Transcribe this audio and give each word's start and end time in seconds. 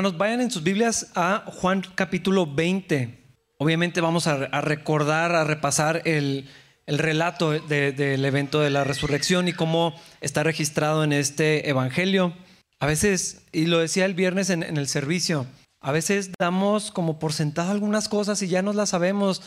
Hermanos, 0.00 0.16
vayan 0.16 0.40
en 0.40 0.50
sus 0.50 0.62
Biblias 0.62 1.08
a 1.14 1.44
Juan 1.44 1.82
capítulo 1.94 2.46
20. 2.46 3.22
Obviamente 3.58 4.00
vamos 4.00 4.26
a, 4.26 4.62
recordar, 4.62 5.34
a 5.34 5.44
repasar 5.44 6.00
el, 6.06 6.48
relato 6.86 7.50
del 7.50 8.24
evento 8.24 8.60
de 8.60 8.70
la 8.70 8.82
resurrección 8.82 9.46
y 9.46 9.52
cómo 9.52 9.94
está 10.22 10.42
registrado 10.42 11.04
en 11.04 11.12
este 11.12 11.68
Evangelio. 11.68 12.32
A 12.78 12.86
veces, 12.86 13.42
y 13.52 13.66
lo 13.66 13.78
decía 13.78 14.06
el 14.06 14.14
viernes 14.14 14.48
en, 14.48 14.62
en 14.62 14.78
el 14.78 14.88
servicio, 14.88 15.44
a 15.82 15.92
veces 15.92 16.30
damos 16.38 16.92
como 16.92 17.18
por 17.18 17.34
sentado 17.34 17.70
algunas 17.70 18.08
cosas 18.08 18.40
y 18.40 18.48
ya 18.48 18.62
nos 18.62 18.76
las 18.76 18.88
sabemos. 18.88 19.42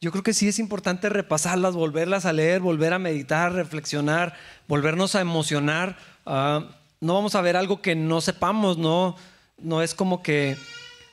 Yo 0.00 0.10
creo 0.10 0.22
que 0.22 0.32
sí 0.32 0.48
es 0.48 0.58
importante 0.58 1.10
repasarlas, 1.10 1.74
volverlas 1.74 2.24
a 2.24 2.32
leer, 2.32 2.62
volver 2.62 2.94
a 2.94 2.98
meditar, 2.98 3.52
reflexionar, 3.52 4.34
volvernos 4.68 5.14
a 5.16 5.20
emocionar. 5.20 5.98
Ah, 6.24 6.64
no 6.98 7.12
vamos 7.12 7.34
a 7.34 7.42
ver 7.42 7.58
algo 7.58 7.82
que 7.82 7.94
no 7.94 8.22
sepamos, 8.22 8.78
no, 8.78 9.16
no 9.58 9.82
es 9.82 9.94
como 9.94 10.22
que 10.22 10.56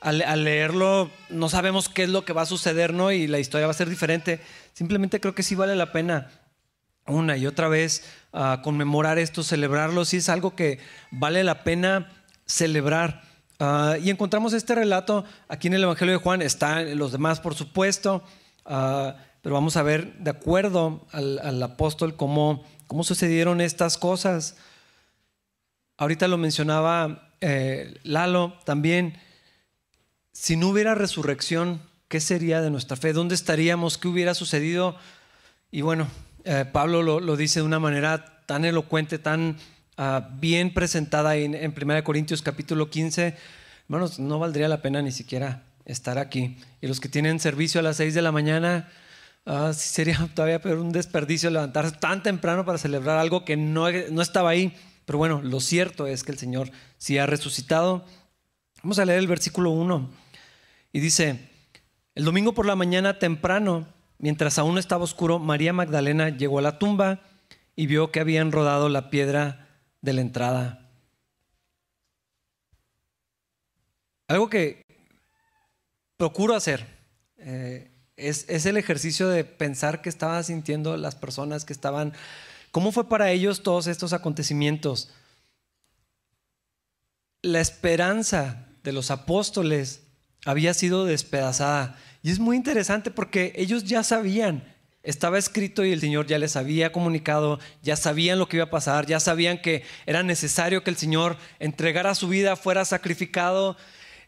al, 0.00 0.44
leerlo 0.44 1.10
no 1.30 1.48
sabemos 1.48 1.88
qué 1.88 2.04
es 2.04 2.08
lo 2.08 2.24
que 2.24 2.32
va 2.32 2.42
a 2.42 2.46
suceder, 2.46 2.92
¿no? 2.92 3.10
Y 3.10 3.26
la 3.26 3.38
historia 3.38 3.66
va 3.66 3.72
a 3.72 3.74
ser 3.74 3.88
diferente. 3.88 4.40
Simplemente 4.72 5.20
creo 5.20 5.34
que 5.34 5.42
sí 5.42 5.54
vale 5.54 5.74
la 5.74 5.92
pena 5.92 6.30
una 7.06 7.36
y 7.36 7.46
otra 7.46 7.68
vez 7.68 8.04
uh, 8.32 8.62
conmemorar 8.62 9.18
esto, 9.18 9.42
celebrarlo. 9.42 10.04
Sí 10.04 10.18
es 10.18 10.28
algo 10.28 10.54
que 10.54 10.78
vale 11.10 11.44
la 11.44 11.64
pena 11.64 12.12
celebrar. 12.46 13.22
Uh, 13.58 13.96
y 14.02 14.10
encontramos 14.10 14.52
este 14.52 14.74
relato 14.74 15.24
aquí 15.48 15.68
en 15.68 15.74
el 15.74 15.82
Evangelio 15.82 16.14
de 16.14 16.20
Juan, 16.20 16.42
están 16.42 16.98
los 16.98 17.10
demás 17.12 17.40
por 17.40 17.54
supuesto, 17.54 18.22
uh, 18.66 19.12
pero 19.40 19.54
vamos 19.54 19.76
a 19.76 19.82
ver 19.82 20.18
de 20.18 20.30
acuerdo 20.30 21.06
al, 21.12 21.62
apóstol 21.62 22.16
cómo, 22.16 22.64
cómo, 22.86 23.02
sucedieron 23.02 23.60
estas 23.60 23.96
cosas. 23.96 24.56
Ahorita 25.96 26.28
lo 26.28 26.36
mencionaba 26.36 27.25
eh, 27.40 27.94
Lalo 28.02 28.58
también, 28.64 29.18
si 30.32 30.56
no 30.56 30.68
hubiera 30.68 30.94
resurrección, 30.94 31.80
¿qué 32.08 32.20
sería 32.20 32.60
de 32.60 32.70
nuestra 32.70 32.96
fe? 32.96 33.12
¿Dónde 33.12 33.34
estaríamos? 33.34 33.98
¿Qué 33.98 34.08
hubiera 34.08 34.34
sucedido? 34.34 34.96
Y 35.70 35.82
bueno, 35.82 36.08
eh, 36.44 36.64
Pablo 36.70 37.02
lo, 37.02 37.36
dice 37.36 37.60
de 37.60 37.66
una 37.66 37.78
manera 37.78 38.44
tan 38.46 38.64
elocuente, 38.64 39.18
tan 39.18 39.56
ah, 39.96 40.28
bien 40.34 40.72
presentada 40.72 41.36
en, 41.36 41.54
en 41.54 41.74
1 41.76 42.04
Corintios 42.04 42.42
capítulo 42.42 42.90
15. 42.90 43.36
Hermanos, 43.84 44.18
no 44.18 44.38
valdría 44.38 44.68
la 44.68 44.82
pena 44.82 45.02
ni 45.02 45.12
siquiera 45.12 45.62
estar 45.86 46.18
aquí. 46.18 46.56
Y 46.80 46.86
los 46.88 47.00
que 47.00 47.08
tienen 47.08 47.40
servicio 47.40 47.80
a 47.80 47.82
las 47.82 47.96
6 47.96 48.14
de 48.14 48.22
la 48.22 48.32
mañana, 48.32 48.88
uh, 49.46 49.72
sería 49.72 50.28
todavía 50.34 50.60
peor 50.60 50.78
un 50.78 50.92
desperdicio 50.92 51.50
levantarse 51.50 51.96
tan 51.96 52.22
temprano 52.22 52.64
para 52.64 52.78
celebrar 52.78 53.18
algo 53.18 53.44
que 53.44 53.56
no, 53.56 53.86
no 54.10 54.22
estaba 54.22 54.50
ahí. 54.50 54.76
Pero 55.06 55.18
bueno, 55.18 55.40
lo 55.42 55.60
cierto 55.60 56.06
es 56.06 56.22
que 56.24 56.32
el 56.32 56.38
Señor 56.38 56.70
sí 56.98 57.16
ha 57.16 57.24
resucitado. 57.24 58.04
Vamos 58.82 58.98
a 58.98 59.06
leer 59.06 59.20
el 59.20 59.28
versículo 59.28 59.70
1. 59.70 60.10
Y 60.92 61.00
dice, 61.00 61.48
el 62.14 62.24
domingo 62.24 62.52
por 62.52 62.66
la 62.66 62.76
mañana 62.76 63.18
temprano, 63.18 63.86
mientras 64.18 64.58
aún 64.58 64.78
estaba 64.78 65.04
oscuro, 65.04 65.38
María 65.38 65.72
Magdalena 65.72 66.28
llegó 66.28 66.58
a 66.58 66.62
la 66.62 66.78
tumba 66.78 67.22
y 67.76 67.86
vio 67.86 68.10
que 68.10 68.20
habían 68.20 68.52
rodado 68.52 68.88
la 68.88 69.08
piedra 69.08 69.68
de 70.02 70.12
la 70.12 70.20
entrada. 70.22 70.90
Algo 74.28 74.50
que 74.50 74.84
procuro 76.16 76.54
hacer 76.54 76.86
eh, 77.38 77.92
es, 78.16 78.46
es, 78.48 78.66
el 78.66 78.76
ejercicio 78.76 79.28
de 79.28 79.44
pensar 79.44 80.02
qué 80.02 80.08
estaban 80.08 80.42
sintiendo 80.42 80.96
las 80.96 81.14
personas 81.14 81.64
que 81.64 81.72
estaban, 81.72 82.12
cómo 82.76 82.92
fue 82.92 83.08
para 83.08 83.30
ellos 83.30 83.62
todos 83.62 83.86
estos 83.86 84.12
acontecimientos. 84.12 85.08
La 87.40 87.58
esperanza 87.58 88.66
de 88.82 88.92
los 88.92 89.10
apóstoles 89.10 90.02
había 90.44 90.74
sido 90.74 91.06
despedazada. 91.06 91.98
Y 92.22 92.30
es 92.30 92.38
muy 92.38 92.54
interesante 92.54 93.10
porque 93.10 93.54
ellos 93.56 93.84
ya 93.84 94.02
sabían, 94.02 94.62
estaba 95.02 95.38
escrito 95.38 95.86
y 95.86 95.92
el 95.92 96.02
Señor 96.02 96.26
ya 96.26 96.38
les 96.38 96.54
había 96.54 96.92
comunicado, 96.92 97.60
ya 97.82 97.96
sabían 97.96 98.38
lo 98.38 98.46
que 98.46 98.58
iba 98.58 98.66
a 98.66 98.70
pasar, 98.70 99.06
ya 99.06 99.20
sabían 99.20 99.62
que 99.62 99.82
era 100.04 100.22
necesario 100.22 100.84
que 100.84 100.90
el 100.90 100.98
Señor 100.98 101.38
entregara 101.58 102.14
su 102.14 102.28
vida, 102.28 102.56
fuera 102.56 102.84
sacrificado, 102.84 103.78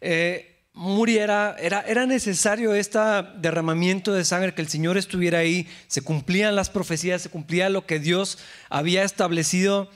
eh, 0.00 0.57
muriera, 0.78 1.56
era, 1.58 1.80
era 1.80 2.06
necesario 2.06 2.72
este 2.72 3.00
derramamiento 3.38 4.12
de 4.12 4.24
sangre, 4.24 4.54
que 4.54 4.62
el 4.62 4.68
Señor 4.68 4.96
estuviera 4.96 5.40
ahí, 5.40 5.66
se 5.88 6.02
cumplían 6.02 6.54
las 6.54 6.70
profecías, 6.70 7.20
se 7.20 7.30
cumplía 7.30 7.68
lo 7.68 7.84
que 7.84 7.98
Dios 7.98 8.38
había 8.70 9.02
establecido, 9.02 9.90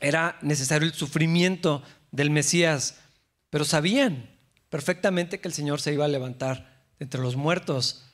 era 0.00 0.36
necesario 0.42 0.88
el 0.88 0.94
sufrimiento 0.94 1.84
del 2.10 2.30
Mesías, 2.30 2.98
pero 3.48 3.64
sabían 3.64 4.28
perfectamente 4.70 5.38
que 5.38 5.46
el 5.46 5.54
Señor 5.54 5.80
se 5.80 5.92
iba 5.92 6.04
a 6.04 6.08
levantar 6.08 6.82
entre 6.98 7.20
los 7.20 7.36
muertos, 7.36 8.04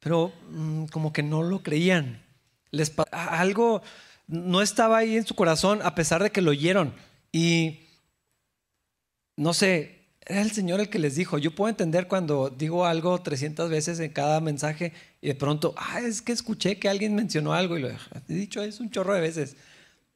pero 0.00 0.32
mm, 0.48 0.86
como 0.86 1.12
que 1.12 1.22
no 1.22 1.42
lo 1.42 1.62
creían. 1.62 2.24
Les, 2.70 2.90
algo 3.10 3.82
no 4.26 4.62
estaba 4.62 4.96
ahí 4.96 5.18
en 5.18 5.26
su 5.26 5.34
corazón 5.34 5.80
a 5.82 5.94
pesar 5.94 6.22
de 6.22 6.32
que 6.32 6.40
lo 6.40 6.52
oyeron. 6.52 6.94
Y 7.32 7.80
no 9.36 9.52
sé, 9.52 10.03
era 10.26 10.40
el 10.40 10.52
Señor 10.52 10.80
el 10.80 10.88
que 10.88 10.98
les 10.98 11.16
dijo. 11.16 11.38
Yo 11.38 11.54
puedo 11.54 11.68
entender 11.68 12.08
cuando 12.08 12.48
digo 12.50 12.86
algo 12.86 13.20
300 13.20 13.68
veces 13.68 14.00
en 14.00 14.12
cada 14.12 14.40
mensaje 14.40 14.92
y 15.20 15.28
de 15.28 15.34
pronto, 15.34 15.74
ah, 15.76 16.00
es 16.00 16.22
que 16.22 16.32
escuché 16.32 16.78
que 16.78 16.88
alguien 16.88 17.14
mencionó 17.14 17.52
algo 17.52 17.76
y 17.76 17.82
lo 17.82 17.88
he 17.88 17.96
dicho 18.28 18.62
es 18.62 18.80
un 18.80 18.90
chorro 18.90 19.14
de 19.14 19.20
veces. 19.20 19.56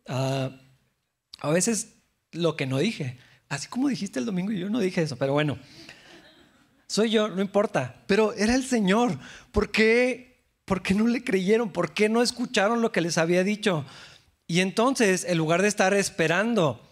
Ah, 0.07 0.51
a 1.41 1.51
veces 1.51 1.95
lo 2.33 2.57
que 2.57 2.67
no 2.67 2.79
dije. 2.79 3.19
Así 3.49 3.69
como 3.69 3.89
dijiste 3.89 4.19
el 4.19 4.27
domingo 4.27 4.53
y 4.53 4.59
yo 4.59 4.71
no 4.71 4.81
dije 4.81 5.03
eso, 5.03 5.17
pero 5.17 5.33
bueno, 5.33 5.59
soy 6.87 7.11
yo, 7.11 7.29
no 7.29 7.43
importa. 7.43 8.03
Pero 8.07 8.33
era 8.33 8.55
el 8.55 8.65
Señor. 8.65 9.19
¿Por 9.53 9.71
qué, 9.71 10.43
¿Por 10.65 10.83
qué 10.83 10.95
no 10.95 11.07
le 11.07 11.23
creyeron? 11.23 11.71
¿Por 11.71 11.93
qué 11.93 12.09
no 12.09 12.23
escucharon 12.23 12.81
lo 12.81 12.93
que 12.93 13.03
les 13.03 13.19
había 13.19 13.45
dicho? 13.45 13.85
Y 14.47 14.61
entonces, 14.61 15.25
en 15.29 15.37
lugar 15.37 15.61
de 15.61 15.69
estar 15.69 15.93
esperando 15.93 16.88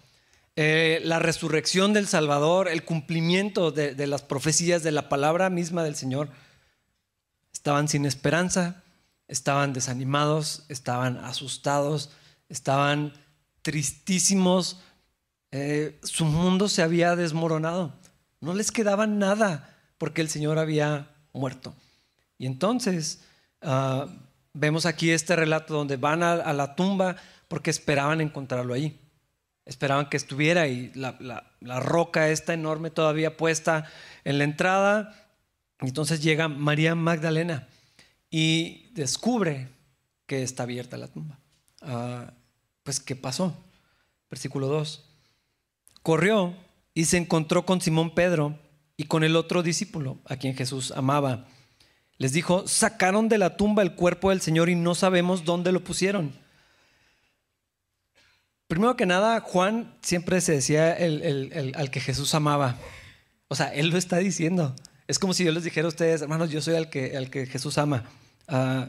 eh, 0.56 1.00
la 1.04 1.18
resurrección 1.18 1.92
del 1.92 2.06
Salvador, 2.06 2.68
el 2.68 2.84
cumplimiento 2.84 3.70
de, 3.70 4.06
las 4.06 4.22
profecías 4.22 4.82
de 4.82 4.92
la 4.92 5.08
palabra 5.08 5.50
misma 5.50 5.84
del 5.84 5.94
Señor, 5.94 6.30
estaban 7.52 7.88
sin 7.88 8.06
esperanza, 8.06 8.82
estaban 9.28 9.72
desanimados, 9.72 10.64
estaban 10.68 11.18
asustados, 11.18 12.10
estaban 12.48 13.12
tristísimos 13.62 14.80
eh, 15.52 15.98
su 16.02 16.24
mundo 16.24 16.68
se 16.68 16.82
había 16.82 17.16
desmoronado. 17.16 17.94
No 18.40 18.54
les 18.54 18.70
quedaba 18.70 19.06
nada 19.06 19.74
porque 19.98 20.20
el 20.20 20.28
Señor 20.28 20.58
había 20.58 21.10
muerto. 21.32 21.74
Y 22.36 22.46
entonces 22.46 23.24
ah, 23.62 24.06
vemos 24.52 24.86
aquí 24.86 25.10
este 25.10 25.36
relato 25.36 25.74
donde 25.74 25.96
van 25.96 26.22
a, 26.22 26.52
la 26.52 26.74
tumba 26.74 27.16
porque 27.48 27.70
esperaban 27.70 28.20
encontrarlo 28.20 28.74
allí. 28.74 29.00
Esperaban 29.66 30.08
que 30.08 30.16
estuviera 30.16 30.62
ahí 30.62 30.92
la, 30.94 31.16
la, 31.18 31.80
roca 31.80 32.28
esta 32.30 32.54
enorme 32.54 32.90
todavía 32.90 33.36
puesta 33.36 33.90
en 34.24 34.38
la 34.38 34.44
entrada. 34.44 35.28
Y 35.82 35.88
entonces 35.88 36.22
llega 36.22 36.48
María 36.48 36.94
Magdalena 36.94 37.68
y 38.30 38.90
descubre 38.92 39.68
que 40.26 40.42
está 40.42 40.62
abierta 40.62 40.96
la 40.96 41.08
tumba. 41.08 41.38
Ah, 41.82 42.32
pues, 42.84 43.00
¿qué 43.00 43.16
pasó? 43.16 43.56
Versículo 44.30 44.68
2. 44.68 45.04
Corrió 46.02 46.54
y 46.94 47.06
se 47.06 47.16
encontró 47.16 47.66
con 47.66 47.80
Simón 47.80 48.14
Pedro 48.14 48.58
y 48.96 49.04
con 49.04 49.24
el 49.24 49.34
otro 49.34 49.62
discípulo, 49.64 50.18
a 50.26 50.36
quien 50.36 50.54
Jesús 50.54 50.92
amaba. 50.92 51.46
Les 52.18 52.32
dijo, 52.32 52.66
sacaron 52.66 53.28
de 53.28 53.38
la 53.38 53.56
tumba 53.56 53.82
el 53.82 53.94
cuerpo 53.94 54.30
del 54.30 54.40
Señor 54.40 54.70
y 54.70 54.74
no 54.74 54.94
sabemos 54.94 55.44
dónde 55.44 55.72
lo 55.72 55.84
pusieron. 55.84 56.32
Primero 58.68 58.96
que 58.96 59.06
nada, 59.06 59.40
Juan 59.40 59.94
siempre 60.02 60.40
se 60.40 60.52
decía 60.52 60.92
el, 60.92 61.72
al 61.76 61.90
que 61.90 62.00
Jesús 62.00 62.34
amaba. 62.34 62.76
O 63.48 63.54
sea, 63.54 63.72
él 63.72 63.90
lo 63.90 63.98
está 63.98 64.18
diciendo. 64.18 64.74
Es 65.06 65.18
como 65.18 65.34
si 65.34 65.44
yo 65.44 65.52
les 65.52 65.62
dijera 65.64 65.86
a 65.86 65.88
ustedes, 65.88 66.22
hermanos, 66.22 66.50
yo 66.50 66.60
soy 66.60 66.74
el 66.74 66.90
que, 66.90 67.16
el 67.16 67.30
que 67.30 67.46
Jesús 67.46 67.78
ama. 67.78 68.04
Ah, 68.48 68.88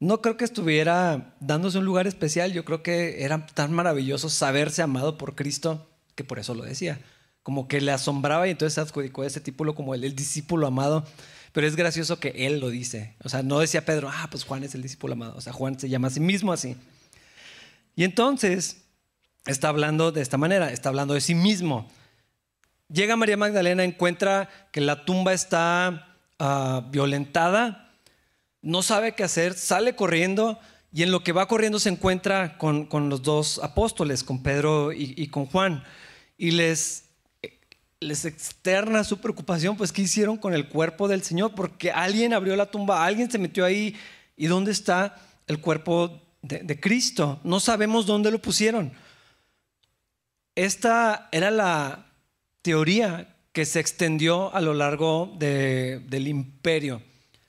no 0.00 0.22
creo 0.22 0.36
que 0.36 0.44
estuviera 0.44 1.34
dándose 1.40 1.78
un 1.78 1.84
lugar 1.84 2.06
especial. 2.06 2.52
Yo 2.52 2.64
creo 2.64 2.82
que 2.82 3.22
era 3.22 3.46
tan 3.46 3.72
maravilloso 3.72 4.30
saberse 4.30 4.82
amado 4.82 5.18
por 5.18 5.34
Cristo 5.34 5.86
que 6.14 6.24
por 6.24 6.38
eso 6.38 6.54
lo 6.54 6.64
decía. 6.64 7.00
Como 7.42 7.68
que 7.68 7.80
le 7.80 7.92
asombraba 7.92 8.46
y 8.48 8.50
entonces 8.50 8.78
adjudicó 8.78 9.22
a 9.22 9.26
ese 9.26 9.40
título 9.40 9.74
como 9.74 9.94
el, 9.94 10.16
discípulo 10.16 10.66
amado. 10.66 11.04
Pero 11.52 11.66
es 11.66 11.76
gracioso 11.76 12.18
que 12.18 12.46
él 12.46 12.60
lo 12.60 12.70
dice. 12.70 13.14
O 13.22 13.28
sea, 13.28 13.42
no 13.42 13.60
decía 13.60 13.84
Pedro, 13.84 14.10
ah, 14.10 14.28
pues 14.30 14.44
Juan 14.44 14.64
es 14.64 14.74
el 14.74 14.82
discípulo 14.82 15.12
amado. 15.12 15.34
O 15.36 15.40
sea, 15.40 15.52
Juan 15.52 15.78
se 15.78 15.88
llama 15.88 16.08
a 16.08 16.10
sí 16.10 16.20
mismo 16.20 16.52
así. 16.52 16.76
Y 17.96 18.04
entonces 18.04 18.82
está 19.46 19.68
hablando 19.68 20.12
de 20.12 20.22
esta 20.22 20.36
manera, 20.36 20.72
está 20.72 20.88
hablando 20.88 21.14
de 21.14 21.20
sí 21.20 21.34
mismo. 21.34 21.88
Llega 22.88 23.16
María 23.16 23.36
Magdalena, 23.36 23.84
encuentra 23.84 24.48
que 24.72 24.80
la 24.80 25.04
tumba 25.04 25.32
está 25.32 26.16
ah, 26.38 26.86
violentada, 26.90 27.92
no 28.62 28.82
sabe 28.82 29.14
qué 29.14 29.24
hacer, 29.24 29.54
sale 29.54 29.94
corriendo 29.96 30.58
y 30.92 31.02
en 31.02 31.10
lo 31.10 31.22
que 31.22 31.32
va 31.32 31.48
corriendo 31.48 31.78
se 31.78 31.88
encuentra 31.88 32.56
con, 32.56 32.88
los 33.08 33.22
dos 33.22 33.60
apóstoles, 33.62 34.22
con 34.22 34.42
Pedro 34.42 34.92
y 34.92 35.26
con 35.28 35.46
Juan 35.46 35.84
y 36.36 36.50
les, 36.50 37.04
les 38.00 38.24
externa 38.24 39.04
su 39.04 39.18
preocupación, 39.18 39.76
pues 39.76 39.92
¿qué 39.92 40.02
hicieron 40.02 40.36
con 40.36 40.54
el 40.54 40.68
cuerpo 40.68 41.08
del 41.08 41.22
Señor? 41.22 41.54
Porque 41.54 41.90
alguien 41.90 42.34
abrió 42.34 42.56
la 42.56 42.70
tumba, 42.70 43.04
alguien 43.04 43.30
se 43.30 43.38
metió 43.38 43.64
ahí. 43.64 43.96
¿Y 44.36 44.46
dónde 44.46 44.72
está 44.72 45.16
el 45.46 45.60
cuerpo 45.60 46.20
de, 46.44 46.80
Cristo? 46.80 47.40
No 47.42 47.60
sabemos 47.60 48.06
dónde 48.06 48.30
lo 48.30 48.40
pusieron. 48.40 48.92
Esta 50.54 51.28
era 51.32 51.50
la 51.50 52.06
teoría 52.62 53.34
que 53.52 53.64
se 53.64 53.80
extendió 53.80 54.54
a 54.54 54.60
lo 54.60 54.74
largo 54.74 55.32
del 55.38 56.28
imperio. 56.28 57.02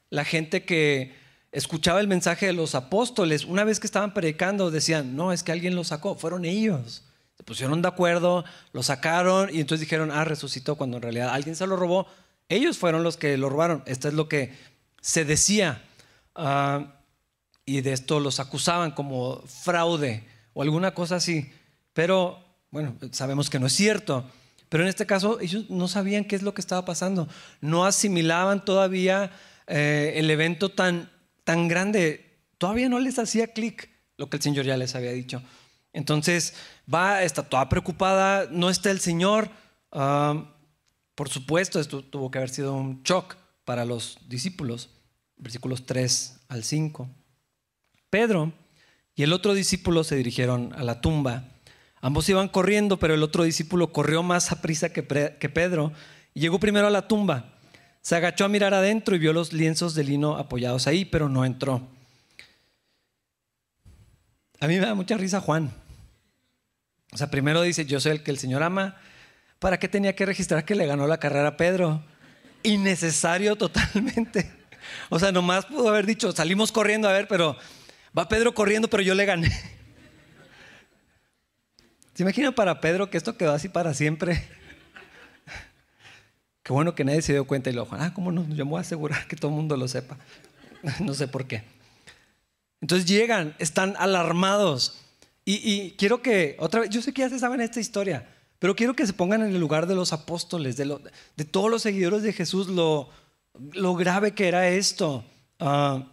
La 0.09 0.23
gente 0.23 0.63
que 0.63 1.13
escuchaba 1.51 1.99
el 1.99 2.07
mensaje 2.07 2.47
de 2.47 2.53
los 2.53 2.75
apóstoles, 2.75 3.45
una 3.45 3.63
vez 3.63 3.79
que 3.79 3.87
estaban 3.87 4.13
predicando, 4.13 4.71
decían, 4.71 5.15
no, 5.15 5.31
es 5.31 5.43
que 5.43 5.51
alguien 5.51 5.75
lo 5.75 5.83
sacó, 5.83 6.15
fueron 6.15 6.45
ellos. 6.45 7.03
Se 7.37 7.43
pusieron 7.43 7.81
de 7.81 7.87
acuerdo, 7.87 8.45
lo 8.71 8.81
sacaron 8.81 9.49
y 9.53 9.59
entonces 9.59 9.81
dijeron, 9.81 10.11
ah, 10.11 10.23
resucitó, 10.23 10.75
cuando 10.75 10.97
en 10.97 11.03
realidad 11.03 11.29
alguien 11.29 11.55
se 11.55 11.67
lo 11.67 11.75
robó. 11.75 12.07
Ellos 12.47 12.77
fueron 12.77 13.03
los 13.03 13.17
que 13.17 13.37
lo 13.37 13.49
robaron. 13.49 13.83
Esto 13.85 14.07
es 14.07 14.13
lo 14.13 14.29
que 14.29 14.53
se 15.01 15.25
decía. 15.25 15.81
Ah, 16.35 16.94
y 17.65 17.81
de 17.81 17.93
esto 17.93 18.19
los 18.19 18.39
acusaban 18.39 18.91
como 18.91 19.41
fraude 19.41 20.23
o 20.53 20.61
alguna 20.61 20.93
cosa 20.93 21.17
así. 21.17 21.51
Pero, 21.93 22.43
bueno, 22.71 22.95
sabemos 23.11 23.49
que 23.49 23.59
no 23.59 23.67
es 23.67 23.73
cierto. 23.73 24.29
Pero 24.69 24.83
en 24.83 24.89
este 24.89 25.05
caso 25.05 25.39
ellos 25.39 25.69
no 25.69 25.87
sabían 25.87 26.25
qué 26.25 26.35
es 26.35 26.41
lo 26.41 26.53
que 26.53 26.61
estaba 26.61 26.85
pasando. 26.85 27.27
No 27.61 27.85
asimilaban 27.85 28.65
todavía 28.65 29.31
eh, 29.67 30.13
el 30.15 30.29
evento 30.29 30.69
tan, 30.69 31.11
tan 31.43 31.67
grande. 31.67 32.39
Todavía 32.57 32.89
no 32.89 32.99
les 32.99 33.19
hacía 33.19 33.53
clic 33.53 33.89
lo 34.17 34.29
que 34.29 34.37
el 34.37 34.43
Señor 34.43 34.65
ya 34.65 34.77
les 34.77 34.95
había 34.95 35.11
dicho. 35.11 35.41
Entonces 35.93 36.53
va, 36.93 37.23
está 37.23 37.43
toda 37.43 37.69
preocupada, 37.69 38.47
no 38.51 38.69
está 38.69 38.91
el 38.91 38.99
Señor. 38.99 39.49
Ah, 39.91 40.51
por 41.15 41.29
supuesto, 41.29 41.79
esto 41.79 42.03
tuvo 42.03 42.29
que 42.29 42.39
haber 42.39 42.49
sido 42.49 42.73
un 42.73 43.01
shock 43.03 43.35
para 43.63 43.85
los 43.85 44.17
discípulos. 44.27 44.89
Versículos 45.37 45.85
3 45.85 46.41
al 46.49 46.63
5. 46.63 47.09
Pedro 48.15 48.53
y 49.13 49.23
el 49.23 49.33
otro 49.33 49.53
discípulo 49.53 50.05
se 50.05 50.15
dirigieron 50.15 50.71
a 50.77 50.83
la 50.83 51.01
tumba. 51.01 51.49
Ambos 51.99 52.29
iban 52.29 52.47
corriendo, 52.47 52.97
pero 52.97 53.13
el 53.13 53.21
otro 53.21 53.43
discípulo 53.43 53.91
corrió 53.91 54.23
más 54.23 54.53
a 54.53 54.61
prisa 54.61 54.93
que, 54.93 55.03
Pedro 55.03 55.91
y 56.33 56.39
llegó 56.39 56.57
primero 56.57 56.87
a 56.87 56.89
la 56.89 57.09
tumba. 57.09 57.57
Se 58.01 58.15
agachó 58.15 58.45
a 58.45 58.47
mirar 58.47 58.73
adentro 58.73 59.17
y 59.17 59.19
vio 59.19 59.33
los 59.33 59.51
lienzos 59.51 59.95
de 59.95 60.05
lino 60.05 60.37
apoyados 60.37 60.87
ahí, 60.87 61.03
pero 61.03 61.27
no 61.27 61.43
entró. 61.43 61.85
A 64.61 64.67
mí 64.67 64.75
me 64.75 64.85
da 64.85 64.93
mucha 64.93 65.17
risa 65.17 65.41
Juan. 65.41 65.73
O 67.11 67.17
sea, 67.17 67.29
primero 67.29 67.63
dice, 67.63 67.85
yo 67.85 67.99
soy 67.99 68.13
el 68.13 68.23
que 68.23 68.31
el 68.31 68.39
Señor 68.39 68.63
ama. 68.63 68.95
¿Para 69.59 69.77
qué 69.77 69.89
tenía 69.89 70.15
que 70.15 70.25
registrar 70.25 70.63
que 70.63 70.75
le 70.75 70.85
ganó 70.85 71.05
la 71.05 71.17
carrera 71.17 71.49
a 71.49 71.57
Pedro? 71.57 72.01
Innecesario 72.63 73.57
totalmente. 73.57 74.53
O 75.09 75.19
sea, 75.19 75.33
nomás 75.33 75.65
pudo 75.65 75.89
haber 75.89 76.05
dicho, 76.05 76.31
salimos 76.31 76.71
corriendo 76.71 77.09
a 77.09 77.11
ver, 77.11 77.27
pero 77.27 77.57
va 78.17 78.27
Pedro 78.27 78.53
corriendo, 78.53 78.89
pero 78.89 79.03
yo 79.03 79.13
le 79.15 79.25
gané. 79.25 79.51
¿Se 82.13 82.23
imagina 82.23 82.53
para 82.53 82.79
Pedro 82.79 83.09
que 83.09 83.17
esto 83.17 83.37
quedó 83.37 83.51
así 83.53 83.67
para 83.67 83.93
siempre? 83.93 84.47
Qué 86.63 86.73
bueno 86.73 86.95
que 86.95 87.03
nadie 87.03 87.21
se 87.21 87.33
dio 87.33 87.45
cuenta 87.45 87.69
y 87.69 87.73
lo 87.73 87.87
ah, 87.91 88.13
¿cómo 88.13 88.31
no? 88.31 88.47
Yo 88.49 88.65
me 88.65 88.71
voy 88.71 88.77
a 88.79 88.81
asegurar 88.81 89.27
que 89.27 89.35
todo 89.35 89.49
el 89.49 89.55
mundo 89.57 89.77
lo 89.77 89.87
sepa. 89.87 90.17
no 90.99 91.13
sé 91.13 91.27
por 91.27 91.45
qué. 91.45 91.63
Entonces 92.81 93.07
llegan, 93.07 93.55
están 93.59 93.95
alarmados. 93.99 95.01
Y, 95.47 95.91
quiero 95.91 96.23
que, 96.23 96.55
otra 96.57 96.81
vez, 96.81 96.89
yo 96.89 97.03
sé 97.03 97.13
que 97.13 97.21
ya 97.21 97.29
se 97.29 97.37
saben 97.37 97.61
esta 97.61 97.79
historia, 97.79 98.27
pero 98.57 98.75
quiero 98.75 98.95
que 98.95 99.05
se 99.05 99.13
pongan 99.13 99.43
en 99.43 99.49
el 99.49 99.59
lugar 99.59 99.85
de 99.85 99.93
los 99.93 100.11
apóstoles, 100.11 100.75
de, 100.75 100.97
de 101.35 101.45
todos 101.45 101.69
los 101.69 101.83
seguidores 101.83 102.23
de 102.23 102.33
Jesús, 102.33 102.67
lo, 102.67 103.09
lo 103.73 103.93
grave 103.93 104.33
que 104.33 104.47
era 104.47 104.67
esto, 104.69 105.23
ah, 105.59 106.11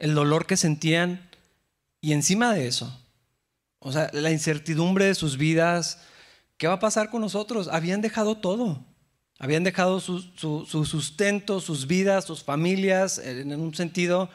el 0.00 0.14
dolor 0.14 0.46
que 0.46 0.56
sentían 0.56 1.30
y 2.00 2.12
encima 2.12 2.52
de 2.52 2.66
eso, 2.66 3.00
o 3.78 3.92
sea, 3.92 4.10
la 4.12 4.32
incertidumbre 4.32 5.04
de 5.04 5.14
sus 5.14 5.36
vidas, 5.36 6.00
¿qué 6.56 6.66
va 6.66 6.74
a 6.74 6.80
pasar 6.80 7.10
con 7.10 7.20
nosotros? 7.20 7.68
Habían 7.68 8.00
dejado 8.00 8.36
todo, 8.38 8.84
habían 9.38 9.62
dejado 9.62 10.00
su, 10.00 10.20
su 10.20 10.84
sustento, 10.84 11.60
sus 11.60 11.86
vidas, 11.86 12.24
sus 12.24 12.42
familias, 12.42 13.18
en 13.18 13.58
un 13.58 13.74
sentido, 13.74 14.28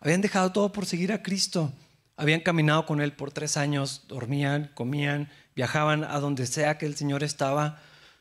habían 0.00 0.20
dejado 0.20 0.50
todo 0.52 0.72
por 0.72 0.84
seguir 0.84 1.12
a 1.12 1.22
Cristo. 1.22 1.72
Habían 2.16 2.40
caminado 2.40 2.86
con 2.86 3.00
Él 3.00 3.12
por 3.12 3.32
tres 3.32 3.56
años, 3.56 4.02
dormían, 4.06 4.70
comían, 4.74 5.30
viajaban 5.56 6.04
a 6.04 6.20
donde 6.20 6.46
sea 6.46 6.78
que 6.78 6.86
el 6.86 6.94
Señor 6.94 7.24
estaba, 7.24 7.80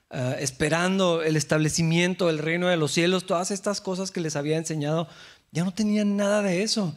eh, 0.10 0.38
esperando 0.40 1.22
el 1.22 1.36
establecimiento 1.36 2.28
del 2.28 2.40
reino 2.40 2.68
de 2.68 2.78
los 2.78 2.92
cielos, 2.92 3.26
todas 3.26 3.52
estas 3.52 3.82
cosas 3.82 4.10
que 4.10 4.22
les 4.22 4.36
había 4.36 4.58
enseñado, 4.58 5.08
ya 5.54 5.64
no 5.64 5.74
tenían 5.74 6.18
nada 6.18 6.42
de 6.42 6.64
eso. 6.64 6.94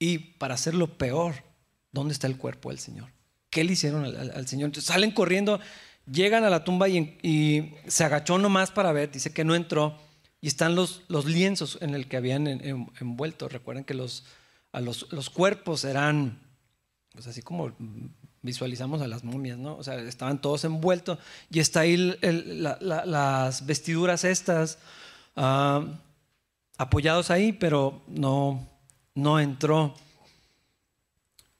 Y 0.00 0.18
para 0.18 0.54
hacerlo 0.54 0.98
peor, 0.98 1.34
¿dónde 1.92 2.12
está 2.12 2.26
el 2.26 2.36
cuerpo 2.36 2.70
del 2.70 2.80
Señor? 2.80 3.08
¿Qué 3.50 3.62
le 3.62 3.74
hicieron 3.74 4.04
al, 4.04 4.48
Señor? 4.48 4.66
Entonces 4.66 4.88
salen 4.88 5.12
corriendo, 5.12 5.60
llegan 6.10 6.42
a 6.42 6.50
la 6.50 6.64
tumba 6.64 6.88
y, 6.88 7.74
se 7.86 8.02
agachó 8.02 8.38
nomás 8.38 8.72
para 8.72 8.90
ver, 8.90 9.12
dice 9.12 9.32
que 9.32 9.44
no 9.44 9.54
entró, 9.54 9.96
y 10.40 10.48
están 10.48 10.74
los, 10.74 11.02
los 11.06 11.26
lienzos 11.26 11.78
en 11.80 11.94
el 11.94 12.08
que 12.08 12.16
habían 12.16 12.48
envuelto. 12.48 13.48
Recuerden 13.48 13.84
que 13.84 13.94
los 13.94 14.24
los, 14.80 15.30
cuerpos 15.30 15.84
eran, 15.84 16.38
pues 17.12 17.26
así 17.26 17.42
como 17.42 17.72
visualizamos 18.40 19.02
a 19.02 19.06
las 19.06 19.22
momias, 19.22 19.58
¿no? 19.58 19.76
O 19.76 19.82
sea, 19.82 19.96
estaban 20.00 20.40
todos 20.40 20.64
envueltos 20.64 21.18
y 21.50 21.60
está 21.60 21.80
ahí 21.80 21.96
las 22.22 23.66
vestiduras 23.66 24.24
estas 24.24 24.78
ah, 25.36 25.84
apoyados 26.78 27.30
ahí, 27.30 27.52
pero 27.52 28.02
no, 28.08 28.68
no 29.14 29.40
entró. 29.40 29.94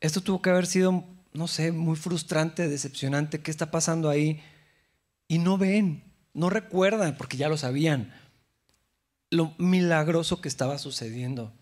Esto 0.01 0.21
tuvo 0.21 0.43
que 0.43 0.51
haber 0.51 0.67
sido, 0.67 1.05
no 1.33 1.49
sé, 1.49 1.73
muy 1.73 1.97
frustrante, 1.97 2.69
decepcionante. 2.69 3.41
¿Qué 3.41 3.51
está 3.51 3.71
pasando 3.71 4.09
ahí? 4.09 4.43
Y 5.29 5.39
no 5.39 5.59
ven, 5.59 6.03
no 6.35 6.51
recuerdan, 6.51 7.17
porque 7.17 7.37
ya 7.37 7.49
lo 7.49 7.57
sabían, 7.57 8.13
lo 9.31 9.55
milagroso 9.59 10.41
que 10.41 10.49
estaba 10.49 10.79
sucediendo. 10.79 11.53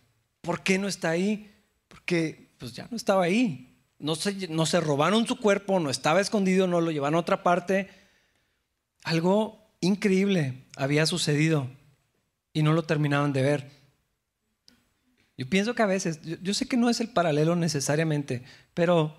¿Por 0.41 0.63
qué 0.63 0.79
no 0.79 0.89
está 0.89 1.11
ahí? 1.11 1.53
Porque 1.89 2.51
pues 2.59 2.73
ya 2.73 2.89
no 2.91 2.97
estaba 2.97 3.25
ahí. 3.25 3.67
No 3.99 4.15
se, 4.15 4.49
no 4.49 4.65
se 4.65 4.81
robaron 4.81 5.27
su 5.27 5.37
cuerpo, 5.37 5.79
no 5.79 5.91
estaba 5.91 6.21
escondido, 6.21 6.67
no 6.67 6.81
lo 6.81 6.91
llevaron 6.91 7.17
a 7.17 7.21
otra 7.21 7.43
parte. 7.43 7.91
Algo 9.05 9.61
increíble 9.81 10.65
había 10.77 11.05
sucedido 11.05 11.69
y 12.53 12.63
no 12.63 12.73
lo 12.73 12.83
terminaban 12.83 13.33
de 13.33 13.43
ver. 13.43 13.71
Yo 15.37 15.49
pienso 15.49 15.75
que 15.75 15.83
a 15.83 15.87
veces, 15.87 16.21
yo, 16.43 16.53
sé 16.53 16.69
que 16.69 16.77
no 16.77 16.91
es 16.91 17.01
el 17.01 17.09
paralelo 17.09 17.57
necesariamente, 17.57 18.43
pero 18.75 19.17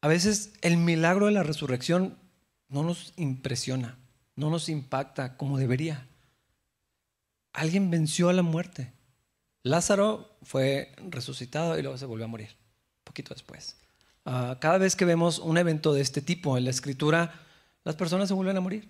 a 0.00 0.08
veces 0.08 0.54
el 0.62 0.78
milagro 0.78 1.26
de 1.26 1.32
la 1.32 1.42
resurrección 1.42 2.16
no 2.68 2.82
nos 2.82 3.12
impresiona, 3.16 3.98
no 4.34 4.48
nos 4.48 4.68
impacta 4.68 5.36
como 5.36 5.58
debería. 5.58 6.06
Alguien 7.52 7.90
venció 7.90 8.30
a 8.30 8.32
la 8.32 8.42
muerte. 8.42 8.92
Lázaro 9.62 10.38
fue 10.42 10.94
resucitado 11.10 11.78
y 11.78 11.82
luego 11.82 11.98
se 11.98 12.06
volvió 12.06 12.24
a 12.24 12.28
morir, 12.28 12.56
poquito 13.04 13.34
después. 13.34 13.76
Ah, 14.24 14.56
cada 14.58 14.78
vez 14.78 14.96
que 14.96 15.04
vemos 15.04 15.38
un 15.38 15.58
evento 15.58 15.92
de 15.92 16.00
este 16.00 16.22
tipo 16.22 16.56
en 16.56 16.64
la 16.64 16.70
escritura, 16.70 17.46
las 17.84 17.96
personas 17.96 18.28
se 18.28 18.34
vuelven 18.34 18.56
a 18.56 18.60
morir. 18.60 18.88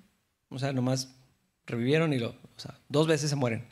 O 0.49 0.59
sea, 0.59 0.73
nomás 0.73 1.09
revivieron 1.71 2.13
y 2.13 2.19
lo, 2.19 2.35
dos 2.89 3.07
veces 3.07 3.31
se 3.31 3.37
mueren. 3.37 3.67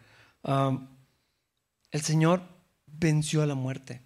el 1.91 2.01
Señor 2.01 2.43
venció 2.87 3.43
a 3.43 3.47
la 3.47 3.55
muerte. 3.55 4.01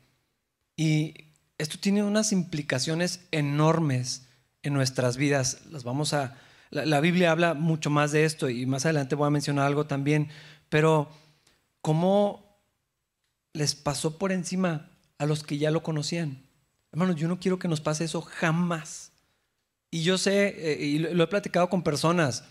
Y 0.77 1.15
esto 1.59 1.79
tiene 1.79 2.03
unas 2.03 2.33
implicaciones 2.33 3.27
enormes 3.31 4.27
en 4.63 4.75
nuestras 4.75 5.17
vidas. 5.17 5.67
Las 5.71 5.85
vamos 5.85 6.13
a, 6.13 6.37
la, 6.71 6.87
la 6.87 7.01
Biblia 7.01 7.31
habla 7.31 7.55
mucho 7.55 7.91
más 7.91 8.13
de 8.13 8.25
esto 8.25 8.49
y 8.49 8.67
más 8.67 8.85
adelante 8.85 9.15
voy 9.15 9.27
a 9.27 9.31
mencionar 9.31 9.67
algo 9.67 9.87
también, 9.87 10.29
pero 10.69 11.11
cómo 11.81 12.59
les 13.53 13.75
pasó 13.75 14.19
por 14.19 14.33
encima 14.33 14.91
a 15.19 15.27
los 15.27 15.43
que 15.43 15.59
ya 15.59 15.71
lo 15.71 15.83
conocían. 15.83 16.43
Hermanos, 16.91 17.17
yo 17.17 17.29
no 17.29 17.39
quiero 17.39 17.59
que 17.59 17.69
nos 17.69 17.81
pase 17.81 18.05
eso 18.05 18.23
jamás. 18.23 19.13
Y 19.91 20.03
yo 20.03 20.17
sé, 20.19 20.73
eh, 20.73 20.85
y 20.85 20.99
lo 20.99 21.23
he 21.23 21.27
platicado 21.27 21.69
con 21.69 21.83
personas 21.83 22.45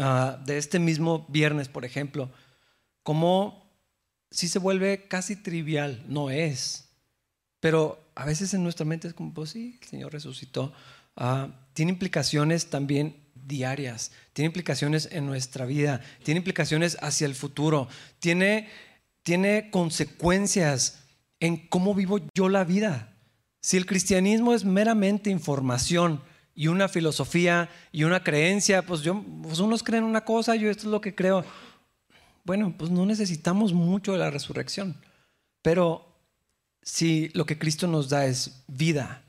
ah, 0.00 0.42
de 0.44 0.58
este 0.58 0.80
mismo 0.80 1.26
viernes, 1.28 1.68
por 1.68 1.84
ejemplo, 1.84 2.30
como 3.04 3.70
si 4.30 4.48
se 4.48 4.58
vuelve 4.58 5.06
casi 5.06 5.36
trivial, 5.36 6.04
no 6.08 6.30
es. 6.30 6.88
Pero 7.60 8.12
a 8.14 8.24
veces 8.24 8.52
en 8.54 8.62
nuestra 8.62 8.84
mente 8.84 9.06
es 9.06 9.14
como, 9.14 9.32
pues 9.32 9.50
sí, 9.50 9.78
el 9.80 9.88
Señor 9.88 10.12
resucitó. 10.12 10.72
Ah, 11.16 11.68
tiene 11.74 11.92
implicaciones 11.92 12.70
también 12.70 13.16
diarias, 13.34 14.10
tiene 14.32 14.46
implicaciones 14.46 15.08
en 15.12 15.26
nuestra 15.26 15.66
vida, 15.66 16.00
tiene 16.24 16.38
implicaciones 16.38 16.96
hacia 17.00 17.26
el 17.26 17.34
futuro, 17.34 17.88
tiene 18.18 18.68
tiene 19.22 19.70
consecuencias 19.70 21.04
en 21.40 21.56
cómo 21.68 21.94
vivo 21.94 22.18
yo 22.34 22.48
la 22.48 22.64
vida. 22.64 23.16
Si 23.60 23.76
el 23.76 23.86
cristianismo 23.86 24.54
es 24.54 24.64
meramente 24.64 25.30
información 25.30 26.22
y 26.60 26.68
una 26.68 26.88
filosofía 26.88 27.70
y 27.90 28.04
una 28.04 28.22
creencia, 28.22 28.82
pues 28.82 29.00
yo, 29.00 29.24
pues 29.42 29.60
unos 29.60 29.82
creen 29.82 30.04
una 30.04 30.26
cosa, 30.26 30.56
yo 30.56 30.68
esto 30.68 30.82
es 30.82 30.90
lo 30.90 31.00
que 31.00 31.14
creo. 31.14 31.42
Bueno, 32.44 32.74
pues 32.76 32.90
no 32.90 33.06
necesitamos 33.06 33.72
mucho 33.72 34.12
de 34.12 34.18
la 34.18 34.30
resurrección, 34.30 34.94
pero 35.62 36.06
si 36.82 37.30
lo 37.30 37.46
que 37.46 37.58
Cristo 37.58 37.86
nos 37.86 38.10
da 38.10 38.26
es 38.26 38.62
vida, 38.68 39.22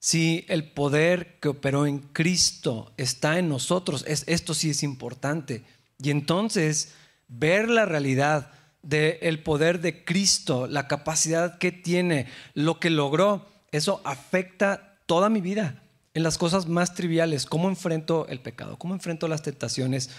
si 0.00 0.46
el 0.48 0.68
poder 0.72 1.38
que 1.38 1.46
operó 1.46 1.86
en 1.86 2.00
Cristo 2.00 2.92
está 2.96 3.38
en 3.38 3.48
nosotros, 3.48 4.04
es, 4.08 4.24
esto 4.26 4.52
sí 4.52 4.70
es 4.70 4.82
importante. 4.82 5.62
Y 6.02 6.10
entonces 6.10 6.92
ver 7.28 7.70
la 7.70 7.84
realidad 7.84 8.50
del 8.82 9.40
poder 9.44 9.80
de 9.80 10.04
Cristo, 10.04 10.66
la 10.66 10.88
capacidad 10.88 11.56
que 11.58 11.70
tiene, 11.70 12.26
lo 12.52 12.80
que 12.80 12.90
logró, 12.90 13.46
eso 13.70 14.00
afecta 14.04 14.98
toda 15.06 15.28
mi 15.28 15.40
vida 15.40 15.83
en 16.14 16.22
las 16.22 16.38
cosas 16.38 16.66
más 16.66 16.94
triviales, 16.94 17.44
cómo 17.44 17.68
enfrento 17.68 18.26
el 18.28 18.40
pecado, 18.40 18.78
cómo 18.78 18.94
enfrento 18.94 19.26
las 19.26 19.42
tentaciones, 19.42 20.10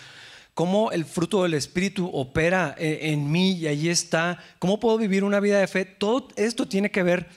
cómo 0.53 0.91
el 0.91 1.05
fruto 1.05 1.43
del 1.43 1.53
Espíritu 1.53 2.09
opera 2.13 2.75
e, 2.77 3.11
en, 3.11 3.31
mí 3.31 3.53
y 3.53 3.67
ahí 3.67 3.89
está, 3.89 4.37
cómo 4.59 4.79
puedo 4.79 4.97
vivir 4.97 5.23
una 5.23 5.39
vida 5.39 5.59
de 5.59 5.67
fe. 5.67 5.85
Todo 5.85 6.27
esto 6.35 6.67
tiene 6.67 6.91
que 6.91 7.03
ver 7.03 7.29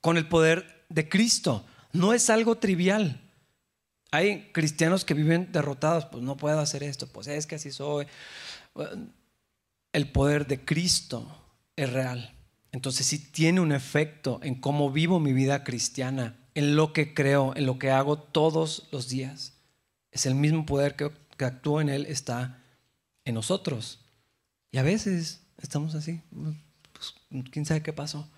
con 0.00 0.16
el 0.16 0.26
poder 0.26 0.84
de 0.88 1.08
Cristo. 1.08 1.64
No 1.92 2.14
es 2.14 2.30
algo 2.30 2.56
trivial. 2.56 3.20
Hay 4.10 4.50
cristianos 4.52 5.04
que 5.04 5.14
viven 5.14 5.52
derrotados, 5.52 6.06
pues 6.06 6.22
no 6.22 6.36
puedo 6.36 6.60
hacer 6.60 6.82
esto, 6.82 7.06
pues 7.06 7.26
es 7.26 7.46
que 7.46 7.56
así 7.56 7.70
soy. 7.70 8.06
El 9.92 10.10
poder 10.10 10.46
de 10.46 10.64
Cristo 10.64 11.26
es 11.76 11.92
real. 11.92 12.34
Entonces 12.72 13.06
sí 13.06 13.18
tiene 13.18 13.60
un 13.60 13.72
efecto 13.72 14.40
en 14.42 14.54
cómo 14.54 14.90
vivo 14.90 15.20
mi 15.20 15.32
vida 15.32 15.64
cristiana, 15.64 16.36
en 16.54 16.76
lo 16.76 16.92
que 16.92 17.14
creo, 17.14 17.54
en 17.56 17.66
lo 17.66 17.78
que 17.78 17.90
hago 17.90 18.18
todos 18.18 18.88
los 18.92 19.08
días. 19.08 19.54
Es 20.12 20.26
el 20.26 20.34
mismo 20.34 20.64
poder 20.66 20.94
que 20.96 21.10
que 21.36 21.44
actúa 21.44 21.82
en 21.82 21.88
Él 21.88 22.06
está 22.06 22.62
en 23.24 23.34
nosotros. 23.34 24.00
Y 24.70 24.78
a 24.78 24.82
veces 24.82 25.42
estamos 25.60 25.94
así, 25.94 26.20
pues, 26.92 27.14
quién 27.50 27.64
sabe 27.64 27.82
qué 27.82 27.92
pasó. 27.92 28.28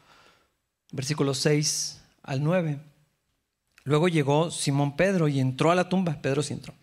Versículos 0.92 1.38
6 1.38 2.00
al 2.23 2.42
9. 2.42 2.78
Luego 3.85 4.08
llegó 4.08 4.50
Simón 4.50 4.96
Pedro 4.96 5.28
y 5.28 5.40
entró 5.40 5.70
a 5.70 5.75
la 5.75 5.88
tumba. 5.88 6.20
Pedro 6.20 6.42
sí 6.42 6.52
entró. 6.52 6.75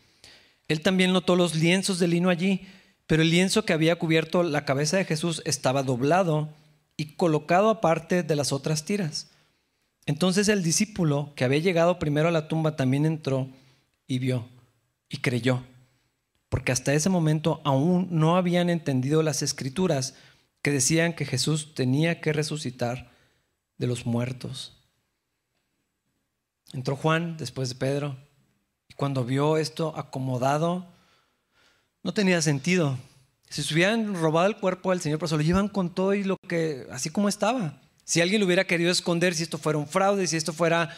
Él 0.67 0.81
también 0.81 1.11
notó 1.11 1.35
los 1.35 1.55
lienzos 1.55 1.99
de 1.99 2.07
lino 2.07 2.29
allí, 2.29 2.67
pero 3.07 3.21
el 3.21 3.29
lienzo 3.29 3.65
que 3.65 3.73
había 3.73 3.97
cubierto 3.97 4.43
la 4.43 4.65
cabeza 4.65 4.97
de 4.97 5.05
Jesús 5.05 5.41
estaba 5.45 5.83
doblado 5.83 6.49
y 6.95 7.15
colocado 7.15 7.69
aparte 7.69 8.23
de 8.23 8.35
las 8.35 8.53
otras 8.53 8.85
tiras. 8.85 9.29
Entonces 10.05 10.47
el 10.47 10.63
discípulo 10.63 11.33
que 11.35 11.43
había 11.43 11.59
llegado 11.59 11.99
primero 11.99 12.27
a 12.27 12.31
la 12.31 12.47
tumba 12.47 12.75
también 12.75 13.05
entró 13.05 13.49
y 14.07 14.19
vio 14.19 14.47
y 15.09 15.17
creyó 15.17 15.63
porque 16.53 16.71
hasta 16.71 16.93
ese 16.93 17.09
momento 17.09 17.61
aún 17.63 18.09
no 18.11 18.37
habían 18.37 18.69
entendido 18.69 19.23
las 19.23 19.41
escrituras 19.41 20.13
que 20.61 20.69
decían 20.69 21.13
que 21.13 21.25
Jesús 21.25 21.73
tenía 21.73 22.21
que 22.21 22.31
resucitar 22.31 23.09
de 23.79 23.87
los 23.87 24.05
muertos. 24.05 24.77
Entró 26.71 26.95
Juan 26.95 27.37
después 27.37 27.69
de 27.69 27.75
Pedro 27.75 28.15
y 28.87 28.93
cuando 28.93 29.25
vio 29.25 29.57
esto 29.57 29.97
acomodado, 29.97 30.85
no 32.03 32.13
tenía 32.13 32.39
sentido. 32.43 32.99
Si 33.49 33.63
se 33.63 33.73
hubieran 33.73 34.13
robado 34.13 34.45
el 34.45 34.57
cuerpo 34.57 34.91
del 34.91 35.01
Señor, 35.01 35.17
pero 35.17 35.29
se 35.29 35.37
lo 35.37 35.41
llevan 35.41 35.69
con 35.69 35.95
todo 35.95 36.13
y 36.13 36.23
lo 36.23 36.37
que, 36.37 36.85
así 36.91 37.09
como 37.09 37.29
estaba. 37.29 37.81
Si 38.03 38.21
alguien 38.21 38.39
lo 38.41 38.45
hubiera 38.45 38.65
querido 38.65 38.91
esconder, 38.91 39.33
si 39.33 39.43
esto 39.43 39.57
fuera 39.57 39.77
un 39.77 39.87
fraude, 39.87 40.27
si 40.27 40.37
esto 40.37 40.53
fuera 40.53 40.89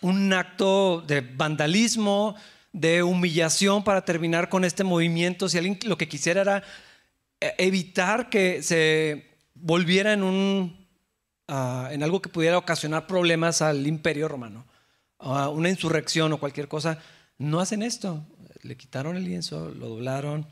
un 0.00 0.32
acto 0.32 1.02
de 1.06 1.20
vandalismo, 1.20 2.36
de 2.72 3.02
humillación 3.02 3.84
para 3.84 4.04
terminar 4.04 4.48
con 4.48 4.64
este 4.64 4.84
movimiento. 4.84 5.48
Si 5.48 5.58
alguien 5.58 5.78
lo 5.84 5.96
que 5.96 6.08
quisiera 6.08 6.40
era 6.40 6.62
eh, 7.40 7.54
evitar 7.58 8.28
que 8.28 8.62
se 8.62 9.30
volviera 9.54 10.12
en, 10.12 10.22
un, 10.22 10.86
ah, 11.48 11.88
en 11.92 12.02
algo 12.02 12.20
que 12.20 12.28
pudiera 12.28 12.58
ocasionar 12.58 13.06
problemas 13.06 13.62
al 13.62 13.86
imperio 13.86 14.28
romano, 14.28 14.66
uh, 15.20 15.48
una 15.48 15.70
insurrección 15.70 16.32
o 16.32 16.40
cualquier 16.40 16.68
cosa, 16.68 16.98
no 17.38 17.60
hacen 17.60 17.82
esto. 17.82 18.26
Le 18.62 18.76
quitaron 18.76 19.16
el 19.16 19.24
lienzo, 19.24 19.70
lo 19.70 19.88
doblaron, 19.88 20.46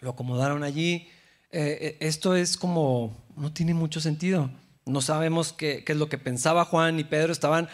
lo 0.00 0.10
acomodaron 0.10 0.62
allí. 0.62 1.08
Eh, 1.50 1.78
eh, 1.80 1.96
esto 2.00 2.34
es 2.34 2.56
como, 2.56 3.16
no 3.36 3.52
tiene 3.52 3.74
mucho 3.74 4.00
sentido. 4.00 4.50
No 4.90 5.00
sabemos 5.00 5.52
qué, 5.52 5.84
es 5.86 5.96
lo 5.96 6.08
que 6.08 6.18
pensaba 6.18 6.64
Juan 6.64 6.98
y 6.98 7.04
Pedro, 7.04 7.32
estaban 7.32 7.68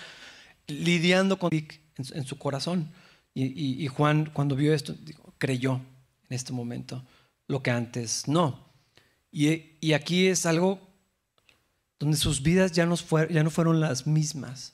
lidiando 0.66 1.38
con 1.38 1.50
en 1.52 2.24
su 2.24 2.38
corazón. 2.38 2.92
Y, 3.38 3.86
Juan, 3.88 4.30
cuando 4.32 4.56
vio 4.56 4.72
esto, 4.72 4.94
creyó 5.36 5.74
en 5.74 6.34
este 6.34 6.54
momento 6.54 7.04
lo 7.48 7.62
que 7.62 7.70
antes 7.70 8.28
no. 8.28 8.66
Y, 9.30 9.92
aquí 9.92 10.28
es 10.28 10.46
algo 10.46 10.80
donde 11.98 12.16
sus 12.16 12.42
vidas 12.42 12.72
ya 12.72 12.88
ya 13.30 13.42
no 13.42 13.50
fueron 13.50 13.80
las 13.80 14.06
mismas. 14.06 14.72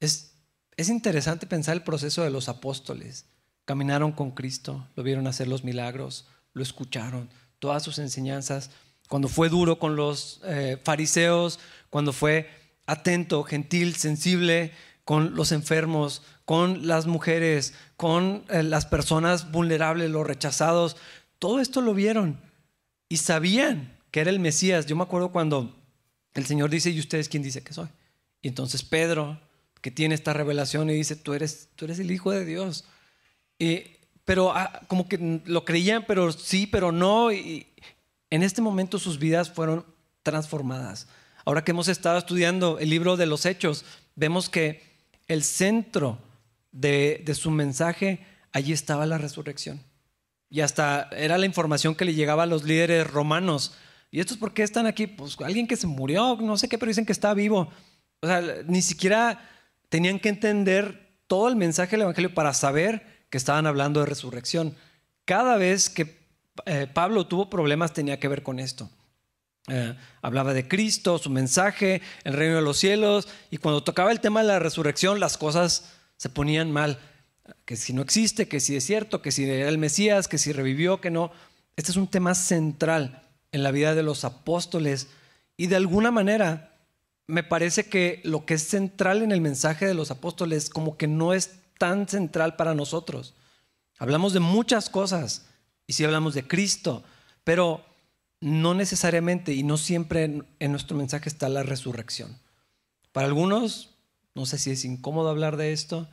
Es, 0.00 0.32
es 0.78 0.88
interesante 0.88 1.46
pensar 1.46 1.76
el 1.76 1.82
proceso 1.82 2.22
de 2.22 2.30
los 2.30 2.48
apóstoles. 2.48 3.26
Caminaron 3.66 4.12
con 4.12 4.30
Cristo, 4.30 4.88
lo 4.96 5.02
vieron 5.02 5.26
hacer 5.26 5.46
los 5.46 5.62
milagros, 5.62 6.26
lo 6.54 6.62
escucharon, 6.62 7.28
todas 7.58 7.82
sus 7.82 7.98
enseñanzas. 7.98 8.70
Cuando 9.10 9.26
fue 9.26 9.48
duro 9.48 9.80
con 9.80 9.96
los 9.96 10.40
eh, 10.44 10.78
fariseos, 10.84 11.58
cuando 11.90 12.12
fue 12.12 12.48
atento, 12.86 13.42
gentil, 13.42 13.96
sensible 13.96 14.70
con 15.04 15.34
los 15.34 15.50
enfermos, 15.50 16.22
con 16.44 16.86
las 16.86 17.08
mujeres, 17.08 17.74
con 17.96 18.44
eh, 18.48 18.62
las 18.62 18.86
personas 18.86 19.50
vulnerables, 19.50 20.10
los 20.10 20.24
rechazados. 20.24 20.96
Todo 21.40 21.58
esto 21.58 21.80
lo 21.80 21.92
vieron 21.92 22.40
y 23.08 23.16
sabían 23.16 23.98
que 24.12 24.20
era 24.20 24.30
el 24.30 24.38
Mesías. 24.38 24.86
Yo 24.86 24.94
me 24.94 25.02
acuerdo 25.02 25.32
cuando 25.32 25.76
el 26.34 26.46
Señor 26.46 26.70
dice, 26.70 26.90
¿y 26.90 27.00
ustedes 27.00 27.28
quién 27.28 27.42
dice 27.42 27.64
que 27.64 27.72
soy? 27.72 27.88
Y 28.42 28.46
entonces 28.46 28.84
Pedro, 28.84 29.40
que 29.80 29.90
tiene 29.90 30.14
esta 30.14 30.34
revelación 30.34 30.88
y 30.88 30.94
dice, 30.94 31.16
tú 31.16 31.34
eres, 31.34 31.70
tú 31.74 31.86
eres 31.86 31.98
el 31.98 32.12
Hijo 32.12 32.30
de 32.30 32.44
Dios. 32.44 32.84
pero 34.24 34.52
ah, 34.54 34.82
como 34.86 35.08
que 35.08 35.40
lo 35.46 35.64
creían, 35.64 36.04
pero 36.06 36.30
sí, 36.30 36.68
pero 36.68 36.92
no. 36.92 37.32
Y 37.32 37.66
en 38.30 38.42
este 38.42 38.62
momento 38.62 38.98
sus 38.98 39.18
vidas 39.18 39.50
fueron 39.50 39.84
transformadas. 40.22 41.08
Ahora 41.44 41.64
que 41.64 41.72
hemos 41.72 41.88
estado 41.88 42.18
estudiando 42.18 42.78
el 42.78 42.90
libro 42.90 43.16
de 43.16 43.26
los 43.26 43.46
Hechos, 43.46 43.84
vemos 44.14 44.48
que 44.48 44.82
el 45.26 45.42
centro 45.42 46.18
de, 46.72 47.24
su 47.34 47.50
mensaje, 47.50 48.26
allí 48.52 48.72
estaba 48.72 49.06
la 49.06 49.18
resurrección. 49.18 49.80
Y 50.48 50.60
hasta 50.60 51.08
era 51.12 51.38
la 51.38 51.46
información 51.46 51.94
que 51.94 52.04
le 52.04 52.14
llegaba 52.14 52.44
a 52.44 52.46
los 52.46 52.64
líderes 52.64 53.08
romanos. 53.08 53.74
¿Y 54.10 54.20
estos 54.20 54.36
por 54.36 54.52
qué 54.52 54.62
están 54.62 54.86
aquí? 54.86 55.06
Pues 55.06 55.36
alguien 55.40 55.66
que 55.66 55.76
se 55.76 55.86
murió, 55.86 56.36
no 56.40 56.56
sé 56.56 56.68
qué, 56.68 56.78
pero 56.78 56.90
dicen 56.90 57.06
que 57.06 57.12
está 57.12 57.32
vivo. 57.34 57.70
O 58.20 58.26
sea, 58.26 58.42
ni 58.66 58.82
siquiera 58.82 59.48
tenían 59.88 60.18
que 60.18 60.28
entender 60.28 61.16
todo 61.26 61.48
el 61.48 61.56
mensaje 61.56 61.92
del 61.92 62.02
Evangelio 62.02 62.34
para 62.34 62.52
saber 62.52 63.24
que 63.30 63.38
estaban 63.38 63.66
hablando 63.66 64.00
de 64.00 64.06
resurrección. 64.06 64.74
Cada 65.24 65.56
vez 65.56 65.88
que 65.88 66.19
eh, 66.66 66.86
Pablo 66.92 67.26
tuvo 67.26 67.50
problemas 67.50 67.92
tenía 67.92 68.18
que 68.18 68.28
ver 68.28 68.42
con 68.42 68.58
esto. 68.58 68.90
Eh, 69.68 69.94
hablaba 70.22 70.52
de 70.54 70.66
Cristo, 70.66 71.18
su 71.18 71.30
mensaje, 71.30 72.02
el 72.24 72.32
reino 72.32 72.56
de 72.56 72.62
los 72.62 72.78
cielos, 72.78 73.28
y 73.50 73.58
cuando 73.58 73.84
tocaba 73.84 74.10
el 74.10 74.20
tema 74.20 74.40
de 74.40 74.48
la 74.48 74.58
resurrección 74.58 75.20
las 75.20 75.36
cosas 75.36 75.92
se 76.16 76.28
ponían 76.28 76.72
mal. 76.72 76.98
Que 77.64 77.76
si 77.76 77.92
no 77.92 78.02
existe, 78.02 78.48
que 78.48 78.60
si 78.60 78.76
es 78.76 78.84
cierto, 78.84 79.22
que 79.22 79.32
si 79.32 79.44
era 79.48 79.68
el 79.68 79.78
Mesías, 79.78 80.28
que 80.28 80.38
si 80.38 80.52
revivió, 80.52 81.00
que 81.00 81.10
no. 81.10 81.32
Este 81.76 81.90
es 81.90 81.96
un 81.96 82.08
tema 82.08 82.34
central 82.34 83.22
en 83.52 83.62
la 83.62 83.70
vida 83.70 83.94
de 83.94 84.02
los 84.02 84.24
apóstoles 84.24 85.08
y 85.56 85.66
de 85.66 85.76
alguna 85.76 86.10
manera 86.10 86.78
me 87.26 87.42
parece 87.42 87.84
que 87.84 88.20
lo 88.24 88.44
que 88.44 88.54
es 88.54 88.62
central 88.62 89.22
en 89.22 89.32
el 89.32 89.40
mensaje 89.40 89.86
de 89.86 89.94
los 89.94 90.10
apóstoles 90.10 90.68
como 90.68 90.96
que 90.96 91.06
no 91.06 91.32
es 91.32 91.58
tan 91.78 92.08
central 92.08 92.56
para 92.56 92.74
nosotros. 92.74 93.34
Hablamos 93.98 94.32
de 94.32 94.40
muchas 94.40 94.90
cosas 94.90 95.46
y 95.90 95.92
sí 95.92 96.04
hablamos 96.04 96.34
de 96.34 96.46
Cristo, 96.46 97.02
pero 97.42 97.84
no 98.40 98.74
necesariamente 98.74 99.54
y 99.54 99.64
no 99.64 99.76
siempre 99.76 100.22
en, 100.22 100.70
nuestro 100.70 100.96
mensaje 100.96 101.28
está 101.28 101.48
la 101.48 101.64
resurrección. 101.64 102.38
Para 103.10 103.26
algunos 103.26 103.96
no 104.36 104.46
sé 104.46 104.56
si 104.58 104.70
es 104.70 104.84
incómodo 104.84 105.30
hablar 105.30 105.56
de 105.56 105.72
esto, 105.72 106.08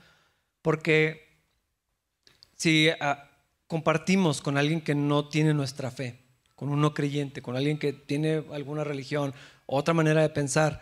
porque 0.63 1.27
si 2.55 2.89
ah, 3.00 3.29
compartimos 3.67 4.41
con 4.41 4.57
alguien 4.57 4.81
que 4.81 4.96
no 4.96 5.29
tiene 5.29 5.53
nuestra 5.53 5.91
fe, 5.91 6.24
con 6.55 6.69
un 6.69 6.81
no 6.81 6.96
creyente, 6.96 7.43
con 7.43 7.55
alguien 7.55 7.77
que 7.77 7.93
tiene 7.93 8.46
alguna 8.51 8.84
religión, 8.84 9.36
otra 9.67 9.93
manera 9.93 10.24
de 10.24 10.29
pensar, 10.29 10.81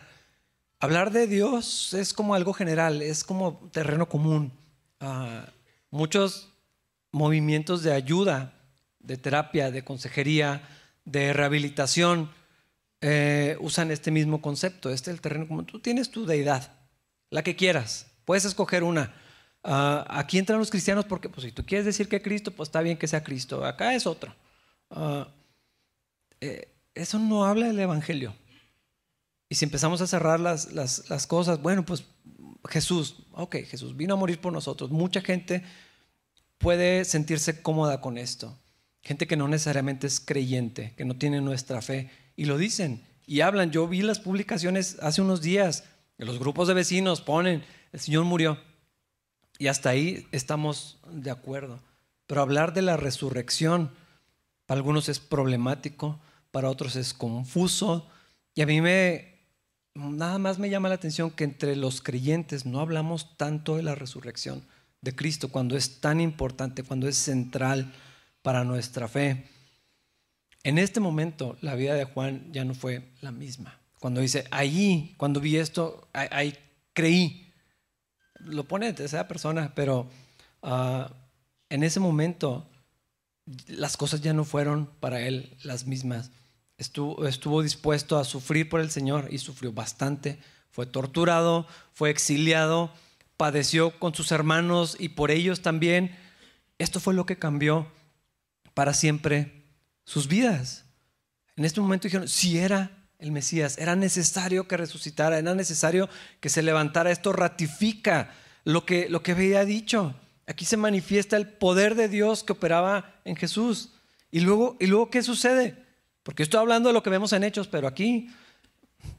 hablar 0.80 1.12
de 1.12 1.28
Dios 1.28 1.94
es 1.94 2.14
como 2.14 2.34
algo 2.34 2.54
general, 2.54 3.02
es 3.02 3.26
como 3.26 3.70
terreno 3.74 4.08
común. 4.08 4.54
Ah, 5.02 5.50
muchos 5.90 6.54
movimientos 7.12 7.84
de 7.84 7.92
ayuda, 7.92 8.55
de 9.06 9.18
terapia, 9.18 9.72
de 9.72 9.84
consejería, 9.84 10.62
de 11.06 11.34
rehabilitación, 11.34 12.32
eh, 13.02 13.58
usan 13.60 13.92
este 13.92 14.12
mismo 14.12 14.42
concepto, 14.42 14.90
este 14.90 15.12
es 15.12 15.16
el 15.16 15.22
terreno 15.22 15.48
común. 15.48 15.66
Tú 15.66 15.80
tienes 15.80 16.10
tu 16.10 16.26
deidad, 16.26 16.74
la 17.30 17.44
que 17.44 17.56
quieras. 17.56 18.08
Puedes 18.26 18.46
escoger 18.46 18.84
una. 18.84 19.14
Ah, 19.64 20.06
aquí 20.10 20.38
entran 20.38 20.60
los 20.60 20.70
cristianos 20.70 21.06
porque, 21.06 21.30
pues, 21.30 21.46
si 21.46 21.52
tú 21.52 21.66
quieres 21.66 21.86
decir 21.86 22.08
que 22.08 22.22
Cristo, 22.22 22.52
pues 22.52 22.68
está 22.70 22.82
bien 22.82 22.98
que 22.98 23.08
sea 23.08 23.24
Cristo. 23.24 23.66
Acá 23.66 23.94
es 23.96 24.08
otro. 24.08 24.34
Ah, 24.90 25.28
eh, 26.42 26.70
eso 26.94 27.20
no 27.20 27.46
habla 27.46 27.68
del 27.68 27.80
Evangelio. 27.80 28.34
Y 29.50 29.56
si 29.56 29.66
empezamos 29.66 30.02
a 30.02 30.08
cerrar 30.08 30.40
las, 30.40 30.74
las, 30.74 31.28
cosas, 31.28 31.62
bueno, 31.62 31.86
pues 31.86 32.06
Jesús, 32.68 33.18
ok, 33.34 33.58
Jesús 33.68 33.96
vino 33.96 34.16
a 34.16 34.18
morir 34.18 34.42
por 34.42 34.52
nosotros. 34.52 34.90
Mucha 34.90 35.22
gente 35.22 35.64
puede 36.58 37.06
sentirse 37.06 37.62
cómoda 37.62 38.02
con 38.02 38.18
esto. 38.18 38.58
Gente 39.06 39.28
que 39.28 39.38
no 39.38 39.48
necesariamente 39.48 40.08
es 40.08 40.20
creyente, 40.20 40.94
que 40.98 41.06
no 41.06 41.16
tiene 41.16 41.40
nuestra 41.40 41.84
fe. 41.84 42.10
Y 42.36 42.46
lo 42.46 42.58
dicen 42.58 43.04
y 43.28 43.42
hablan. 43.42 43.70
Yo 43.70 43.88
vi 43.88 44.02
las 44.02 44.20
publicaciones 44.20 44.98
hace 45.00 45.22
unos 45.22 45.44
días. 45.44 45.84
Los 46.18 46.40
grupos 46.40 46.68
de 46.68 46.74
vecinos 46.74 47.22
ponen, 47.22 47.64
el 47.92 48.00
Señor 48.00 48.26
murió. 48.26 48.58
Y 49.60 49.68
hasta 49.68 49.90
ahí 49.90 50.28
estamos 50.32 50.98
de 51.12 51.30
acuerdo. 51.30 51.80
Pero 52.26 52.42
hablar 52.42 52.74
de 52.74 52.82
la 52.82 52.98
resurrección, 52.98 53.92
para 54.66 54.80
algunos 54.80 55.08
es 55.08 55.20
problemático, 55.20 56.20
para 56.50 56.72
otros 56.72 56.96
es 56.96 57.14
confuso. 57.14 58.10
Y 58.56 58.64
a 58.64 58.66
mí 58.66 58.82
me, 58.82 59.36
nada 59.94 60.40
más 60.40 60.58
me 60.58 60.72
llama 60.72 60.90
la 60.90 60.96
atención 60.96 61.30
que 61.30 61.44
entre 61.44 61.76
los 61.76 62.02
creyentes 62.02 62.66
no 62.66 62.80
hablamos 62.80 63.38
tanto 63.38 63.76
de 63.76 63.84
la 63.84 63.94
resurrección 63.94 64.66
de 65.02 65.16
Cristo 65.16 65.50
cuando 65.50 65.78
es 65.78 66.02
tan 66.02 66.20
importante, 66.20 66.82
cuando 66.82 67.08
es 67.08 67.18
central 67.18 67.94
para 68.46 68.64
nuestra 68.64 69.08
fe. 69.08 69.48
En 70.62 70.78
este 70.78 71.00
momento 71.00 71.58
la 71.62 71.74
vida 71.74 71.96
de 71.96 72.06
Juan 72.06 72.54
ya 72.54 72.64
no 72.64 72.76
fue 72.76 73.10
la 73.22 73.32
misma. 73.32 73.82
Cuando 74.00 74.22
dice, 74.22 74.46
ahí, 74.52 75.16
cuando 75.18 75.40
vi 75.40 75.58
esto, 75.58 76.08
ahí 76.14 76.56
creí 76.94 77.52
lo 78.42 78.66
pone 78.66 78.86
de 78.86 78.94
tercera 78.94 79.28
persona, 79.28 79.74
pero 79.74 80.08
ah, 80.62 81.12
en 81.70 81.84
ese 81.84 82.00
momento 82.00 82.70
las 83.66 83.98
cosas 83.98 84.22
ya 84.22 84.34
no 84.34 84.46
fueron 84.46 84.92
para 85.00 85.22
él 85.22 85.58
las 85.64 85.88
mismas. 85.88 86.30
Estuvo, 86.78 87.28
estuvo 87.28 87.64
dispuesto 87.64 88.20
a 88.20 88.26
sufrir 88.26 88.70
por 88.70 88.80
el 88.80 88.92
Señor 88.92 89.30
y 89.32 89.40
sufrió 89.40 89.74
bastante. 89.74 90.38
Fue 90.70 90.86
torturado, 90.86 91.66
fue 91.94 92.12
exiliado, 92.12 92.92
padeció 93.38 93.98
con 93.98 94.14
sus 94.14 94.32
hermanos 94.32 94.98
y 95.00 95.10
por 95.10 95.32
ellos 95.32 95.64
también. 95.64 96.16
Esto 96.78 97.00
fue 97.00 97.16
lo 97.16 97.26
que 97.26 97.40
cambió 97.40 97.88
para 98.76 98.94
siempre 98.94 99.64
sus 100.04 100.28
vidas. 100.28 100.86
En 101.56 101.66
este 101.66 101.82
momento 101.82 102.04
dijeron, 102.04 102.28
si 102.28 102.60
era 102.60 102.92
el 103.20 103.32
Mesías. 103.32 103.78
Era 103.78 103.96
necesario 103.96 104.68
que 104.68 104.78
resucitara, 104.78 105.38
era 105.38 105.56
necesario 105.56 106.10
que 106.40 106.50
se 106.50 106.62
levantara. 106.62 107.12
Esto 107.12 107.34
ratifica 107.34 108.32
lo 108.64 108.86
que, 108.86 109.10
lo 109.10 109.24
que 109.24 109.32
había 109.32 109.66
dicho. 109.66 110.16
Aquí 110.48 110.66
se 110.66 110.78
manifiesta 110.78 111.38
el 111.38 111.48
poder 111.48 111.96
de 111.96 112.08
Dios 112.08 112.44
que 112.44 112.54
operaba 112.54 113.16
en 113.26 113.36
Jesús. 113.36 113.94
Y 114.32 114.42
luego, 114.42 114.78
¿y 114.80 114.88
luego 114.88 115.10
qué 115.10 115.24
sucede? 115.24 115.76
Porque 116.24 116.44
estoy 116.44 116.60
hablando 116.60 116.90
de 116.90 116.94
lo 116.94 117.04
que 117.04 117.10
vemos 117.10 117.34
en 117.34 117.44
Hechos, 117.44 117.68
pero 117.68 117.88
aquí, 117.88 118.30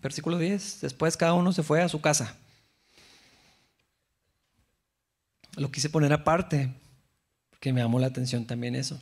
versículo 0.02 0.38
10, 0.38 0.82
después 0.82 1.16
cada 1.16 1.34
uno 1.34 1.52
se 1.52 1.62
fue 1.62 1.82
a 1.82 1.88
su 1.88 2.00
casa. 2.00 2.36
Lo 5.56 5.70
quise 5.70 5.88
poner 5.88 6.12
aparte, 6.12 6.72
porque 7.50 7.72
me 7.72 7.80
llamó 7.80 7.98
la 7.98 8.08
atención 8.08 8.44
también 8.44 8.74
eso. 8.74 9.00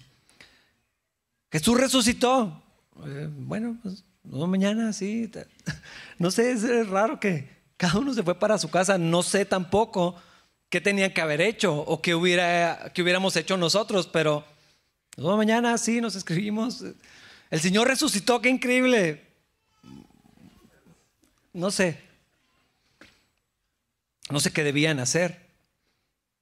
Jesús 1.55 1.79
resucitó. 1.79 2.61
Eh, 3.07 3.29
bueno, 3.31 3.79
pues 3.81 4.03
no, 4.25 4.49
mañana 4.49 4.93
sí. 4.93 5.31
No 6.19 6.33
sé, 6.33 6.51
es 6.51 6.89
raro 6.89 7.21
que 7.21 7.49
cada 7.77 8.01
uno 8.01 8.13
se 8.13 8.25
fue 8.25 8.37
para 8.37 8.59
su 8.59 8.71
casa. 8.71 8.99
No 8.99 9.23
sé 9.23 9.45
tampoco 9.45 10.17
qué 10.69 10.81
tenían 10.81 11.13
que 11.13 11.21
haber 11.21 11.41
hecho 11.41 11.73
o 11.73 12.03
qué, 12.03 12.17
hubiera, 12.17 12.93
hubiéramos 12.99 13.37
hecho 13.37 13.57
nosotros, 13.57 14.09
pero 14.09 14.45
no, 15.17 15.37
mañana 15.37 15.79
sí 15.79 16.01
nos 16.01 16.17
escribimos. 16.17 16.83
El 17.53 17.61
Señor 17.61 17.87
resucitó, 17.87 18.41
qué 18.41 18.49
increíble. 18.49 19.25
No 21.53 21.71
sé. 21.71 22.01
No 24.29 24.41
sé 24.41 24.53
qué 24.53 24.65
debían 24.65 24.99
hacer. 24.99 25.51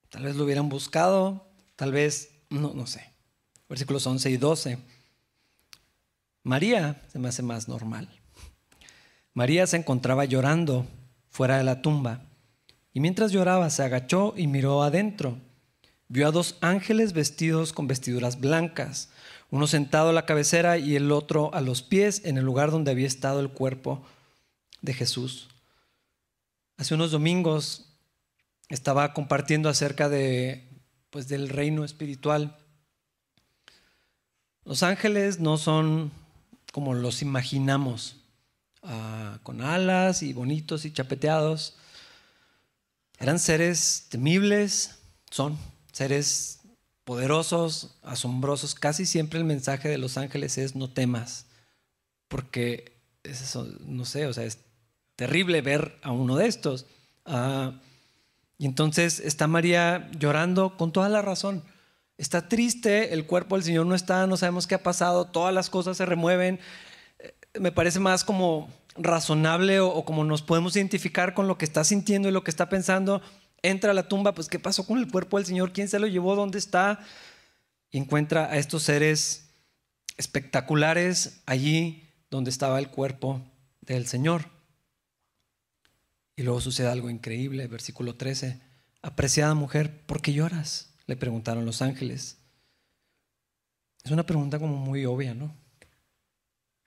Tal 0.09 0.23
vez 0.23 0.35
lo 0.35 0.43
hubieran 0.43 0.69
buscado, 0.69 1.45
tal 1.75 1.91
vez, 1.91 2.31
no, 2.49 2.73
no 2.73 2.87
sé. 2.87 3.13
Versículos 3.69 4.07
11 4.07 4.31
y 4.31 4.37
12. 4.37 4.92
María 6.43 7.01
se 7.07 7.19
me 7.19 7.29
hace 7.29 7.41
más 7.41 7.67
normal. 7.67 8.09
María 9.33 9.65
se 9.65 9.77
encontraba 9.77 10.25
llorando 10.25 10.85
fuera 11.29 11.57
de 11.57 11.63
la 11.63 11.81
tumba 11.81 12.21
y 12.93 12.99
mientras 12.99 13.31
lloraba 13.31 13.69
se 13.69 13.83
agachó 13.83 14.33
y 14.37 14.47
miró 14.47 14.83
adentro. 14.83 15.37
Vio 16.09 16.27
a 16.27 16.31
dos 16.31 16.57
ángeles 16.61 17.13
vestidos 17.13 17.73
con 17.73 17.87
vestiduras 17.87 18.39
blancas, 18.39 19.09
uno 19.49 19.67
sentado 19.67 20.09
a 20.09 20.13
la 20.13 20.25
cabecera 20.25 20.77
y 20.77 20.95
el 20.95 21.11
otro 21.11 21.53
a 21.53 21.61
los 21.61 21.81
pies 21.81 22.21
en 22.25 22.37
el 22.37 22.43
lugar 22.43 22.71
donde 22.71 22.91
había 22.91 23.07
estado 23.07 23.39
el 23.39 23.49
cuerpo 23.49 24.03
de 24.81 24.93
Jesús. 24.93 25.47
Hace 26.77 26.93
unos 26.93 27.11
domingos 27.11 27.95
estaba 28.69 29.13
compartiendo 29.13 29.69
acerca 29.69 30.09
de 30.09 30.67
pues 31.09 31.27
del 31.27 31.49
reino 31.49 31.83
espiritual. 31.83 32.57
Los 34.65 34.83
ángeles 34.83 35.39
no 35.39 35.57
son 35.57 36.11
como 36.73 36.95
los 36.95 37.21
imaginamos, 37.21 38.15
ah, 38.81 39.37
con 39.43 39.61
alas 39.61 40.23
y 40.23 40.33
bonitos 40.33 40.85
y 40.85 40.91
chapeteados. 40.91 41.75
Eran 43.19 43.37
seres 43.37 44.07
temibles, 44.09 44.97
son 45.29 45.55
seres 45.91 46.61
poderosos, 47.03 47.95
asombrosos. 48.01 48.73
Casi 48.73 49.05
siempre 49.05 49.37
el 49.37 49.45
mensaje 49.45 49.87
de 49.87 49.99
los 49.99 50.17
ángeles 50.17 50.57
es 50.57 50.75
no 50.75 50.89
temas, 50.89 51.45
porque 52.27 52.97
es 53.21 53.41
eso, 53.41 53.67
no 53.81 54.03
sé, 54.03 54.25
o 54.25 54.33
sea, 54.33 54.43
es 54.43 54.57
terrible 55.15 55.61
ver 55.61 55.99
a 56.01 56.11
uno 56.11 56.37
de 56.37 56.47
estos. 56.47 56.87
Ah, 57.23 57.73
y 58.57 58.65
entonces 58.65 59.19
está 59.19 59.45
María 59.45 60.09
llorando 60.17 60.75
con 60.75 60.91
toda 60.91 61.07
la 61.07 61.21
razón. 61.21 61.63
Está 62.17 62.47
triste, 62.47 63.13
el 63.13 63.25
cuerpo 63.25 63.55
del 63.55 63.63
Señor 63.63 63.85
no 63.85 63.95
está, 63.95 64.27
no 64.27 64.37
sabemos 64.37 64.67
qué 64.67 64.75
ha 64.75 64.83
pasado, 64.83 65.25
todas 65.25 65.53
las 65.53 65.69
cosas 65.69 65.97
se 65.97 66.05
remueven. 66.05 66.59
Eh, 67.19 67.33
me 67.59 67.71
parece 67.71 67.99
más 67.99 68.23
como 68.23 68.69
razonable 68.95 69.79
o, 69.79 70.05
como 70.05 70.23
nos 70.23 70.43
podemos 70.43 70.75
identificar 70.75 71.33
con 71.33 71.47
lo 71.47 71.57
que 71.57 71.65
está 71.65 71.83
sintiendo 71.83 72.29
y 72.29 72.31
lo 72.31 72.43
que 72.43 72.51
está 72.51 72.69
pensando. 72.69 73.21
Entra 73.63 73.91
a 73.91 73.93
la 73.93 74.07
tumba, 74.07 74.33
pues 74.33 74.47
¿qué 74.47 74.59
pasó 74.59 74.85
con 74.85 74.99
el 74.99 75.09
cuerpo 75.09 75.37
del 75.37 75.45
Señor? 75.45 75.73
¿Quién 75.73 75.87
se 75.87 75.99
lo 75.99 76.07
llevó? 76.07 76.35
¿Dónde 76.35 76.59
está? 76.59 76.99
Y 77.89 77.97
encuentra 77.97 78.45
a 78.45 78.57
estos 78.57 78.83
seres 78.83 79.49
espectaculares 80.17 81.41
allí 81.45 82.09
donde 82.29 82.49
estaba 82.51 82.77
el 82.79 82.89
cuerpo 82.89 83.41
del 83.81 84.05
Señor. 84.05 84.49
Y 86.35 86.43
luego 86.43 86.61
sucede 86.61 86.87
algo 86.87 87.09
increíble, 87.09 87.67
versículo 87.67 88.15
13. 88.15 88.59
Apreciada 89.01 89.53
mujer, 89.53 90.01
¿por 90.05 90.21
qué 90.21 90.33
lloras? 90.33 90.92
Le 91.05 91.15
preguntaron 91.15 91.65
los 91.65 91.81
ángeles. 91.81 92.37
Es 94.03 94.11
una 94.11 94.25
pregunta 94.25 94.59
como 94.59 94.75
muy 94.75 95.05
obvia, 95.05 95.33
¿no? 95.33 95.55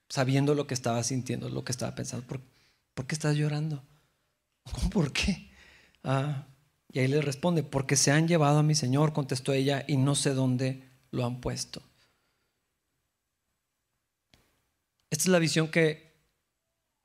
Sabiendo 0.08 0.54
lo 0.54 0.66
que 0.66 0.74
estaba 0.74 1.02
sintiendo, 1.02 1.48
lo 1.48 1.64
que 1.64 1.72
estaba 1.72 1.94
pensando. 1.94 2.26
¿Por, 2.26 3.06
qué 3.06 3.14
estás 3.14 3.36
llorando? 3.36 3.82
¿Cómo 4.72 4.90
por 4.90 5.12
qué? 5.12 5.50
Ah, 6.04 6.46
y 6.92 7.00
ahí 7.00 7.08
le 7.08 7.20
responde, 7.20 7.62
porque 7.62 7.96
se 7.96 8.12
han 8.12 8.28
llevado 8.28 8.58
a 8.58 8.62
mi 8.62 8.74
Señor, 8.74 9.12
contestó 9.12 9.52
ella, 9.52 9.84
y 9.88 9.96
no 9.96 10.14
sé 10.14 10.34
dónde 10.34 10.88
lo 11.10 11.24
han 11.24 11.40
puesto. 11.40 11.82
Esta 15.10 15.24
es 15.24 15.28
la 15.28 15.38
visión 15.38 15.68
que 15.68 16.14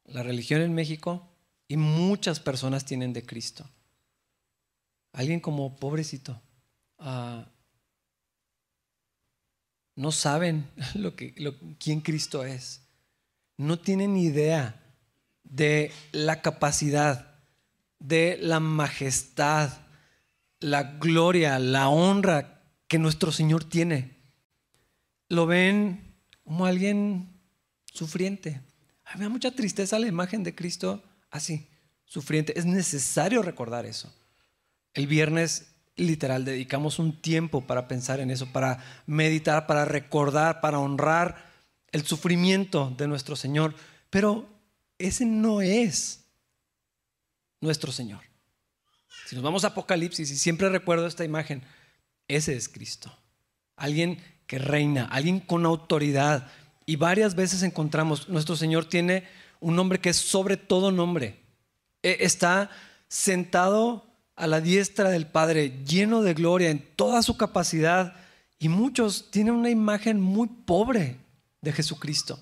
la 0.06 0.24
religión 0.24 0.62
en 0.62 0.74
México 0.74 1.30
y 1.68 1.78
muchas 1.78 2.40
personas 2.40 2.86
tienen 2.86 3.14
de 3.14 3.26
Cristo. 3.26 3.70
Alguien 5.14 5.40
como 5.40 5.78
pobrecito, 5.78 6.42
Ah, 7.04 7.48
no 9.96 10.12
saben 10.12 10.70
lo 10.96 11.16
que, 11.16 11.34
quién 11.80 12.02
Cristo 12.02 12.46
es. 12.46 12.82
No 13.58 13.80
tienen 13.80 14.16
idea 14.16 14.82
de 15.44 15.92
la 16.12 16.42
capacidad, 16.42 17.40
de 18.00 18.38
la 18.40 18.60
majestad, 18.60 19.72
la 20.60 20.84
gloria, 20.84 21.60
la 21.60 21.90
honra 21.90 22.62
que 22.88 23.00
nuestro 23.00 23.32
Señor 23.32 23.64
tiene. 23.64 24.18
Lo 25.28 25.46
ven 25.46 26.16
como 26.44 26.66
alguien 26.66 27.42
sufriente. 27.86 28.62
A 29.06 29.14
mí 29.14 29.20
me 29.20 29.26
da 29.26 29.30
mucha 29.30 29.52
tristeza 29.52 30.00
la 30.00 30.08
imagen 30.08 30.44
de 30.44 30.56
Cristo 30.56 31.04
así, 31.32 31.68
sufriente. 32.06 32.58
Es 32.58 32.66
necesario 32.66 33.42
recordar 33.42 33.86
eso. 33.86 34.14
El 34.94 35.08
viernes 35.08 35.72
literal, 35.96 36.46
dedicamos 36.46 37.00
un 37.00 37.22
tiempo 37.22 37.62
para 37.62 37.88
pensar 37.88 38.20
en 38.20 38.32
eso, 38.32 38.48
para 38.48 38.84
meditar, 39.06 39.68
para 39.68 39.86
recordar, 39.86 40.62
para 40.62 40.80
honrar 40.80 41.52
el 41.92 42.06
sufrimiento 42.06 42.94
de 42.98 43.08
nuestro 43.08 43.36
Señor. 43.36 43.76
Pero 44.10 44.48
ese 44.98 45.26
no 45.26 45.62
es 45.62 46.26
nuestro 47.60 47.92
Señor. 47.92 48.22
Si 49.28 49.36
nos 49.36 49.44
vamos 49.44 49.64
a 49.64 49.68
Apocalipsis, 49.68 50.30
y 50.32 50.38
siempre 50.38 50.70
recuerdo 50.70 51.08
esta 51.08 51.24
imagen, 51.24 51.64
ese 52.28 52.56
es 52.56 52.68
Cristo. 52.68 53.16
Alguien 53.76 54.20
que 54.48 54.60
reina, 54.60 55.06
alguien 55.06 55.40
con 55.40 55.66
autoridad. 55.66 56.52
Y 56.86 56.98
varias 56.98 57.36
veces 57.36 57.64
encontramos, 57.64 58.28
nuestro 58.28 58.56
Señor 58.56 58.86
tiene 58.86 59.26
un 59.62 59.76
nombre 59.76 60.00
que 60.00 60.10
es 60.10 60.18
sobre 60.18 60.58
todo 60.58 60.92
nombre. 60.92 61.40
E, 62.04 62.18
está 62.22 62.70
sentado 63.08 64.11
a 64.42 64.48
la 64.48 64.60
diestra 64.60 65.12
del 65.12 65.28
Padre, 65.28 65.84
lleno 65.86 66.24
de 66.24 66.34
gloria 66.34 66.72
en 66.72 66.84
toda 66.96 67.22
su 67.22 67.38
capacidad. 67.38 68.16
Y 68.58 68.70
muchos 68.70 69.30
tienen 69.30 69.54
una 69.54 69.70
imagen 69.70 70.20
muy 70.20 70.48
pobre 70.48 71.20
de 71.62 71.72
Jesucristo. 71.72 72.40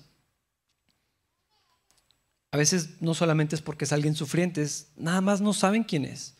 A 2.52 2.56
veces 2.56 3.02
no 3.02 3.12
solamente 3.12 3.54
es 3.54 3.60
porque 3.60 3.84
es 3.84 3.92
alguien 3.92 4.14
sufriente, 4.14 4.66
nada 4.96 5.20
más 5.20 5.42
no 5.42 5.52
saben 5.52 5.84
quién 5.84 6.06
es. 6.06 6.36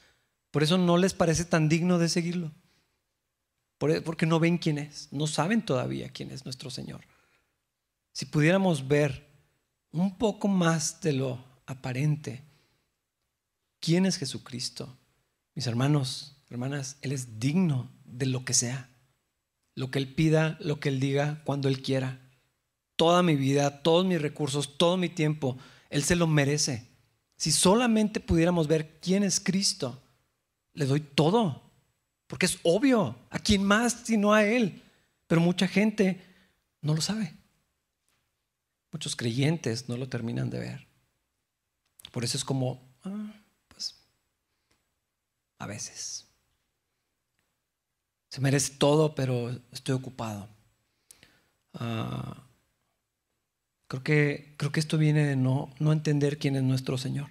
Por 0.51 0.63
eso 0.63 0.79
no 0.79 0.97
les 0.97 1.13
parece 1.13 1.45
tan 1.45 1.69
digno 1.69 1.99
de 1.99 2.09
seguirlo. 2.09 2.53
E, 3.81 4.01
porque 4.01 4.25
no 4.25 4.41
ven 4.41 4.57
quién 4.57 4.79
es, 4.79 5.09
no 5.11 5.27
saben 5.27 5.63
todavía 5.63 6.09
quién 6.09 6.31
es 6.31 6.47
nuestro 6.47 6.71
Señor. 6.71 7.03
Si 8.13 8.25
pudiéramos 8.25 8.89
ver 8.89 9.29
un 9.93 10.17
poco 10.17 10.49
más 10.49 11.03
de 11.03 11.13
lo 11.13 11.45
aparente, 11.67 12.45
quién 13.79 14.07
es 14.07 14.17
Jesucristo, 14.17 14.97
mis 15.55 15.67
hermanos, 15.67 16.37
hermanas, 16.49 16.97
Él 17.03 17.13
es 17.13 17.39
digno 17.39 17.91
de 18.05 18.27
lo 18.27 18.45
que 18.45 18.55
sea, 18.55 18.91
lo 19.75 19.91
que 19.91 19.99
Él 19.99 20.15
pida, 20.15 20.59
lo 20.61 20.81
que 20.81 20.89
Él 20.89 21.01
diga, 21.01 21.43
cuando 21.45 21.69
Él 21.69 21.83
quiera. 21.83 22.21
Toda 22.97 23.23
mi 23.23 23.37
vida, 23.37 23.83
todos 23.83 24.05
mis 24.05 24.21
recursos, 24.21 24.77
todo 24.77 24.97
mi 24.97 25.09
tiempo, 25.09 25.57
él 25.91 26.05
se 26.05 26.17
lo 26.17 26.27
merece. 26.27 26.89
Si 27.37 27.51
solamente 27.51 28.21
pudiéramos 28.21 28.69
ver 28.69 29.01
quién 29.01 29.25
es 29.25 29.41
Cristo, 29.41 30.01
le 30.73 30.87
doy 30.87 31.01
todo. 31.01 31.63
Porque 32.29 32.47
es 32.47 32.59
obvio. 32.63 33.17
¿A 33.29 33.41
quién 33.41 33.65
más 33.65 34.03
sino 34.05 34.33
a 34.33 34.45
Él? 34.45 34.83
Pero 35.27 35.41
mucha 35.41 35.67
gente 35.67 36.25
no 36.81 36.95
lo 36.95 37.01
sabe. 37.01 37.35
Muchos 38.93 39.17
creyentes 39.17 39.89
no 39.89 39.97
lo 39.97 40.09
terminan 40.09 40.49
de 40.49 40.61
ver. 40.61 40.87
Por 42.13 42.25
eso 42.25 42.37
es 42.37 42.45
como, 42.45 42.81
ah, 43.05 43.33
a 45.61 45.67
veces. 45.69 46.27
Se 48.31 48.41
merece 48.41 48.75
todo, 48.79 49.15
pero 49.15 49.51
estoy 49.71 49.95
ocupado. 49.95 50.49
Ah, 51.75 52.51
Creo 53.91 54.05
que, 54.05 54.55
creo 54.57 54.71
que 54.71 54.79
esto 54.79 54.99
viene 54.99 55.27
de 55.27 55.35
no, 55.35 55.75
no 55.81 55.93
entender 55.93 56.39
quién 56.39 56.55
es 56.55 56.63
nuestro 56.63 56.97
Señor. 56.97 57.27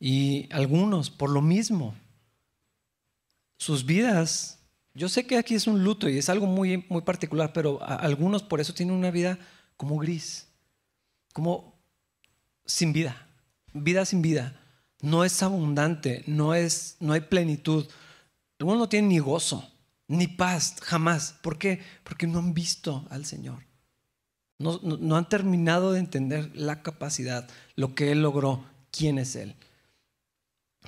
Y 0.00 0.52
algunos, 0.52 1.10
por 1.10 1.30
lo 1.30 1.40
mismo, 1.40 1.94
sus 3.56 3.86
vidas, 3.86 4.58
yo 4.94 5.08
sé 5.08 5.24
que 5.24 5.38
aquí 5.38 5.54
es 5.54 5.68
un 5.68 5.84
luto 5.84 6.08
y 6.08 6.18
es 6.18 6.28
algo 6.28 6.46
muy, 6.46 6.84
muy 6.88 7.02
particular, 7.02 7.52
pero 7.52 7.80
algunos 7.84 8.42
por 8.42 8.60
eso 8.60 8.74
tienen 8.74 8.96
una 8.96 9.12
vida 9.12 9.38
como 9.76 9.96
gris, 9.96 10.48
como 11.32 11.78
sin 12.64 12.92
vida, 12.92 13.28
vida 13.74 14.04
sin 14.06 14.22
vida. 14.22 14.60
No 15.06 15.22
es 15.22 15.40
abundante, 15.44 16.24
no, 16.26 16.52
es, 16.56 16.96
no 16.98 17.12
hay 17.12 17.20
plenitud. 17.20 17.86
Algunos 18.58 18.80
no 18.80 18.88
tienen 18.88 19.08
ni 19.08 19.20
gozo, 19.20 19.70
ni 20.08 20.26
paz, 20.26 20.74
jamás. 20.82 21.36
¿Por 21.42 21.58
qué? 21.58 21.80
Porque 22.02 22.26
no 22.26 22.40
han 22.40 22.54
visto 22.54 23.06
al 23.08 23.24
Señor. 23.24 23.62
No, 24.58 25.16
han 25.16 25.28
terminado 25.28 25.92
de 25.92 26.00
entender 26.00 26.50
la 26.56 26.82
capacidad, 26.82 27.48
lo 27.76 27.94
que 27.94 28.10
Él 28.10 28.20
logró, 28.20 28.64
quién 28.90 29.18
es 29.18 29.36
Él. 29.36 29.54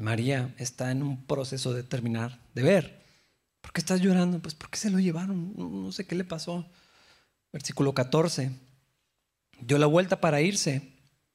María 0.00 0.52
está 0.58 0.90
en 0.90 1.04
un 1.04 1.24
proceso 1.24 1.72
de 1.72 1.84
terminar 1.84 2.40
de 2.56 2.64
ver. 2.64 3.04
¿Por 3.60 3.72
qué 3.72 3.80
estás 3.80 4.00
llorando? 4.00 4.40
Pues 4.40 4.56
porque 4.56 4.78
se 4.78 4.90
lo 4.90 4.98
llevaron, 4.98 5.54
no, 5.56 5.92
sé 5.92 6.08
qué 6.08 6.16
le 6.16 6.24
pasó. 6.24 6.66
Versículo 7.52 7.94
14. 7.94 8.50
Dio 9.60 9.78
la 9.78 9.86
vuelta 9.86 10.20
para 10.20 10.40
irse 10.40 10.82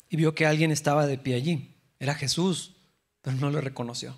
y 0.09 0.17
vio 0.17 0.35
que 0.35 0.45
alguien 0.45 0.69
estaba 0.69 1.07
de 1.07 1.17
pie 1.17 1.35
allí. 1.35 1.72
Era 2.03 2.15
Jesús, 2.15 2.73
pero 3.21 3.37
no 3.37 3.49
lo 3.49 3.61
reconoció. 3.61 4.13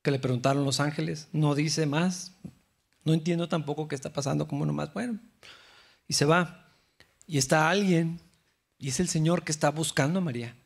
Que 0.00 0.10
le 0.10 0.18
preguntaron 0.18 0.64
los 0.64 0.80
ángeles, 0.80 1.28
no 1.32 1.54
dice 1.54 1.84
más, 1.84 2.32
no 3.04 3.12
entiendo 3.12 3.46
tampoco 3.46 3.88
qué 3.88 3.94
está 3.94 4.14
pasando, 4.14 4.48
como 4.48 4.64
nomás, 4.64 4.94
bueno. 4.94 5.20
Y 6.08 6.14
se 6.14 6.24
va. 6.24 6.72
Y 7.26 7.36
está 7.36 7.68
alguien, 7.68 8.18
y 8.78 8.88
es 8.88 9.00
el 9.00 9.08
Señor 9.08 9.44
que 9.44 9.52
está 9.52 9.70
buscando 9.70 10.20
a 10.20 10.22
María, 10.22 10.56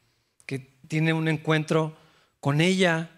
que 0.47 0.61
tiene 0.87 1.13
un 1.13 1.27
encuentro 1.27 1.97
con 2.39 2.61
ella. 2.61 3.11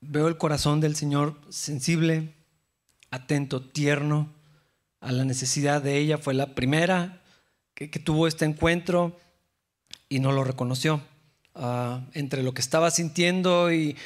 Veo 0.00 0.28
el 0.28 0.38
corazón 0.38 0.80
del 0.80 0.96
Señor 0.96 1.38
sensible, 1.50 2.34
atento, 3.10 3.62
tierno 3.62 4.32
a 5.00 5.12
la 5.12 5.26
necesidad 5.26 5.82
de 5.82 5.98
ella. 5.98 6.16
Fue 6.16 6.32
la 6.32 6.54
primera 6.54 7.21
que, 7.90 7.98
tuvo 7.98 8.26
este 8.26 8.44
encuentro 8.44 9.18
y 10.08 10.20
no 10.20 10.32
lo 10.32 10.44
reconoció. 10.44 11.02
Ah, 11.54 12.06
entre 12.14 12.42
lo 12.42 12.54
que 12.54 12.62
estaba 12.62 12.90
sintiendo 12.90 13.72
y 13.72 13.96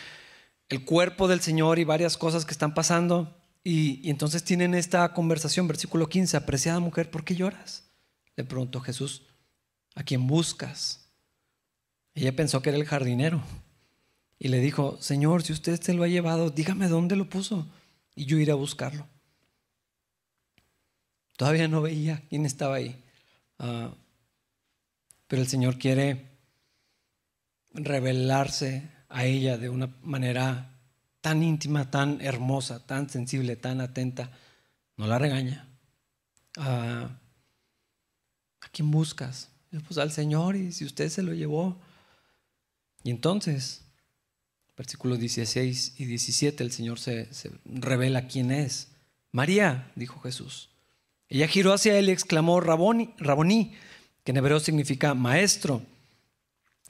el 0.69 0.85
cuerpo 0.85 1.29
del 1.29 1.41
Señor 1.41 1.79
y 1.79 1.85
varias 1.85 2.17
cosas 2.17 2.45
que 2.45 2.53
están 2.53 2.75
pasando. 2.75 3.37
Y, 3.63 4.09
entonces 4.09 4.45
tienen 4.45 4.75
esta 4.75 5.13
conversación, 5.13 5.69
versículo 5.69 6.09
15, 6.09 6.37
apreciada 6.37 6.81
mujer, 6.81 7.11
¿por 7.11 7.25
qué 7.25 7.35
lloras? 7.35 7.85
Le 8.37 8.45
preguntó 8.45 8.81
Jesús, 8.81 9.23
¿a 9.95 10.03
quién 10.03 10.27
buscas? 10.27 11.09
Ella 12.15 12.35
pensó 12.35 12.63
que 12.63 12.71
era 12.71 12.79
el 12.79 12.85
jardinero 12.87 13.43
y 14.39 14.49
le 14.49 14.61
dijo, 14.61 14.99
Señor, 15.01 15.43
si 15.43 15.53
usted 15.53 15.81
se 15.81 15.95
lo 15.95 16.03
ha 16.03 16.09
llevado, 16.09 16.51
dígame 16.51 16.89
dónde 16.89 17.17
lo 17.17 17.29
puso 17.29 17.67
y 18.15 18.25
yo 18.27 18.39
iré 18.39 18.53
a 18.53 18.57
buscarlo. 18.57 19.07
Todavía 21.37 21.69
no 21.69 21.83
veía 21.83 22.23
quién 22.29 22.47
estaba 22.47 22.77
ahí, 22.77 23.05
ah, 23.59 23.95
pero 25.27 25.43
el 25.43 25.49
Señor 25.49 25.79
quiere 25.79 26.31
revelarse 27.73 28.91
a 29.09 29.25
ella 29.25 29.59
de 29.59 29.69
una 29.69 29.95
manera 30.03 30.77
tan 31.21 31.43
íntima, 31.43 31.91
tan 31.91 32.21
hermosa, 32.21 32.87
tan 32.87 33.11
sensible, 33.11 33.57
tan 33.57 33.81
atenta, 33.81 34.31
no 34.97 35.07
la 35.07 35.19
regaña. 35.19 35.69
Ah, 36.57 37.19
¿A 38.61 38.69
quién 38.69 38.91
buscas? 38.91 39.51
Pues 39.87 39.99
al 39.99 40.11
Señor 40.11 40.57
y 40.57 40.73
si 40.73 40.85
usted 40.85 41.09
se 41.09 41.23
lo 41.23 41.35
llevó. 41.35 41.81
Y 43.03 43.11
entonces, 43.11 43.85
versículos 44.77 45.19
16 45.19 45.95
y 45.99 46.05
17, 46.07 46.65
el 46.65 46.73
Señor 46.73 46.99
se, 46.99 47.29
revela 47.65 48.27
quién 48.27 48.51
es. 48.51 48.89
María, 49.33 49.93
dijo 49.97 50.21
Jesús. 50.21 50.71
Ella 51.29 51.49
giró 51.49 51.73
hacia 51.73 51.99
él 51.99 52.09
y 52.09 52.13
exclamó, 52.13 52.61
Raboni, 52.61 53.15
Raboní, 53.19 53.75
que 54.25 54.31
en 54.33 54.37
hebreo 54.37 54.61
significa 54.61 55.15
maestro. 55.15 55.83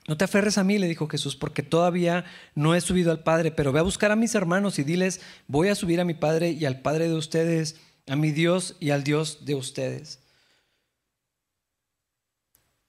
No 0.08 0.16
te 0.16 0.24
aferres 0.24 0.56
a 0.56 0.64
mí, 0.64 0.78
le 0.78 0.86
dijo 0.86 1.08
Jesús, 1.08 1.34
porque 1.36 1.62
todavía 1.62 2.24
no 2.54 2.74
he 2.74 2.80
subido 2.80 3.10
al 3.10 3.22
Padre, 3.22 3.50
pero 3.50 3.72
ve 3.72 3.80
a 3.80 3.82
buscar 3.82 4.12
a 4.12 4.16
mis 4.16 4.34
hermanos 4.34 4.78
y 4.78 4.84
diles, 4.84 5.20
voy 5.48 5.68
a 5.68 5.74
subir 5.74 6.00
a 6.00 6.04
mi 6.04 6.14
Padre 6.14 6.50
y 6.50 6.64
al 6.64 6.80
Padre 6.80 7.08
de 7.08 7.14
ustedes, 7.14 7.80
a 8.06 8.14
mi 8.14 8.30
Dios 8.30 8.76
y 8.78 8.90
al 8.90 9.02
Dios 9.02 9.44
de 9.44 9.56
ustedes. 9.56 10.20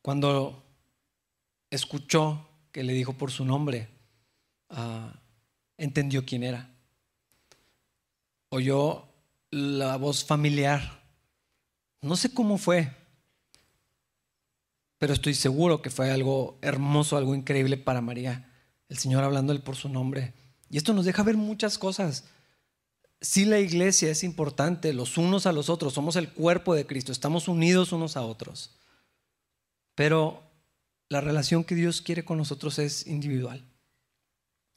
Cuando 0.03 0.63
escuchó 1.71 2.47
que 2.71 2.83
le 2.83 2.93
dijo 2.93 3.13
por 3.13 3.31
su 3.31 3.43
nombre, 3.43 3.89
ah, 4.69 5.19
entendió 5.77 6.23
quién 6.23 6.43
era. 6.43 6.69
Oyó 8.49 9.07
la 9.49 9.97
voz 9.97 10.23
familiar. 10.23 11.01
No 12.01 12.15
sé 12.15 12.33
cómo 12.33 12.57
fue, 12.57 12.91
pero 14.97 15.13
estoy 15.13 15.33
seguro 15.33 15.81
que 15.81 15.89
fue 15.89 16.11
algo 16.11 16.57
hermoso, 16.61 17.17
algo 17.17 17.35
increíble 17.35 17.77
para 17.77 18.01
María, 18.01 18.51
el 18.89 18.97
Señor 18.97 19.23
hablándole 19.23 19.59
por 19.59 19.75
su 19.75 19.89
nombre. 19.89 20.33
Y 20.69 20.77
esto 20.77 20.93
nos 20.93 21.05
deja 21.05 21.23
ver 21.23 21.37
muchas 21.37 21.77
cosas. 21.77 22.25
Sí 23.21 23.45
la 23.45 23.59
iglesia 23.59 24.09
es 24.09 24.23
importante, 24.23 24.93
los 24.93 25.17
unos 25.17 25.45
a 25.45 25.51
los 25.51 25.69
otros, 25.69 25.93
somos 25.93 26.15
el 26.15 26.29
cuerpo 26.29 26.75
de 26.75 26.85
Cristo, 26.85 27.11
estamos 27.11 27.47
unidos 27.47 27.91
unos 27.91 28.17
a 28.17 28.21
otros. 28.21 28.75
Pero 29.95 30.43
la 31.09 31.21
relación 31.21 31.63
que 31.63 31.75
Dios 31.75 32.01
quiere 32.01 32.25
con 32.25 32.37
nosotros 32.37 32.79
es 32.79 33.07
individual. 33.07 33.63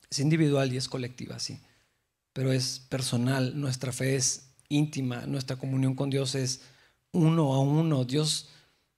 Es 0.09 0.19
individual 0.19 0.73
y 0.73 0.77
es 0.77 0.89
colectiva, 0.89 1.39
sí. 1.39 1.61
Pero 2.33 2.53
es 2.53 2.81
personal, 2.89 3.59
nuestra 3.59 3.93
fe 3.93 4.17
es 4.17 4.55
íntima, 4.69 5.27
nuestra 5.27 5.57
comunión 5.57 5.95
con 5.95 6.11
Dios 6.11 6.35
es 6.35 6.63
uno 7.13 7.55
a 7.55 7.61
uno. 7.61 8.05
Dios 8.05 8.51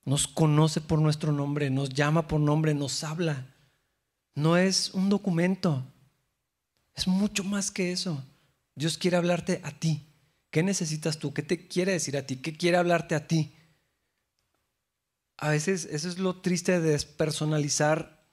nos 0.05 0.27
conoce 0.29 0.81
por 0.81 0.99
nuestro 1.01 1.33
nombre, 1.33 1.71
nos 1.71 1.91
llama 1.91 2.29
por 2.29 2.41
nombre, 2.41 2.75
nos 2.75 3.05
habla. 3.05 3.47
No 4.35 4.57
es 4.57 4.95
un 4.95 5.09
documento, 5.09 5.85
es 6.95 7.07
mucho 7.07 7.45
más 7.45 7.71
que 7.71 7.93
eso. 7.93 8.25
Dios 8.75 8.97
quiere 8.97 9.17
hablarte 9.17 9.61
a 9.65 9.71
ti. 9.73 10.07
¿Qué 10.51 10.63
necesitas 10.63 11.19
tú? 11.19 11.33
¿Qué 11.33 11.43
te 11.43 11.67
quiere 11.69 11.93
decir 11.93 12.17
a 12.17 12.27
ti? 12.27 12.37
¿Qué 12.37 12.57
quiere 12.57 12.77
hablarte 12.77 13.15
a 13.15 13.27
ti? 13.27 13.55
a 15.43 15.51
veces 15.51 15.89
eso 15.91 16.09
es 16.09 16.19
lo 16.21 16.41
triste 16.41 16.81
de 16.81 16.93
despersonalizar 16.93 18.25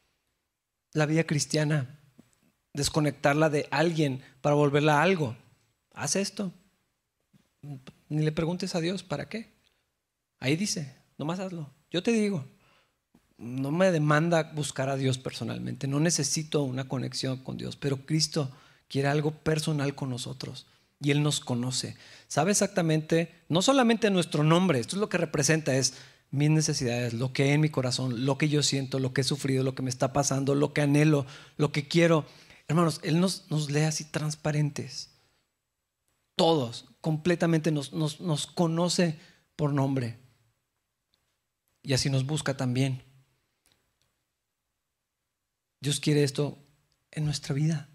la 0.93 1.07
vida 1.07 1.23
cristiana, 1.23 1.99
desconectarla 2.75 3.49
de 3.49 3.67
alguien 3.71 4.21
para 4.41 4.53
volverla 4.53 4.99
a 4.99 5.01
algo. 5.01 5.35
Haz 5.95 6.15
esto. 6.15 6.53
Ni 8.09 8.23
le 8.23 8.31
preguntes 8.31 8.75
a 8.75 8.79
Dios, 8.79 9.01
¿para 9.01 9.27
qué? 9.27 9.58
Ahí 10.39 10.55
dice, 10.55 10.95
nomás 11.17 11.39
hazlo. 11.39 11.73
Yo 11.91 12.03
te 12.03 12.11
digo, 12.11 12.45
no 13.37 13.71
me 13.71 13.91
demanda 13.91 14.51
buscar 14.53 14.89
a 14.89 14.97
Dios 14.97 15.17
personalmente, 15.17 15.87
no 15.87 15.99
necesito 15.99 16.63
una 16.63 16.87
conexión 16.87 17.37
con 17.43 17.57
Dios, 17.57 17.75
pero 17.75 18.05
Cristo 18.05 18.51
quiere 18.87 19.07
algo 19.07 19.31
personal 19.31 19.95
con 19.95 20.09
nosotros 20.09 20.67
y 20.99 21.11
Él 21.11 21.23
nos 21.23 21.39
conoce. 21.39 21.95
Sabe 22.27 22.51
exactamente, 22.51 23.33
no 23.47 23.61
solamente 23.61 24.09
nuestro 24.09 24.43
nombre, 24.43 24.79
esto 24.79 24.95
es 24.95 24.99
lo 24.99 25.09
que 25.09 25.17
representa, 25.17 25.75
es 25.75 25.93
mis 26.31 26.49
necesidades, 26.49 27.13
lo 27.13 27.33
que 27.33 27.43
hay 27.43 27.49
en 27.51 27.61
mi 27.61 27.69
corazón, 27.69 28.25
lo 28.25 28.37
que 28.37 28.49
yo 28.49 28.61
siento, 28.61 28.99
lo 28.99 29.13
que 29.13 29.21
he 29.21 29.23
sufrido, 29.23 29.63
lo 29.63 29.73
que 29.73 29.81
me 29.81 29.89
está 29.89 30.13
pasando, 30.13 30.53
lo 30.53 30.73
que 30.73 30.81
anhelo, 30.81 31.25
lo 31.57 31.71
que 31.71 31.87
quiero. 31.87 32.25
Hermanos, 32.67 32.99
Él 33.03 33.19
nos, 33.19 33.49
nos 33.49 33.71
lee 33.71 33.81
así 33.81 34.03
transparentes. 34.03 35.09
Todos, 36.35 36.85
completamente 37.01 37.71
nos, 37.71 37.93
nos, 37.93 38.21
nos 38.21 38.45
conoce 38.45 39.17
por 39.55 39.73
nombre. 39.73 40.19
Y 41.89 41.93
así 41.93 42.11
nos 42.11 42.27
busca 42.27 42.55
también. 42.55 43.01
Dios 45.81 45.99
quiere 45.99 46.23
esto 46.23 46.59
en 47.09 47.25
nuestra 47.25 47.55
vida. 47.55 47.89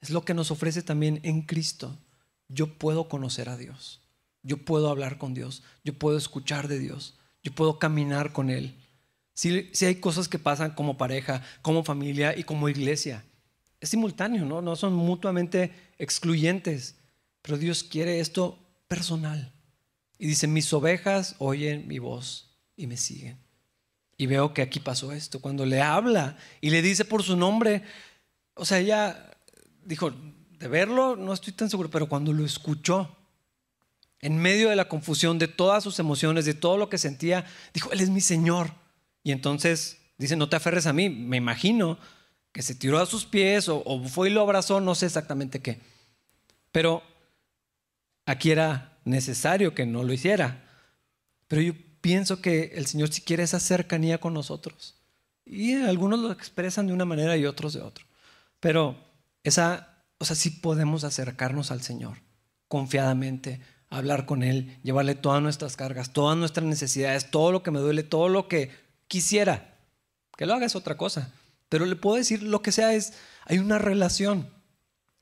Es 0.00 0.08
lo 0.08 0.24
que 0.24 0.32
nos 0.32 0.50
ofrece 0.50 0.80
también 0.80 1.20
en 1.24 1.42
Cristo. 1.42 1.98
Yo 2.48 2.78
puedo 2.78 3.06
conocer 3.06 3.50
a 3.50 3.58
Dios. 3.58 4.00
Yo 4.42 4.64
puedo 4.64 4.88
hablar 4.88 5.18
con 5.18 5.34
Dios. 5.34 5.62
Yo 5.84 5.92
puedo 5.92 6.16
escuchar 6.16 6.68
de 6.68 6.78
Dios. 6.78 7.18
Yo 7.42 7.52
puedo 7.54 7.78
caminar 7.78 8.32
con 8.32 8.48
Él. 8.48 8.78
Si, 9.34 9.68
hay 9.84 9.96
cosas 9.96 10.26
que 10.26 10.38
pasan 10.38 10.70
como 10.70 10.96
pareja, 10.96 11.42
como 11.60 11.84
familia 11.84 12.34
y 12.34 12.44
como 12.44 12.70
iglesia. 12.70 13.26
Es 13.78 13.90
simultáneo, 13.90 14.46
¿no? 14.46 14.62
No 14.62 14.74
son 14.74 14.94
mutuamente 14.94 15.92
excluyentes. 15.98 16.96
Pero 17.42 17.58
Dios 17.58 17.84
quiere 17.84 18.20
esto 18.20 18.58
personal. 18.88 19.52
Y 20.18 20.28
dice, 20.28 20.46
mis 20.46 20.72
ovejas 20.72 21.36
oyen 21.38 21.86
mi 21.86 21.98
voz 21.98 22.53
y 22.76 22.86
me 22.86 22.96
siguen. 22.96 23.38
Y 24.16 24.26
veo 24.26 24.54
que 24.54 24.62
aquí 24.62 24.80
pasó 24.80 25.12
esto. 25.12 25.40
Cuando 25.40 25.66
le 25.66 25.82
habla 25.82 26.36
y 26.60 26.70
le 26.70 26.82
dice 26.82 27.04
por 27.04 27.22
su 27.22 27.36
nombre, 27.36 27.82
o 28.54 28.64
sea, 28.64 28.78
ella 28.78 29.30
dijo, 29.84 30.12
de 30.58 30.68
verlo 30.68 31.16
no 31.16 31.32
estoy 31.32 31.52
tan 31.52 31.68
seguro, 31.68 31.90
pero 31.90 32.08
cuando 32.08 32.32
lo 32.32 32.44
escuchó, 32.44 33.16
en 34.20 34.38
medio 34.38 34.70
de 34.70 34.76
la 34.76 34.88
confusión, 34.88 35.38
de 35.38 35.48
todas 35.48 35.84
sus 35.84 35.98
emociones, 35.98 36.46
de 36.46 36.54
todo 36.54 36.78
lo 36.78 36.88
que 36.88 36.96
sentía, 36.96 37.44
dijo, 37.74 37.92
Él 37.92 38.00
es 38.00 38.08
mi 38.08 38.22
Señor. 38.22 38.72
Y 39.22 39.32
entonces 39.32 39.98
dice, 40.16 40.36
no 40.36 40.48
te 40.48 40.56
aferres 40.56 40.86
a 40.86 40.94
mí. 40.94 41.10
Me 41.10 41.36
imagino 41.36 41.98
que 42.52 42.62
se 42.62 42.74
tiró 42.74 42.98
a 43.00 43.06
sus 43.06 43.26
pies 43.26 43.68
o, 43.68 43.82
o 43.84 44.02
fue 44.04 44.30
y 44.30 44.32
lo 44.32 44.40
abrazó, 44.40 44.80
no 44.80 44.94
sé 44.94 45.06
exactamente 45.06 45.60
qué. 45.60 45.80
Pero 46.72 47.02
aquí 48.24 48.50
era 48.50 48.96
necesario 49.04 49.74
que 49.74 49.84
no 49.84 50.02
lo 50.04 50.12
hiciera. 50.14 50.64
Pero 51.48 51.60
yo 51.60 51.74
pienso 52.04 52.42
que 52.42 52.72
el 52.74 52.84
Señor 52.84 53.10
sí 53.10 53.22
quiere 53.22 53.44
esa 53.44 53.58
cercanía 53.58 54.20
con 54.20 54.34
nosotros. 54.34 54.94
Y 55.46 55.72
algunos 55.72 56.20
lo 56.20 56.32
expresan 56.32 56.86
de 56.86 56.92
una 56.92 57.06
manera 57.06 57.34
y 57.38 57.46
otros 57.46 57.72
de 57.72 57.80
otra. 57.80 58.04
Pero 58.60 58.94
esa, 59.42 60.04
o 60.18 60.26
sea, 60.26 60.36
sí 60.36 60.50
podemos 60.50 61.02
acercarnos 61.02 61.70
al 61.70 61.80
Señor 61.80 62.18
confiadamente, 62.68 63.62
hablar 63.88 64.26
con 64.26 64.42
Él, 64.42 64.78
llevarle 64.82 65.14
todas 65.14 65.40
nuestras 65.40 65.76
cargas, 65.76 66.12
todas 66.12 66.36
nuestras 66.36 66.66
necesidades, 66.66 67.30
todo 67.30 67.52
lo 67.52 67.62
que 67.62 67.70
me 67.70 67.80
duele, 67.80 68.02
todo 68.02 68.28
lo 68.28 68.48
que 68.48 68.70
quisiera. 69.08 69.78
Que 70.36 70.44
lo 70.44 70.52
haga 70.52 70.66
es 70.66 70.76
otra 70.76 70.98
cosa. 70.98 71.32
Pero 71.70 71.86
le 71.86 71.96
puedo 71.96 72.16
decir 72.16 72.42
lo 72.42 72.60
que 72.60 72.70
sea, 72.70 72.92
es, 72.92 73.14
hay 73.46 73.60
una 73.60 73.78
relación. 73.78 74.50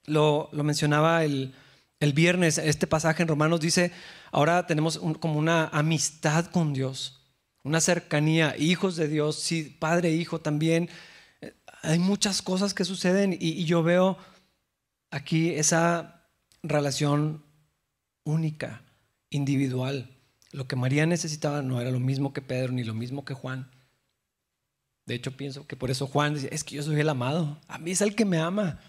Lo, 0.05 0.49
lo 0.51 0.65
mencionaba 0.65 1.23
el, 1.23 1.55
el 2.03 2.13
viernes, 2.15 2.59
este 2.59 2.89
pasaje 2.89 3.23
en 3.23 3.29
Romanos 3.29 3.61
dice, 3.61 3.93
ahora 4.33 4.67
tenemos 4.67 4.99
como 5.21 5.39
una 5.39 5.69
amistad 5.69 6.47
con 6.47 6.73
Dios, 6.73 7.23
una 7.63 7.81
cercanía, 7.81 8.57
hijos 8.59 8.97
de 8.97 9.07
Dios, 9.07 9.49
padre 9.79 10.11
hijo 10.11 10.41
también. 10.41 10.91
Eh, 11.41 11.55
hay 11.81 12.01
muchas 12.01 12.43
cosas 12.43 12.75
que 12.75 12.85
suceden 12.85 13.33
y, 13.33 13.51
y 13.51 13.67
yo 13.67 13.85
veo 13.85 14.19
aquí 15.13 15.51
esa 15.51 16.27
relación 16.65 17.45
única, 18.25 18.83
individual. 19.31 20.11
Lo 20.51 20.67
que 20.67 20.75
María 20.75 21.07
necesitaba 21.07 21.63
no 21.63 21.81
era 21.81 21.93
lo 21.93 22.01
mismo 22.01 22.33
que 22.33 22.43
Pedro 22.43 22.73
ni 22.73 22.83
lo 22.83 22.95
mismo 22.95 23.25
que 23.25 23.35
Juan. 23.35 23.71
De 25.07 25.15
hecho, 25.15 25.37
pienso 25.37 25.69
que 25.69 25.77
por 25.77 25.93
eso 25.93 26.09
Juan 26.09 26.35
dice, 26.35 26.49
es 26.51 26.65
que 26.65 26.75
yo 26.75 26.83
soy 26.83 26.99
el 26.99 27.09
amado, 27.09 27.61
a 27.69 27.79
mí 27.79 27.93
es 27.93 28.01
el 28.01 28.17
que 28.17 28.25
me 28.25 28.39
ama. 28.39 28.81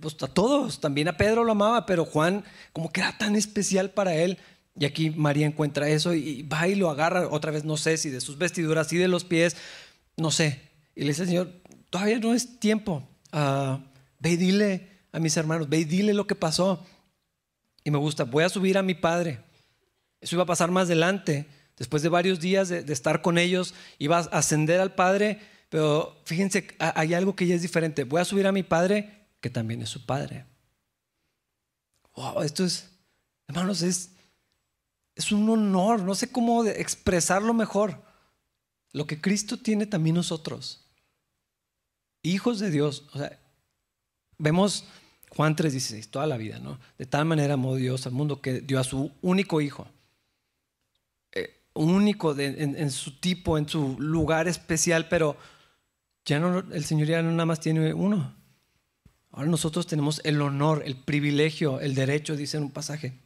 Pues 0.00 0.16
a 0.22 0.28
todos, 0.28 0.80
también 0.80 1.08
a 1.08 1.16
Pedro 1.16 1.44
lo 1.44 1.52
amaba, 1.52 1.84
pero 1.84 2.04
Juan 2.04 2.44
como 2.72 2.90
que 2.90 3.00
era 3.00 3.16
tan 3.18 3.36
especial 3.36 3.90
para 3.90 4.14
él. 4.14 4.38
Y 4.78 4.86
aquí 4.86 5.10
María 5.10 5.46
encuentra 5.46 5.88
eso 5.88 6.14
y 6.14 6.42
va 6.42 6.66
y 6.66 6.74
lo 6.74 6.90
agarra 6.90 7.28
otra 7.28 7.52
vez, 7.52 7.64
no 7.64 7.76
sé 7.76 7.96
si 7.96 8.10
de 8.10 8.20
sus 8.20 8.38
vestiduras 8.38 8.92
y 8.92 8.96
de 8.96 9.08
los 9.08 9.24
pies, 9.24 9.56
no 10.16 10.30
sé. 10.30 10.60
Y 10.96 11.02
le 11.02 11.08
dice, 11.08 11.26
Señor, 11.26 11.52
todavía 11.90 12.18
no 12.18 12.34
es 12.34 12.58
tiempo. 12.58 13.06
Uh, 13.32 13.78
ve 14.18 14.30
y 14.30 14.36
dile 14.36 14.88
a 15.12 15.20
mis 15.20 15.36
hermanos, 15.36 15.68
ve 15.68 15.78
y 15.78 15.84
dile 15.84 16.14
lo 16.14 16.26
que 16.26 16.34
pasó. 16.34 16.84
Y 17.84 17.90
me 17.90 17.98
gusta, 17.98 18.24
voy 18.24 18.44
a 18.44 18.48
subir 18.48 18.78
a 18.78 18.82
mi 18.82 18.94
padre. 18.94 19.40
Eso 20.20 20.36
iba 20.36 20.44
a 20.44 20.46
pasar 20.46 20.70
más 20.70 20.86
adelante. 20.86 21.46
Después 21.76 22.02
de 22.02 22.08
varios 22.08 22.40
días 22.40 22.68
de, 22.68 22.82
de 22.82 22.92
estar 22.92 23.20
con 23.20 23.36
ellos, 23.36 23.74
iba 23.98 24.18
a 24.18 24.20
ascender 24.20 24.80
al 24.80 24.94
padre. 24.94 25.40
Pero 25.68 26.16
fíjense, 26.24 26.68
hay 26.78 27.14
algo 27.14 27.36
que 27.36 27.46
ya 27.46 27.54
es 27.54 27.62
diferente. 27.62 28.04
Voy 28.04 28.20
a 28.20 28.24
subir 28.24 28.46
a 28.46 28.52
mi 28.52 28.62
padre 28.62 29.23
que 29.44 29.50
también 29.50 29.82
es 29.82 29.90
su 29.90 30.06
Padre. 30.06 30.46
Wow, 32.16 32.40
esto 32.40 32.64
es, 32.64 32.88
hermanos, 33.46 33.82
es, 33.82 34.12
es 35.14 35.32
un 35.32 35.46
honor, 35.50 36.00
no 36.00 36.14
sé 36.14 36.32
cómo 36.32 36.64
expresarlo 36.64 37.52
mejor. 37.52 38.02
Lo 38.92 39.06
que 39.06 39.20
Cristo 39.20 39.58
tiene 39.58 39.84
también 39.84 40.16
nosotros, 40.16 40.88
hijos 42.22 42.58
de 42.58 42.70
Dios. 42.70 43.04
O 43.12 43.18
sea, 43.18 43.38
vemos 44.38 44.86
Juan 45.28 45.54
3:16, 45.56 46.08
toda 46.08 46.26
la 46.26 46.38
vida, 46.38 46.58
¿no? 46.58 46.80
De 46.96 47.04
tal 47.04 47.26
manera 47.26 47.52
amó 47.52 47.76
Dios 47.76 48.06
al 48.06 48.12
mundo 48.12 48.40
que 48.40 48.62
dio 48.62 48.80
a 48.80 48.84
su 48.84 49.12
único 49.20 49.60
hijo, 49.60 49.86
eh, 51.32 51.66
único 51.74 52.34
en, 52.38 52.76
en, 52.78 52.90
su 52.90 53.20
tipo, 53.20 53.58
en 53.58 53.68
su 53.68 53.94
lugar 54.00 54.48
especial, 54.48 55.06
pero 55.10 55.36
ya 56.24 56.40
no, 56.40 56.60
el 56.60 56.84
Señor 56.86 57.08
ya 57.08 57.22
no 57.22 57.30
nada 57.30 57.44
más 57.44 57.60
tiene 57.60 57.92
uno. 57.92 58.42
Ahora 59.34 59.50
nosotros 59.50 59.88
tenemos 59.88 60.20
el 60.22 60.40
honor, 60.40 60.84
el 60.86 60.94
privilegio, 60.94 61.80
el 61.80 61.96
derecho, 61.96 62.36
dice 62.36 62.56
en 62.56 62.62
un 62.62 62.70
pasaje, 62.70 63.18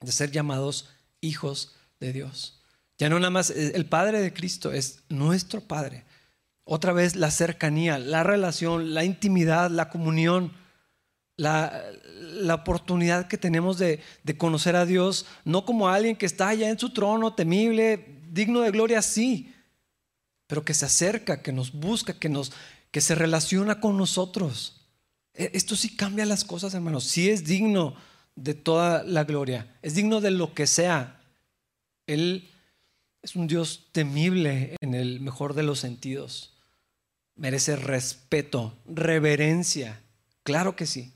de 0.00 0.12
ser 0.12 0.30
llamados 0.30 0.90
hijos 1.20 1.74
de 1.98 2.12
Dios. 2.12 2.62
Ya 2.98 3.08
no 3.08 3.18
nada 3.18 3.30
más 3.30 3.50
eh, 3.50 3.72
el 3.74 3.84
Padre 3.86 4.20
de 4.20 4.32
Cristo 4.32 4.70
es 4.70 5.02
nuestro 5.08 5.60
Padre. 5.60 6.04
Otra 6.62 6.92
vez 6.92 7.16
la 7.16 7.32
cercanía, 7.32 7.98
la 7.98 8.22
relación, 8.22 8.94
la 8.94 9.02
intimidad, 9.02 9.68
la 9.68 9.90
comunión, 9.90 10.52
la, 11.36 11.82
la 12.14 12.54
oportunidad 12.54 13.26
que 13.26 13.36
tenemos 13.36 13.76
de, 13.76 14.00
de, 14.22 14.38
conocer 14.38 14.76
a 14.76 14.86
Dios, 14.86 15.26
no 15.44 15.64
como 15.64 15.88
alguien 15.88 16.14
que 16.14 16.26
está 16.26 16.48
allá 16.48 16.70
en 16.70 16.78
su 16.78 16.92
trono, 16.92 17.34
temible, 17.34 18.20
digno 18.30 18.60
de 18.60 18.70
gloria, 18.70 19.02
sí, 19.02 19.52
pero 20.46 20.64
que 20.64 20.74
se 20.74 20.86
acerca, 20.86 21.42
que 21.42 21.52
nos 21.52 21.72
busca, 21.72 22.12
que, 22.12 22.28
nos, 22.28 22.52
que 22.92 23.00
se 23.00 23.16
relaciona 23.16 23.80
con 23.80 23.96
nosotros. 23.96 24.85
E, 25.36 25.50
esto 25.54 25.76
sí 25.76 25.94
cambia 25.94 26.26
las 26.26 26.44
cosas, 26.44 26.74
hermanos. 26.74 27.04
Sí 27.04 27.30
es 27.30 27.44
digno 27.44 27.94
de 28.34 28.54
toda 28.54 29.04
la 29.04 29.24
gloria. 29.24 29.76
Es 29.82 29.94
digno 29.94 30.20
de 30.20 30.30
lo 30.30 30.54
que 30.54 30.66
sea. 30.66 31.20
Él 32.06 32.50
es 33.22 33.36
un 33.36 33.46
Dios 33.46 33.88
temible 33.92 34.76
en 34.80 34.94
el 34.94 35.20
mejor 35.20 35.54
de 35.54 35.62
los 35.62 35.78
sentidos. 35.78 36.54
Merece 37.34 37.76
respeto, 37.76 38.76
reverencia. 38.86 40.00
Claro 40.42 40.74
que 40.74 40.86
sí. 40.86 41.12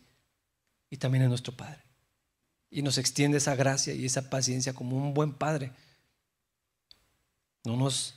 Y 0.91 0.99
también 0.99 1.25
es 1.25 1.29
nuestro 1.31 1.57
Padre. 1.57 1.83
Y 2.71 2.83
nos 2.83 2.99
extiende 2.99 3.39
esa 3.39 3.57
gracia 3.57 3.95
y 3.95 4.05
esa 4.05 4.29
paciencia 4.29 4.75
como 4.75 4.97
un 4.97 5.15
buen 5.15 5.33
Padre. 5.33 5.73
No 7.65 7.77
nos... 7.77 8.17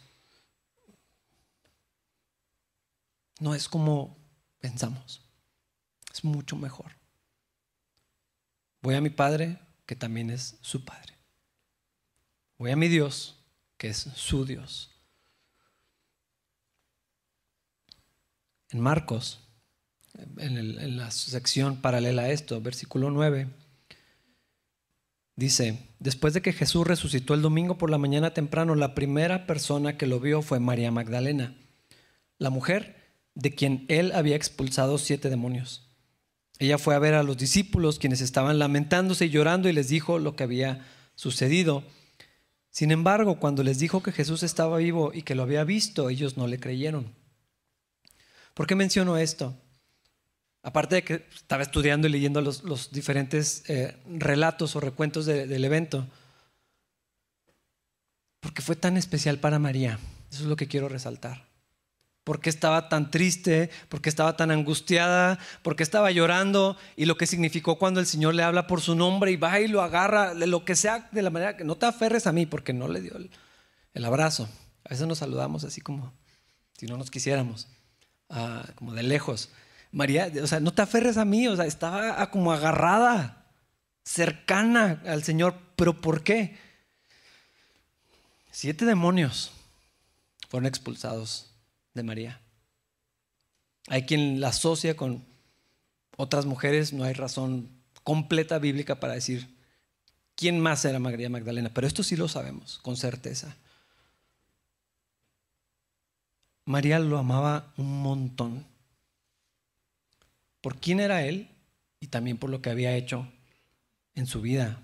No 3.40 3.56
es 3.56 3.68
como 3.68 4.16
pensamos 4.60 5.23
es 6.14 6.24
mucho 6.24 6.56
mejor. 6.56 6.92
Voy 8.82 8.96
a 8.96 9.02
mi 9.02 9.10
Padre, 9.10 9.60
que 9.86 9.96
también 9.96 10.30
es 10.30 10.58
su 10.62 10.86
Padre. 10.86 11.18
Voy 12.58 12.72
a 12.72 12.76
mi 12.76 12.88
Dios, 12.88 13.44
que 13.78 13.90
es 13.90 13.98
su 13.98 14.46
Dios. 14.46 14.92
En 18.70 18.80
Marcos, 18.80 19.40
en, 20.38 20.98
la 20.98 21.12
sección 21.12 21.82
paralela 21.82 22.24
a 22.24 22.30
esto, 22.30 22.62
versículo 22.62 23.10
9, 23.10 23.50
Dice, 25.36 25.90
después 25.98 26.36
de 26.36 26.44
que 26.44 26.54
Jesús 26.54 26.86
resucitó 26.86 27.34
el 27.34 27.42
domingo 27.42 27.80
por 27.80 27.90
la 27.90 27.98
mañana 27.98 28.36
temprano, 28.36 28.76
la 28.76 28.94
primera 28.94 29.48
persona 29.48 29.98
que 29.98 30.06
lo 30.06 30.20
vio 30.20 30.44
fue 30.44 30.60
María 30.60 30.92
Magdalena, 30.92 31.58
la 32.38 32.52
mujer 32.52 33.16
de 33.34 33.56
quien 33.56 33.86
él 33.88 34.12
había 34.12 34.36
expulsado 34.36 35.00
siete 35.00 35.32
demonios. 35.32 35.83
Ella 36.64 36.78
fue 36.78 36.96
a 36.96 37.00
ver 37.00 37.14
a 37.14 37.24
los 37.24 37.36
discípulos, 37.36 38.00
quienes 38.00 38.22
estaban 38.22 38.58
lamentándose 38.58 39.26
y 39.26 39.30
llorando, 39.30 39.68
y 39.68 39.74
les 39.74 39.90
dijo 39.90 40.18
lo 40.18 40.38
que 40.38 40.44
había 40.44 40.88
sucedido. 41.14 41.84
Sin 42.70 42.92
embargo, 42.92 43.38
cuando 43.38 43.64
les 43.64 43.80
dijo 43.80 44.02
que 44.02 44.14
Jesús 44.14 44.44
estaba 44.44 44.78
vivo 44.78 45.12
y 45.14 45.24
que 45.24 45.36
lo 45.36 45.44
había 45.44 45.66
visto, 45.66 46.10
ellos 46.10 46.38
no 46.38 46.48
le 46.48 46.62
creyeron. 46.62 47.14
¿Por 48.54 48.66
qué 48.66 48.76
menciono 48.76 49.18
esto? 49.18 49.54
Aparte 50.62 50.96
de 50.96 51.04
que 51.04 51.26
estaba 51.36 51.64
estudiando 51.64 52.08
y 52.08 52.12
leyendo 52.12 52.40
los, 52.40 52.92
diferentes 52.94 53.70
eh, 53.70 53.98
relatos 54.08 54.78
o 54.78 54.80
recuentos 54.80 55.26
del 55.26 55.66
evento, 55.66 56.08
porque 58.40 58.62
fue 58.62 58.78
tan 58.78 58.96
especial 58.96 59.38
para 59.38 59.60
María. 59.60 60.00
Eso 60.32 60.44
es 60.44 60.48
lo 60.48 60.56
que 60.56 60.70
quiero 60.70 60.88
resaltar. 60.88 61.46
¿Por 62.24 62.40
qué 62.40 62.50
estaba 62.50 62.88
tan 62.88 63.12
triste? 63.12 63.70
¿Por 63.90 64.02
qué 64.02 64.08
estaba 64.08 64.38
tan 64.38 64.50
angustiada? 64.50 65.40
¿Por 65.62 65.76
qué 65.76 65.84
estaba 65.84 66.10
llorando? 66.12 66.78
Y 66.96 67.06
lo 67.06 67.18
que 67.18 67.28
significó 67.28 67.78
cuando 67.78 68.00
el 68.00 68.06
Señor 68.06 68.34
le 68.34 68.44
habla 68.44 68.66
por 68.66 68.80
su 68.80 68.96
nombre 68.96 69.32
y 69.32 69.36
va 69.36 69.60
y 69.60 69.68
lo 69.68 69.82
agarra, 69.82 70.34
de 70.34 70.48
lo 70.48 70.64
que 70.64 70.76
sea, 70.76 71.10
de 71.12 71.22
la 71.22 71.30
manera 71.30 71.58
que 71.58 71.66
no 71.66 71.76
te 71.76 71.86
aferres 71.86 72.26
a 72.26 72.32
mí, 72.32 72.46
porque 72.46 72.72
no 72.72 72.88
le 72.88 73.02
dio 73.02 73.14
el, 73.94 74.06
abrazo. 74.06 74.48
A 74.86 74.90
veces 74.90 75.06
nos 75.06 75.18
saludamos 75.18 75.66
así 75.66 75.82
como 75.82 76.14
si 76.78 76.88
no 76.88 76.98
nos 76.98 77.12
quisiéramos, 77.12 77.68
ah, 78.30 78.66
como 78.76 78.94
de 78.94 79.04
lejos. 79.04 79.50
María, 79.92 80.32
o 80.42 80.48
sea, 80.48 80.62
no 80.62 80.74
te 80.74 80.82
aferres 80.82 81.18
a 81.18 81.26
mí, 81.26 81.48
o 81.48 81.56
sea, 81.58 81.66
estaba 81.66 82.30
como 82.32 82.54
agarrada, 82.54 83.48
cercana 84.04 85.02
al 85.06 85.24
Señor. 85.24 85.56
¿Pero 85.76 86.00
por 86.00 86.24
qué? 86.24 86.58
Siete 88.50 88.86
demonios 88.86 89.52
fueron 90.48 90.68
expulsados 90.68 91.53
de 91.94 92.04
María. 92.04 92.42
Hay 93.88 94.04
quien 94.06 94.40
la 94.40 94.50
asocia 94.50 94.96
con 94.96 95.26
otras 96.18 96.46
mujeres, 96.46 96.94
no 96.94 97.04
hay 97.04 97.14
razón 97.14 97.70
completa 98.04 98.60
bíblica 98.60 99.00
para 99.00 99.14
decir 99.14 99.48
quién 100.36 100.60
más 100.60 100.86
era 100.86 101.00
María 101.00 101.30
Magdalena, 101.30 101.72
pero 101.74 101.88
esto 101.88 102.04
sí 102.04 102.16
lo 102.16 102.28
sabemos 102.28 102.80
con 102.80 102.98
certeza. 102.98 103.56
María 106.66 107.00
lo 107.00 107.18
amaba 107.18 107.74
un 107.78 108.02
montón. 108.02 108.66
Por 110.62 110.78
quién 110.78 111.00
era 111.00 111.26
él 111.26 111.50
y 112.00 112.08
también 112.08 112.38
por 112.38 112.50
lo 112.50 112.62
que 112.62 112.70
había 112.70 112.96
hecho 112.96 113.28
en 114.16 114.28
su 114.28 114.42
vida. 114.42 114.82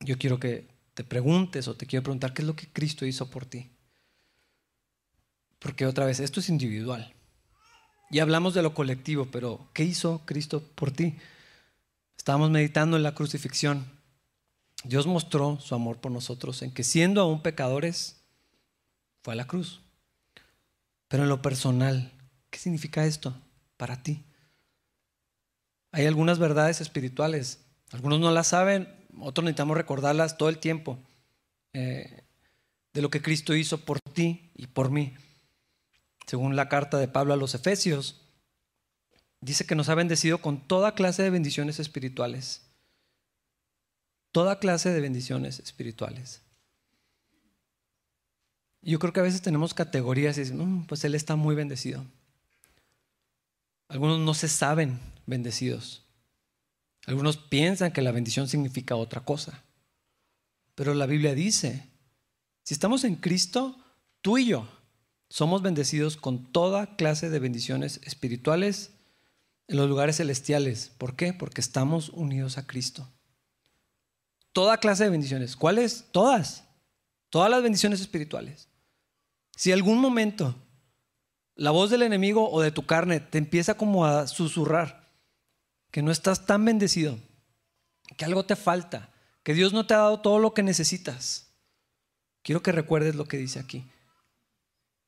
Yo 0.00 0.16
quiero 0.16 0.40
que 0.40 0.66
te 0.94 1.04
preguntes 1.04 1.68
o 1.68 1.74
te 1.74 1.86
quiero 1.86 2.02
preguntar 2.02 2.32
qué 2.32 2.42
es 2.42 2.48
lo 2.48 2.56
que 2.56 2.68
Cristo 2.68 3.04
hizo 3.04 3.28
por 3.28 3.44
ti. 3.44 3.70
Porque 5.66 5.84
otra 5.84 6.06
vez, 6.06 6.20
esto 6.20 6.38
es 6.38 6.48
individual. 6.48 7.12
Y 8.08 8.20
hablamos 8.20 8.54
de 8.54 8.62
lo 8.62 8.72
colectivo, 8.72 9.26
pero 9.32 9.68
¿qué 9.74 9.82
hizo 9.82 10.22
Cristo 10.24 10.62
por 10.62 10.92
ti? 10.92 11.16
Estábamos 12.16 12.50
meditando 12.50 12.96
en 12.96 13.02
la 13.02 13.16
crucifixión. 13.16 13.84
Dios 14.84 15.08
mostró 15.08 15.58
su 15.58 15.74
amor 15.74 16.00
por 16.00 16.12
nosotros 16.12 16.62
en 16.62 16.70
que 16.70 16.84
siendo 16.84 17.20
aún 17.20 17.42
pecadores, 17.42 18.22
fue 19.24 19.32
a 19.32 19.36
la 19.36 19.48
cruz. 19.48 19.80
Pero 21.08 21.24
en 21.24 21.28
lo 21.28 21.42
personal, 21.42 22.12
¿qué 22.50 22.60
significa 22.60 23.04
esto 23.04 23.36
para 23.76 24.04
ti? 24.04 24.22
Hay 25.90 26.06
algunas 26.06 26.38
verdades 26.38 26.80
espirituales. 26.80 27.66
Algunos 27.90 28.20
no 28.20 28.30
las 28.30 28.46
saben, 28.46 28.88
otros 29.18 29.44
necesitamos 29.44 29.76
recordarlas 29.76 30.38
todo 30.38 30.48
el 30.48 30.58
tiempo. 30.58 30.96
Eh, 31.72 32.22
de 32.94 33.02
lo 33.02 33.10
que 33.10 33.20
Cristo 33.20 33.52
hizo 33.56 33.84
por 33.84 33.98
ti 33.98 34.52
y 34.54 34.68
por 34.68 34.92
mí 34.92 35.12
según 36.26 36.56
la 36.56 36.68
carta 36.68 36.98
de 36.98 37.08
Pablo 37.08 37.34
a 37.34 37.36
los 37.36 37.54
Efesios, 37.54 38.20
dice 39.40 39.66
que 39.66 39.74
nos 39.74 39.88
ha 39.88 39.94
bendecido 39.94 40.38
con 40.38 40.66
toda 40.66 40.94
clase 40.94 41.22
de 41.22 41.30
bendiciones 41.30 41.78
espirituales. 41.78 42.62
Toda 44.32 44.58
clase 44.58 44.90
de 44.90 45.00
bendiciones 45.00 45.60
espirituales. 45.60 46.42
Yo 48.82 48.98
creo 48.98 49.12
que 49.12 49.20
a 49.20 49.24
veces 49.24 49.42
tenemos 49.42 49.72
categorías 49.72 50.36
y 50.36 50.42
dicen, 50.42 50.58
mm, 50.58 50.86
pues 50.86 51.04
él 51.04 51.14
está 51.14 51.36
muy 51.36 51.54
bendecido. 51.54 52.04
Algunos 53.88 54.18
no 54.18 54.34
se 54.34 54.48
saben 54.48 55.00
bendecidos. 55.26 56.02
Algunos 57.06 57.36
piensan 57.36 57.92
que 57.92 58.02
la 58.02 58.12
bendición 58.12 58.48
significa 58.48 58.96
otra 58.96 59.22
cosa. 59.22 59.62
Pero 60.74 60.92
la 60.92 61.06
Biblia 61.06 61.34
dice, 61.34 61.88
si 62.62 62.74
estamos 62.74 63.04
en 63.04 63.16
Cristo, 63.16 63.78
tú 64.22 64.38
y 64.38 64.46
yo 64.46 64.68
somos 65.28 65.62
bendecidos 65.62 66.16
con 66.16 66.52
toda 66.52 66.96
clase 66.96 67.30
de 67.30 67.38
bendiciones 67.38 68.00
espirituales 68.04 68.92
en 69.68 69.76
los 69.76 69.88
lugares 69.88 70.16
celestiales. 70.16 70.92
¿Por 70.96 71.16
qué? 71.16 71.32
Porque 71.32 71.60
estamos 71.60 72.10
unidos 72.10 72.58
a 72.58 72.66
Cristo. 72.66 73.08
Toda 74.52 74.78
clase 74.78 75.04
de 75.04 75.10
bendiciones. 75.10 75.56
¿Cuáles? 75.56 76.06
Todas. 76.12 76.64
Todas 77.30 77.50
las 77.50 77.62
bendiciones 77.62 78.00
espirituales. 78.00 78.68
Si 79.56 79.72
algún 79.72 79.98
momento 79.98 80.54
la 81.56 81.70
voz 81.70 81.90
del 81.90 82.02
enemigo 82.02 82.50
o 82.50 82.60
de 82.60 82.70
tu 82.70 82.86
carne 82.86 83.18
te 83.20 83.38
empieza 83.38 83.76
como 83.76 84.06
a 84.06 84.28
susurrar 84.28 85.08
que 85.90 86.02
no 86.02 86.10
estás 86.10 86.46
tan 86.46 86.64
bendecido, 86.64 87.18
que 88.16 88.24
algo 88.24 88.44
te 88.44 88.54
falta, 88.54 89.10
que 89.42 89.54
Dios 89.54 89.72
no 89.72 89.86
te 89.86 89.94
ha 89.94 89.98
dado 89.98 90.20
todo 90.20 90.38
lo 90.38 90.52
que 90.52 90.62
necesitas, 90.62 91.48
quiero 92.42 92.62
que 92.62 92.72
recuerdes 92.72 93.14
lo 93.14 93.24
que 93.26 93.38
dice 93.38 93.58
aquí 93.58 93.84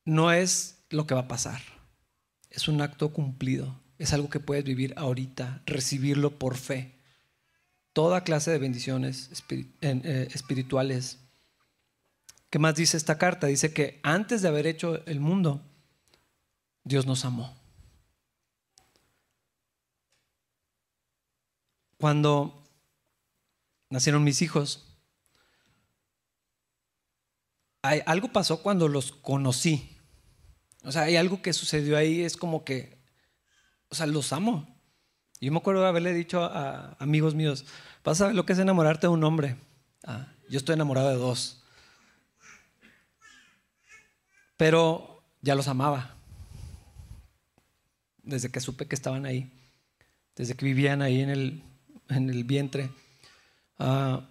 no 0.09 0.31
es 0.31 0.83
lo 0.89 1.05
que 1.05 1.13
va 1.13 1.21
a 1.21 1.27
pasar. 1.27 1.61
Es 2.49 2.67
un 2.67 2.81
acto 2.81 3.13
cumplido. 3.13 3.79
Es 3.99 4.11
algo 4.11 4.29
que 4.29 4.39
puedes 4.39 4.63
vivir 4.63 4.93
ahorita, 4.97 5.61
recibirlo 5.65 6.39
por 6.39 6.57
fe. 6.57 6.95
Toda 7.93 8.23
clase 8.23 8.49
de 8.49 8.57
bendiciones 8.57 9.29
eh, 9.51 10.27
espirituales. 10.33 11.19
¿Qué 12.49 12.57
más 12.57 12.75
dice 12.75 12.97
esta 12.97 13.17
carta? 13.17 13.47
Dice 13.47 13.71
que 13.71 13.99
antes 14.01 14.41
de 14.41 14.47
haber 14.47 14.65
hecho 14.65 15.05
el 15.05 15.19
mundo, 15.19 15.61
Dios 16.83 17.05
nos 17.05 17.23
amó. 17.23 17.55
Cuando 21.97 22.63
nacieron 23.89 24.23
mis 24.23 24.41
hijos, 24.41 24.87
algo 27.83 28.31
pasó 28.31 28.63
cuando 28.63 28.87
los 28.87 29.11
conocí. 29.11 29.98
O 30.83 30.91
sea, 30.91 31.03
hay 31.03 31.17
algo 31.17 31.41
que 31.41 31.53
sucedió 31.53 31.97
ahí, 31.97 32.21
es 32.21 32.37
como 32.37 32.63
que, 32.63 32.97
o 33.89 33.95
sea, 33.95 34.05
los 34.05 34.31
amo. 34.33 34.67
Yo 35.41 35.51
me 35.51 35.57
acuerdo 35.57 35.81
de 35.81 35.87
haberle 35.87 36.13
dicho 36.13 36.43
a 36.43 36.95
amigos 36.99 37.35
míos, 37.35 37.65
vas 38.03 38.19
a 38.21 38.27
ver 38.27 38.35
lo 38.35 38.45
que 38.45 38.53
es 38.53 38.59
enamorarte 38.59 39.07
de 39.07 39.13
un 39.13 39.23
hombre. 39.23 39.55
Ah, 40.03 40.27
yo 40.49 40.57
estoy 40.57 40.73
enamorado 40.73 41.09
de 41.09 41.15
dos. 41.15 41.63
Pero 44.57 45.23
ya 45.41 45.55
los 45.55 45.67
amaba. 45.67 46.15
Desde 48.23 48.49
que 48.49 48.59
supe 48.59 48.85
que 48.85 48.95
estaban 48.95 49.25
ahí. 49.25 49.51
Desde 50.35 50.55
que 50.55 50.65
vivían 50.65 51.01
ahí 51.01 51.21
en 51.21 51.29
el, 51.29 51.63
en 52.09 52.29
el 52.29 52.43
vientre. 52.43 52.89
Ah, 53.77 54.27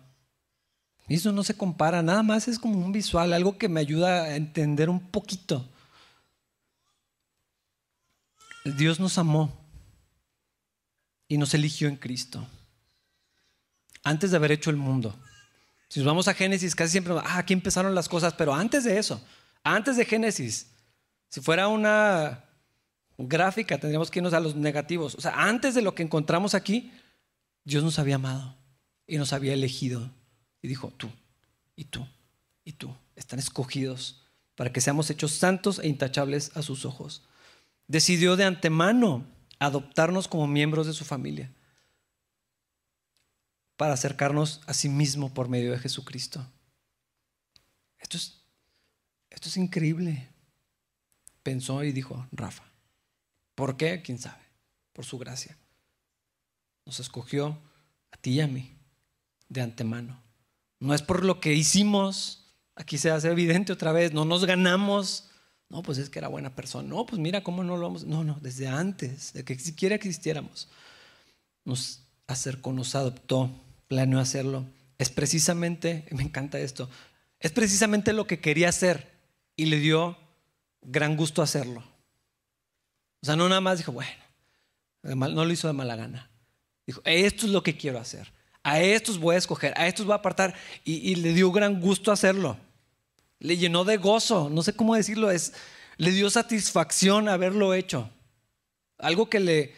eso 1.08 1.32
no 1.32 1.42
se 1.42 1.56
compara, 1.56 2.02
nada 2.02 2.22
más 2.22 2.48
es 2.48 2.58
como 2.58 2.78
un 2.84 2.92
visual, 2.92 3.32
algo 3.32 3.56
que 3.56 3.70
me 3.70 3.80
ayuda 3.80 4.24
a 4.24 4.36
entender 4.36 4.90
un 4.90 5.00
poquito. 5.00 5.66
Dios 8.76 9.00
nos 9.00 9.18
amó 9.18 9.56
y 11.28 11.38
nos 11.38 11.54
eligió 11.54 11.88
en 11.88 11.96
Cristo. 11.96 12.46
Antes 14.02 14.30
de 14.30 14.36
haber 14.36 14.52
hecho 14.52 14.70
el 14.70 14.76
mundo. 14.76 15.18
Si 15.88 16.00
nos 16.00 16.06
vamos 16.06 16.28
a 16.28 16.34
Génesis, 16.34 16.74
casi 16.74 16.92
siempre, 16.92 17.14
ah, 17.16 17.38
aquí 17.38 17.52
empezaron 17.52 17.94
las 17.94 18.08
cosas, 18.08 18.34
pero 18.34 18.54
antes 18.54 18.84
de 18.84 18.98
eso, 18.98 19.22
antes 19.62 19.96
de 19.96 20.04
Génesis, 20.04 20.70
si 21.30 21.40
fuera 21.40 21.68
una 21.68 22.44
gráfica, 23.16 23.78
tendríamos 23.78 24.10
que 24.10 24.18
irnos 24.18 24.34
a 24.34 24.40
los 24.40 24.54
negativos. 24.54 25.14
O 25.14 25.20
sea, 25.20 25.32
antes 25.34 25.74
de 25.74 25.82
lo 25.82 25.94
que 25.94 26.02
encontramos 26.02 26.54
aquí, 26.54 26.92
Dios 27.64 27.82
nos 27.82 27.98
había 27.98 28.16
amado 28.16 28.56
y 29.06 29.16
nos 29.16 29.32
había 29.32 29.54
elegido. 29.54 30.10
Y 30.62 30.68
dijo, 30.68 30.92
tú, 30.96 31.10
y 31.76 31.84
tú, 31.84 32.06
y 32.64 32.72
tú, 32.72 32.94
están 33.16 33.38
escogidos 33.38 34.22
para 34.54 34.72
que 34.72 34.80
seamos 34.80 35.10
hechos 35.10 35.32
santos 35.32 35.78
e 35.78 35.88
intachables 35.88 36.56
a 36.56 36.62
sus 36.62 36.84
ojos 36.84 37.27
decidió 37.88 38.36
de 38.36 38.44
antemano 38.44 39.26
adoptarnos 39.58 40.28
como 40.28 40.46
miembros 40.46 40.86
de 40.86 40.92
su 40.92 41.04
familia 41.04 41.50
para 43.76 43.94
acercarnos 43.94 44.60
a 44.66 44.74
sí 44.74 44.88
mismo 44.88 45.32
por 45.32 45.48
medio 45.48 45.72
de 45.72 45.78
Jesucristo. 45.78 46.46
Esto 47.98 48.16
es, 48.16 48.42
esto 49.30 49.48
es 49.48 49.56
increíble. 49.56 50.28
Pensó 51.42 51.82
y 51.82 51.92
dijo, 51.92 52.26
Rafa, 52.32 52.64
¿por 53.54 53.76
qué? 53.76 54.02
¿Quién 54.02 54.18
sabe? 54.18 54.42
Por 54.92 55.04
su 55.04 55.18
gracia. 55.18 55.56
Nos 56.84 57.00
escogió 57.00 57.58
a 58.10 58.16
ti 58.16 58.32
y 58.32 58.40
a 58.40 58.48
mí, 58.48 58.76
de 59.48 59.60
antemano. 59.60 60.20
No 60.80 60.94
es 60.94 61.02
por 61.02 61.24
lo 61.24 61.40
que 61.40 61.54
hicimos, 61.54 62.52
aquí 62.74 62.98
se 62.98 63.10
hace 63.10 63.30
evidente 63.30 63.72
otra 63.72 63.92
vez, 63.92 64.12
no 64.12 64.24
nos 64.24 64.44
ganamos. 64.44 65.27
No, 65.68 65.82
pues 65.82 65.98
es 65.98 66.08
que 66.08 66.18
era 66.18 66.28
buena 66.28 66.54
persona. 66.54 66.88
No, 66.88 67.04
pues 67.04 67.20
mira 67.20 67.42
cómo 67.42 67.62
no 67.62 67.76
lo 67.76 67.82
vamos. 67.82 68.04
No, 68.04 68.24
no, 68.24 68.38
desde 68.40 68.68
antes 68.68 69.32
de 69.32 69.44
que 69.44 69.58
siquiera 69.58 69.94
existiéramos, 69.94 70.68
nos 71.64 72.02
acercó, 72.26 72.72
nos 72.72 72.94
adoptó, 72.94 73.50
planeó 73.86 74.18
hacerlo. 74.18 74.64
Es 74.96 75.10
precisamente, 75.10 76.06
me 76.10 76.22
encanta 76.22 76.58
esto, 76.58 76.88
es 77.40 77.52
precisamente 77.52 78.12
lo 78.12 78.26
que 78.26 78.40
quería 78.40 78.68
hacer 78.68 79.12
y 79.56 79.66
le 79.66 79.78
dio 79.78 80.16
gran 80.82 81.16
gusto 81.16 81.42
hacerlo. 81.42 81.84
O 83.20 83.26
sea, 83.26 83.36
no 83.36 83.48
nada 83.48 83.60
más 83.60 83.78
dijo, 83.78 83.92
bueno, 83.92 84.08
no 85.02 85.44
lo 85.44 85.52
hizo 85.52 85.66
de 85.66 85.74
mala 85.74 85.96
gana. 85.96 86.30
Dijo, 86.86 87.00
esto 87.04 87.46
es 87.46 87.52
lo 87.52 87.62
que 87.62 87.76
quiero 87.76 87.98
hacer. 87.98 88.32
A 88.62 88.80
estos 88.80 89.18
voy 89.18 89.34
a 89.34 89.38
escoger, 89.38 89.74
a 89.76 89.86
estos 89.86 90.06
voy 90.06 90.12
a 90.12 90.16
apartar. 90.16 90.54
Y, 90.84 91.14
le 91.16 91.32
dio 91.32 91.50
gran 91.52 91.80
gusto 91.80 92.12
hacerlo. 92.12 92.56
Le 93.40 93.56
llenó 93.56 93.84
de 93.84 93.96
gozo, 93.96 94.50
no 94.50 94.62
sé 94.62 94.74
cómo 94.74 94.94
decirlo, 94.94 95.30
es, 95.30 95.52
le 95.96 96.10
dio 96.10 96.30
satisfacción 96.30 97.28
haberlo 97.28 97.74
hecho. 97.74 98.10
Algo 98.98 99.30
que 99.30 99.40
le 99.40 99.74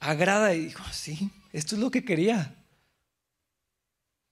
agrada 0.00 0.54
y 0.54 0.66
dijo, 0.66 0.82
sí, 0.92 1.30
esto 1.52 1.74
es 1.74 1.80
lo 1.80 1.90
que 1.90 2.04
quería. 2.04 2.56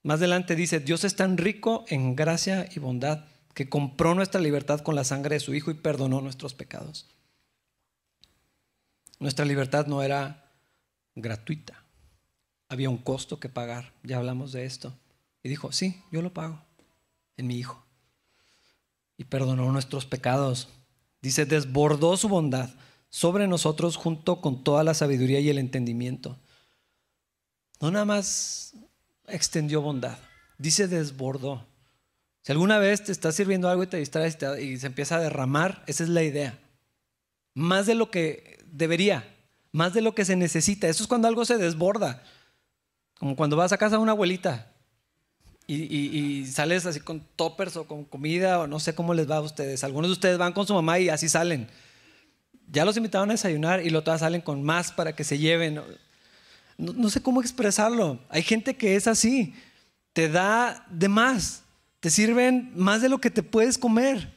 Más 0.02 0.18
adelante 0.20 0.56
dice, 0.56 0.80
Dios 0.80 1.04
es 1.04 1.16
tan 1.16 1.36
rico 1.36 1.84
en 1.88 2.16
gracia 2.16 2.68
y 2.74 2.78
bondad 2.78 3.26
que 3.54 3.68
compró 3.68 4.14
nuestra 4.14 4.40
libertad 4.40 4.80
con 4.80 4.94
la 4.94 5.04
sangre 5.04 5.36
de 5.36 5.40
su 5.40 5.54
Hijo 5.54 5.70
y 5.70 5.74
perdonó 5.74 6.20
nuestros 6.20 6.54
pecados. 6.54 7.08
Nuestra 9.18 9.44
libertad 9.44 9.86
no 9.86 10.02
era 10.02 10.50
gratuita, 11.14 11.84
había 12.68 12.88
un 12.88 12.98
costo 12.98 13.38
que 13.38 13.50
pagar, 13.50 13.92
ya 14.02 14.16
hablamos 14.16 14.52
de 14.52 14.64
esto. 14.64 14.96
Y 15.42 15.48
dijo, 15.48 15.72
sí, 15.72 16.02
yo 16.10 16.22
lo 16.22 16.32
pago 16.32 16.62
en 17.36 17.46
mi 17.46 17.56
Hijo. 17.56 17.84
Y 19.20 19.24
perdonó 19.24 19.70
nuestros 19.70 20.06
pecados. 20.06 20.70
Dice, 21.20 21.44
desbordó 21.44 22.16
su 22.16 22.30
bondad 22.30 22.70
sobre 23.10 23.46
nosotros 23.48 23.96
junto 23.96 24.40
con 24.40 24.64
toda 24.64 24.82
la 24.82 24.94
sabiduría 24.94 25.40
y 25.40 25.50
el 25.50 25.58
entendimiento. 25.58 26.38
No 27.82 27.90
nada 27.90 28.06
más 28.06 28.72
extendió 29.28 29.82
bondad, 29.82 30.16
dice 30.56 30.88
desbordó. 30.88 31.66
Si 32.40 32.50
alguna 32.50 32.78
vez 32.78 33.04
te 33.04 33.12
está 33.12 33.30
sirviendo 33.30 33.68
algo 33.68 33.82
y 33.82 33.88
te 33.88 33.98
distraes 33.98 34.38
y 34.58 34.78
se 34.78 34.86
empieza 34.86 35.16
a 35.16 35.20
derramar, 35.20 35.84
esa 35.86 36.02
es 36.02 36.08
la 36.08 36.22
idea. 36.22 36.58
Más 37.52 37.84
de 37.84 37.96
lo 37.96 38.10
que 38.10 38.64
debería, 38.72 39.36
más 39.70 39.92
de 39.92 40.00
lo 40.00 40.14
que 40.14 40.24
se 40.24 40.34
necesita. 40.34 40.88
Eso 40.88 41.02
es 41.02 41.08
cuando 41.08 41.28
algo 41.28 41.44
se 41.44 41.58
desborda. 41.58 42.22
Como 43.18 43.36
cuando 43.36 43.56
vas 43.56 43.72
a 43.72 43.76
casa 43.76 43.96
de 43.96 44.02
una 44.02 44.12
abuelita 44.12 44.72
y, 45.74 46.46
sales 46.46 46.86
así 46.86 47.00
con 47.00 47.20
toppers 47.36 47.76
o 47.76 47.86
con 47.86 48.04
comida 48.04 48.58
o 48.60 48.66
no 48.66 48.80
sé 48.80 48.94
cómo 48.94 49.14
les 49.14 49.30
va 49.30 49.36
a 49.36 49.40
ustedes. 49.40 49.84
Algunos 49.84 50.08
de 50.08 50.12
ustedes 50.12 50.38
van 50.38 50.52
con 50.52 50.66
su 50.66 50.74
mamá 50.74 50.98
y 50.98 51.08
así 51.08 51.28
salen. 51.28 51.68
Ya 52.70 52.84
los 52.84 52.96
invitaron 52.96 53.30
a 53.30 53.34
desayunar 53.34 53.84
y 53.84 53.90
lo 53.90 54.02
todas 54.02 54.20
salen 54.20 54.40
con 54.40 54.62
más 54.62 54.92
para 54.92 55.14
que 55.14 55.24
se 55.24 55.38
lleven. 55.38 55.80
no 56.78 57.10
sé 57.10 57.22
cómo 57.22 57.40
expresarlo. 57.40 58.20
Hay 58.28 58.42
gente 58.42 58.76
que 58.76 58.96
es 58.96 59.06
así. 59.06 59.54
Te 60.12 60.28
da 60.28 60.86
de 60.90 61.08
más. 61.08 61.62
Te 62.00 62.10
sirven 62.10 62.72
más 62.74 63.02
de 63.02 63.08
lo 63.08 63.18
que 63.18 63.30
te 63.30 63.42
puedes 63.42 63.78
comer. 63.78 64.34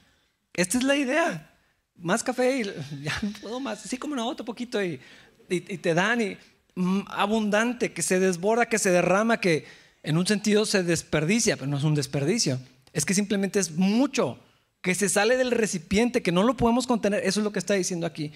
Esta 0.54 0.78
es 0.78 0.84
la 0.84 0.96
idea. 0.96 1.50
Más 1.96 2.24
café 2.24 2.60
y 2.60 2.64
ya 3.04 3.14
no 3.22 3.32
puedo 3.42 3.60
más. 3.60 3.86
Así 3.86 3.98
como 3.98 4.16
no, 4.16 4.28
otro 4.28 4.46
poquito 4.46 4.84
y, 4.84 5.00
te 5.48 5.94
dan 5.94 6.22
y 6.22 6.38
mm, 6.76 7.02
abundante, 7.08 7.94
que 7.94 8.02
se 8.02 8.20
desborda, 8.20 8.68
que 8.68 8.80
se 8.80 8.92
derrama, 8.92 9.40
que 9.40 9.66
en 10.04 10.18
un 10.18 10.28
sentido 10.28 10.66
se 10.66 10.84
desperdicia, 10.84 11.56
pero 11.56 11.68
no 11.68 11.78
es 11.78 11.84
un 11.84 11.95
desperdicio. 11.95 12.60
Es 12.91 13.06
que 13.06 13.14
simplemente 13.14 13.60
es 13.60 13.72
mucho, 13.72 14.39
que 14.82 14.93
se 14.93 15.10
sale 15.10 15.38
del 15.38 15.51
recipiente, 15.51 16.22
que 16.22 16.32
no 16.32 16.43
lo 16.43 16.56
podemos 16.58 16.86
contener. 16.86 17.22
Eso 17.26 17.39
es 17.39 17.43
lo 17.43 17.51
que 17.51 17.60
está 17.60 17.74
diciendo 17.74 18.06
aquí. 18.06 18.34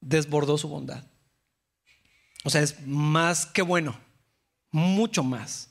Desbordó 0.00 0.58
su 0.58 0.68
bondad. 0.68 1.04
O 2.44 2.50
sea, 2.50 2.60
es 2.60 2.86
más 2.86 3.46
que 3.46 3.62
bueno, 3.62 3.98
mucho 4.70 5.22
más 5.24 5.70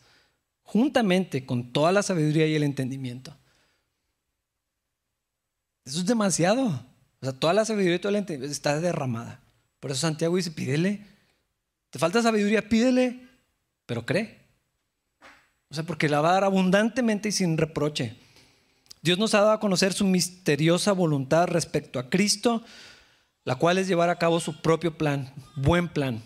juntamente 0.71 1.45
con 1.45 1.73
toda 1.73 1.91
la 1.91 2.01
sabiduría 2.01 2.47
y 2.47 2.55
el 2.55 2.63
entendimiento. 2.63 3.35
Eso 5.83 5.99
es 5.99 6.05
demasiado. 6.05 6.65
O 6.65 7.25
sea, 7.25 7.33
toda 7.33 7.53
la 7.53 7.65
sabiduría 7.65 7.97
y 7.97 7.99
todo 7.99 8.11
el 8.11 8.15
entendimiento 8.15 8.53
está 8.53 8.79
derramada. 8.79 9.41
Por 9.81 9.91
eso 9.91 9.99
Santiago 9.99 10.37
dice, 10.37 10.51
pídele. 10.51 11.05
¿Te 11.89 11.99
falta 11.99 12.21
sabiduría? 12.21 12.69
Pídele, 12.69 13.27
pero 13.91 14.05
cree. 14.05 14.37
O 15.69 15.73
sea, 15.73 15.83
porque 15.83 16.07
la 16.07 16.21
va 16.21 16.29
a 16.29 16.33
dar 16.35 16.43
abundantemente 16.45 17.27
y 17.27 17.33
sin 17.33 17.57
reproche. 17.57 18.15
Dios 19.01 19.17
nos 19.17 19.33
ha 19.33 19.41
dado 19.41 19.51
a 19.51 19.59
conocer 19.59 19.91
su 19.91 20.05
misteriosa 20.05 20.93
voluntad 20.93 21.49
respecto 21.49 21.99
a 21.99 22.09
Cristo, 22.09 22.63
la 23.43 23.55
cual 23.55 23.79
es 23.79 23.89
llevar 23.89 24.09
a 24.09 24.17
cabo 24.17 24.39
su 24.39 24.61
propio 24.61 24.97
plan, 24.97 25.33
buen 25.57 25.89
plan. 25.89 26.23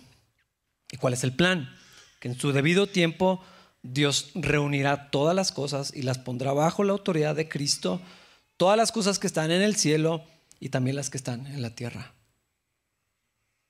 ¿Y 0.91 0.97
cuál 0.97 1.13
es 1.13 1.24
el 1.24 1.36
plan? 1.36 1.76
Que 2.20 2.28
en 2.28 2.39
su 2.39 2.51
debido 2.51 2.86
tiempo 2.86 3.43
Dios 3.82 4.30
reunirá 4.36 5.09
todas 5.09 5.36
las 5.36 5.51
cosas 5.51 5.91
y 5.95 6.03
las 6.03 6.20
pondrá 6.20 6.53
bajo 6.53 6.84
la 6.84 6.91
autoridad 6.91 7.36
de 7.36 7.49
Cristo, 7.49 7.99
todas 8.57 8.78
las 8.78 8.91
cosas 8.91 9.18
que 9.18 9.26
están 9.26 9.49
en 9.49 9.63
el 9.63 9.76
cielo 9.76 10.24
y 10.59 10.70
también 10.70 10.97
las 10.97 11.09
que 11.09 11.18
están 11.18 11.47
en 11.47 11.63
la 11.63 11.72
tierra. 11.72 12.13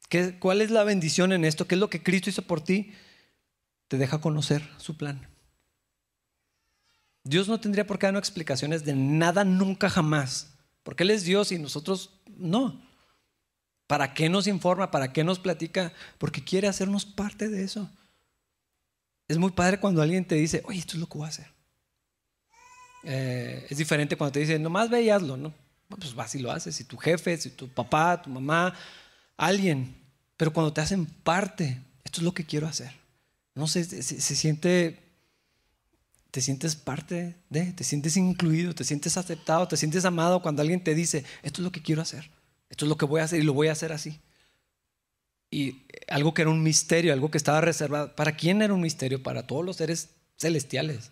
¿Qué, 0.09 0.37
¿Cuál 0.37 0.59
es 0.59 0.69
la 0.69 0.83
bendición 0.83 1.31
en 1.31 1.45
esto? 1.45 1.65
¿Qué 1.65 1.75
es 1.75 1.79
lo 1.79 1.89
que 1.89 2.03
Cristo 2.03 2.29
hizo 2.29 2.41
por 2.41 2.59
ti? 2.59 2.91
Te 3.87 3.97
deja 3.97 4.19
conocer 4.19 4.67
su 4.77 4.97
plan. 4.97 5.27
Dios 7.23 7.47
no 7.47 7.59
tendría 7.59 7.87
por 7.87 7.97
qué 7.97 8.05
darnos 8.05 8.19
explicaciones 8.19 8.85
de 8.85 8.93
nada 8.93 9.43
nunca 9.43 9.89
jamás, 9.89 10.53
porque 10.83 11.03
Él 11.03 11.11
es 11.11 11.23
Dios 11.23 11.51
y 11.51 11.57
nosotros 11.57 12.11
no. 12.37 12.81
¿Para 13.87 14.13
qué 14.13 14.29
nos 14.29 14.47
informa? 14.47 14.91
¿Para 14.91 15.11
qué 15.11 15.23
nos 15.23 15.39
platica? 15.39 15.91
Porque 16.17 16.43
quiere 16.43 16.67
hacernos 16.67 17.05
parte 17.05 17.49
de 17.49 17.63
eso. 17.63 17.89
Es 19.27 19.37
muy 19.37 19.51
padre 19.51 19.79
cuando 19.79 20.01
alguien 20.01 20.25
te 20.25 20.35
dice, 20.35 20.61
oye, 20.65 20.79
esto 20.79 20.93
es 20.93 20.99
lo 20.99 21.07
que 21.07 21.17
voy 21.17 21.25
a 21.25 21.29
hacer. 21.29 21.47
Eh, 23.03 23.67
es 23.69 23.77
diferente 23.77 24.15
cuando 24.15 24.33
te 24.33 24.39
dicen, 24.39 24.61
nomás 24.61 24.89
ve 24.89 25.03
y 25.03 25.09
hazlo, 25.09 25.37
¿no? 25.37 25.53
Pues 25.87 26.15
vas 26.15 26.33
y 26.35 26.39
lo 26.39 26.51
haces, 26.51 26.75
si 26.75 26.83
tu 26.83 26.97
jefe, 26.97 27.37
si 27.37 27.51
tu 27.51 27.67
papá, 27.67 28.21
tu 28.21 28.29
mamá, 28.29 28.73
alguien. 29.37 29.95
Pero 30.37 30.51
cuando 30.51 30.73
te 30.73 30.81
hacen 30.81 31.05
parte, 31.05 31.81
esto 32.03 32.21
es 32.21 32.23
lo 32.23 32.33
que 32.33 32.45
quiero 32.45 32.67
hacer. 32.67 32.91
No 33.55 33.67
sé, 33.67 33.83
se, 33.83 34.03
se 34.03 34.35
siente, 34.35 34.99
te 36.31 36.41
sientes 36.41 36.75
parte 36.75 37.35
de, 37.49 37.73
te 37.73 37.83
sientes 37.83 38.17
incluido, 38.17 38.75
te 38.75 38.83
sientes 38.83 39.17
aceptado, 39.17 39.67
te 39.67 39.77
sientes 39.77 40.05
amado 40.05 40.41
cuando 40.41 40.61
alguien 40.61 40.83
te 40.83 40.93
dice, 40.93 41.23
esto 41.41 41.61
es 41.61 41.63
lo 41.63 41.71
que 41.71 41.81
quiero 41.81 42.01
hacer, 42.01 42.29
esto 42.69 42.85
es 42.85 42.89
lo 42.89 42.97
que 42.97 43.05
voy 43.05 43.21
a 43.21 43.23
hacer 43.23 43.39
y 43.39 43.43
lo 43.43 43.53
voy 43.53 43.69
a 43.69 43.71
hacer 43.71 43.91
así 43.91 44.19
y 45.55 45.85
algo 46.09 46.33
que 46.33 46.41
era 46.41 46.51
un 46.51 46.63
misterio, 46.63 47.13
algo 47.13 47.31
que 47.31 47.37
estaba 47.37 47.61
reservado. 47.61 48.13
¿Para 48.13 48.35
quién 48.35 48.61
era 48.61 48.73
un 48.73 48.81
misterio? 48.81 49.23
Para 49.23 49.47
todos 49.47 49.63
los 49.63 49.77
seres 49.77 50.09
celestiales 50.37 51.11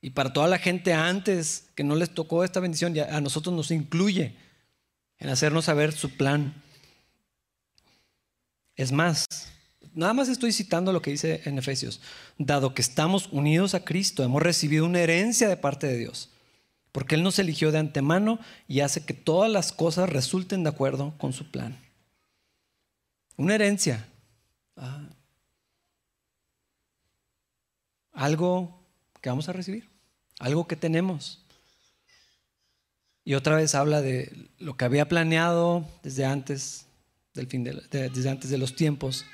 y 0.00 0.10
para 0.10 0.32
toda 0.32 0.46
la 0.46 0.58
gente 0.58 0.92
antes 0.92 1.70
que 1.74 1.82
no 1.82 1.96
les 1.96 2.10
tocó 2.10 2.44
esta 2.44 2.60
bendición, 2.60 2.94
ya 2.94 3.16
a 3.16 3.20
nosotros 3.20 3.52
nos 3.54 3.72
incluye 3.72 4.36
en 5.18 5.28
hacernos 5.28 5.64
saber 5.64 5.92
su 5.92 6.16
plan. 6.16 6.62
Es 8.76 8.92
más, 8.92 9.26
nada 9.94 10.12
más 10.12 10.28
estoy 10.28 10.52
citando 10.52 10.92
lo 10.92 11.02
que 11.02 11.10
dice 11.10 11.42
en 11.44 11.58
Efesios. 11.58 12.00
Dado 12.38 12.74
que 12.74 12.82
estamos 12.82 13.28
unidos 13.32 13.74
a 13.74 13.84
Cristo, 13.84 14.22
hemos 14.22 14.42
recibido 14.42 14.84
una 14.84 15.00
herencia 15.00 15.48
de 15.48 15.56
parte 15.56 15.86
de 15.86 15.98
Dios, 15.98 16.30
porque 16.92 17.14
Él 17.14 17.22
nos 17.22 17.38
eligió 17.38 17.72
de 17.72 17.78
antemano 17.78 18.38
y 18.68 18.80
hace 18.80 19.04
que 19.04 19.14
todas 19.14 19.50
las 19.50 19.72
cosas 19.72 20.08
resulten 20.08 20.62
de 20.62 20.70
acuerdo 20.70 21.14
con 21.18 21.32
su 21.32 21.50
plan. 21.50 21.78
Una 23.36 23.54
herencia. 23.54 24.06
Ah. 24.76 25.08
Algo 28.12 28.82
que 29.20 29.30
vamos 29.30 29.48
a 29.48 29.52
recibir. 29.52 29.88
Algo 30.38 30.66
que 30.66 30.76
tenemos. 30.76 31.44
Y 33.24 33.34
otra 33.34 33.56
vez 33.56 33.74
habla 33.74 34.00
de 34.00 34.48
lo 34.58 34.76
que 34.76 34.84
había 34.84 35.08
planeado 35.08 35.86
desde 36.02 36.24
antes 36.24 36.86
del 37.34 37.46
fin 37.46 37.64
desde 37.64 38.28
antes 38.28 38.50
de 38.50 38.58
los 38.58 38.74
tiempos. 38.74 39.24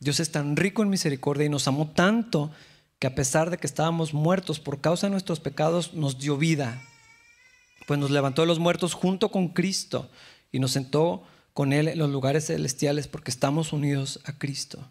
Dios 0.00 0.18
es 0.18 0.32
tan 0.32 0.56
rico 0.56 0.82
en 0.82 0.88
misericordia 0.88 1.44
y 1.44 1.50
nos 1.50 1.68
amó 1.68 1.90
tanto 1.90 2.50
que 2.98 3.06
a 3.06 3.14
pesar 3.14 3.50
de 3.50 3.58
que 3.58 3.66
estábamos 3.66 4.14
muertos 4.14 4.58
por 4.58 4.80
causa 4.80 5.06
de 5.06 5.10
nuestros 5.10 5.40
pecados, 5.40 5.94
nos 5.94 6.18
dio 6.18 6.38
vida. 6.38 6.82
Pues 7.86 8.00
nos 8.00 8.10
levantó 8.10 8.42
de 8.42 8.48
los 8.48 8.58
muertos 8.58 8.94
junto 8.94 9.30
con 9.30 9.48
Cristo 9.48 10.10
y 10.52 10.58
nos 10.58 10.72
sentó 10.72 11.22
con 11.52 11.72
Él 11.72 11.88
en 11.88 11.98
los 11.98 12.10
lugares 12.10 12.46
celestiales 12.46 13.08
porque 13.08 13.30
estamos 13.30 13.72
unidos 13.72 14.20
a 14.24 14.38
Cristo. 14.38 14.90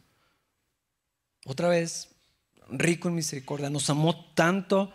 Otra 1.45 1.69
vez, 1.69 2.09
rico 2.69 3.07
en 3.09 3.15
misericordia, 3.15 3.69
nos 3.69 3.89
amó 3.89 4.31
tanto, 4.35 4.91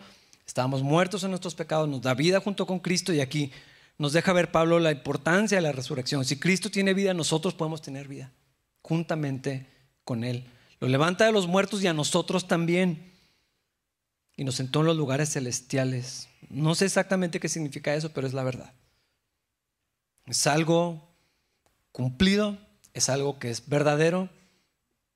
estábamos 0.46 0.82
muertos 0.82 1.24
en 1.24 1.30
nuestros 1.30 1.56
pecados, 1.56 1.88
nos 1.88 2.02
da 2.02 2.14
vida 2.14 2.40
junto 2.40 2.66
con 2.66 2.78
Cristo 2.78 3.12
y 3.12 3.20
aquí 3.20 3.50
nos 3.98 4.12
deja 4.12 4.32
ver 4.32 4.52
Pablo 4.52 4.78
la 4.78 4.92
importancia 4.92 5.58
de 5.58 5.62
la 5.62 5.72
resurrección. 5.72 6.24
Si 6.24 6.38
Cristo 6.38 6.70
tiene 6.70 6.94
vida, 6.94 7.14
nosotros 7.14 7.54
podemos 7.54 7.82
tener 7.82 8.06
vida 8.06 8.32
juntamente 8.82 9.73
con 10.04 10.24
Él. 10.24 10.46
lo 10.80 10.88
levanta 10.88 11.24
de 11.24 11.32
los 11.32 11.46
muertos 11.46 11.82
y 11.82 11.86
a 11.86 11.94
nosotros 11.94 12.46
también. 12.46 13.12
Y 14.36 14.44
nos 14.44 14.56
sentó 14.56 14.80
en 14.80 14.86
los 14.86 14.96
lugares 14.96 15.32
celestiales. 15.32 16.28
No 16.48 16.74
sé 16.74 16.86
exactamente 16.86 17.40
qué 17.40 17.48
significa 17.48 17.94
eso, 17.94 18.10
pero 18.12 18.26
es 18.26 18.34
la 18.34 18.42
verdad. 18.42 18.74
Es 20.26 20.46
algo 20.46 21.14
cumplido, 21.92 22.58
es 22.92 23.08
algo 23.08 23.38
que 23.38 23.50
es 23.50 23.68
verdadero. 23.68 24.28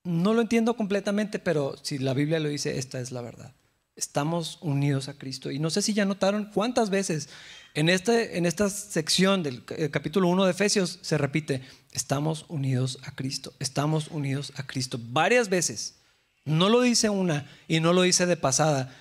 No 0.04 0.34
lo 0.34 0.40
entiendo 0.40 0.76
completamente, 0.76 1.38
pero 1.38 1.76
si 1.82 1.98
la 1.98 2.14
Biblia 2.14 2.40
lo 2.40 2.48
dice, 2.48 2.78
esta 2.78 3.00
es 3.00 3.10
la 3.10 3.20
verdad. 3.20 3.54
Estamos 3.96 4.58
unidos 4.60 5.08
a 5.08 5.18
Cristo. 5.18 5.50
Y 5.50 5.58
no 5.58 5.70
sé 5.70 5.82
si 5.82 5.92
ya 5.92 6.04
notaron 6.04 6.50
cuántas 6.54 6.88
veces 6.88 7.28
en, 7.74 7.88
este, 7.88 8.38
en 8.38 8.46
esta 8.46 8.70
sección 8.70 9.42
del 9.42 9.64
capítulo 9.90 10.28
1 10.28 10.44
de 10.44 10.50
Efesios 10.52 10.98
se 11.02 11.18
repite, 11.18 11.62
estamos 11.98 12.46
unidos 12.48 12.98
a 13.02 13.10
Cristo, 13.10 13.52
estamos 13.58 14.08
unidos 14.08 14.52
a 14.56 14.66
Cristo. 14.66 15.00
Varias 15.10 15.48
veces. 15.48 15.96
No 16.44 16.68
lo 16.68 16.80
dice 16.80 17.10
una 17.10 17.50
y 17.66 17.80
no 17.80 17.92
lo 17.92 18.02
dice 18.02 18.24
de 18.24 18.36
pasada. 18.36 18.94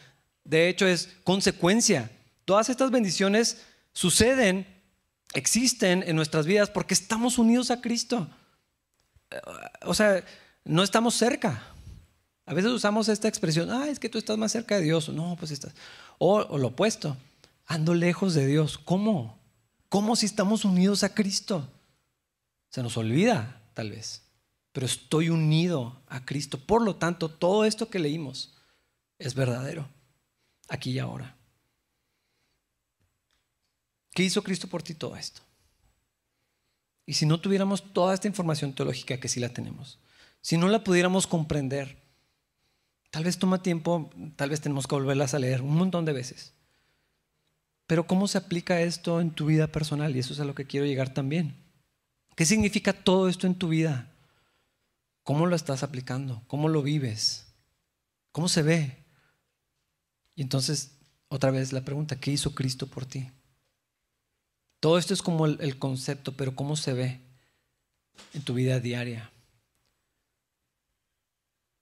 De 0.43 0.67
hecho, 0.67 0.87
es 0.87 1.09
consecuencia. 1.23 2.11
Todas 2.43 2.69
estas 2.69 2.89
bendiciones 2.89 3.61
suceden, 3.93 4.65
existen 5.33 6.03
en 6.07 6.15
nuestras 6.15 6.47
vidas 6.47 6.69
porque 6.69 6.95
estamos 6.95 7.37
unidos 7.37 7.69
a 7.69 7.81
Cristo. 7.81 8.27
O 9.83 9.93
sea, 9.93 10.23
no 10.65 10.81
estamos 10.83 11.13
cerca. 11.13 11.63
A 12.47 12.53
veces 12.53 12.71
usamos 12.71 13.09
esta 13.09 13.27
expresión, 13.27 13.69
ah, 13.69 13.87
es 13.89 13.99
que 13.99 14.09
tú 14.09 14.17
estás 14.17 14.37
más 14.37 14.51
cerca 14.51 14.75
de 14.75 14.81
Dios. 14.81 15.09
No, 15.09 15.35
pues 15.37 15.51
estás. 15.51 15.73
O, 16.17 16.57
lo 16.57 16.69
opuesto, 16.69 17.15
ando 17.67 17.93
lejos 17.93 18.33
de 18.33 18.47
Dios. 18.47 18.77
¿Cómo? 18.77 19.37
¿Cómo 19.87 20.15
si 20.15 20.25
estamos 20.25 20.65
unidos 20.65 21.03
a 21.03 21.13
Cristo? 21.13 21.69
Se 22.69 22.83
nos 22.83 22.97
olvida, 22.97 23.61
tal 23.73 23.91
vez. 23.91 24.23
Pero 24.71 24.85
estoy 24.85 25.29
unido 25.29 26.01
a 26.07 26.25
Cristo. 26.25 26.59
Por 26.59 26.83
lo 26.83 26.95
tanto, 26.95 27.29
todo 27.29 27.65
esto 27.65 27.89
que 27.89 27.99
leímos 27.99 28.55
es 29.19 29.33
verdadero, 29.33 29.87
aquí 30.67 30.91
y 30.91 30.99
ahora. 30.99 31.35
¿Qué 34.11 34.23
hizo 34.23 34.43
Cristo 34.43 34.67
por 34.67 34.83
ti 34.83 34.93
todo 34.93 35.15
esto? 35.15 35.41
Y 37.05 37.13
si 37.13 37.25
no 37.25 37.39
tuviéramos 37.39 37.93
toda 37.93 38.13
esta 38.13 38.27
información 38.27 38.73
teológica 38.73 39.19
que 39.19 39.29
sí 39.29 39.39
la 39.39 39.49
tenemos, 39.49 39.99
si 40.41 40.57
no 40.57 40.67
la 40.67 40.83
pudiéramos 40.83 41.25
comprender, 41.25 42.07
Tal 43.09 43.23
vez 43.23 43.37
toma 43.37 43.61
tiempo, 43.61 44.09
tal 44.35 44.49
vez 44.49 44.61
tenemos 44.61 44.85
que 44.85 44.95
volverlas 44.95 45.33
a 45.33 45.39
leer 45.39 45.61
un 45.61 45.75
montón 45.75 46.05
de 46.05 46.13
veces. 46.13 46.53
Pero 47.85 48.05
¿cómo 48.05 48.27
se 48.27 48.37
aplica 48.37 48.81
esto 48.81 49.21
en 49.21 49.31
tu 49.31 49.45
vida 49.45 49.67
personal? 49.67 50.15
Y 50.15 50.19
eso 50.19 50.33
es 50.33 50.39
a 50.39 50.45
lo 50.45 50.55
que 50.55 50.65
quiero 50.65 50.85
llegar 50.85 51.13
también. 51.13 51.55
¿Qué 52.37 52.45
significa 52.45 52.93
todo 52.93 53.29
esto 53.29 53.47
en 53.47 53.55
tu 53.55 53.69
vida? 53.69 54.11
¿Cómo 55.23 55.47
lo 55.47 55.55
estás 55.55 55.81
aplicando? 55.81 56.43
¿Cómo 56.45 56.69
lo 56.69 56.83
vives? 56.83 57.47
¿Cómo 58.31 58.47
se 58.47 58.61
ve? 58.61 59.03
Y 60.35 60.43
entonces, 60.43 60.91
otra 61.29 61.49
vez 61.49 61.73
la 61.73 61.81
pregunta, 61.81 62.19
¿qué 62.19 62.29
hizo 62.29 62.53
Cristo 62.53 62.85
por 62.85 63.07
ti? 63.07 63.31
Todo 64.79 64.99
esto 64.99 65.15
es 65.15 65.23
como 65.23 65.47
el, 65.47 65.79
concepto, 65.79 66.37
pero 66.37 66.55
¿cómo 66.55 66.75
se 66.75 66.93
ve 66.93 67.21
en 68.35 68.43
tu 68.43 68.53
vida 68.53 68.79
diaria? 68.79 69.31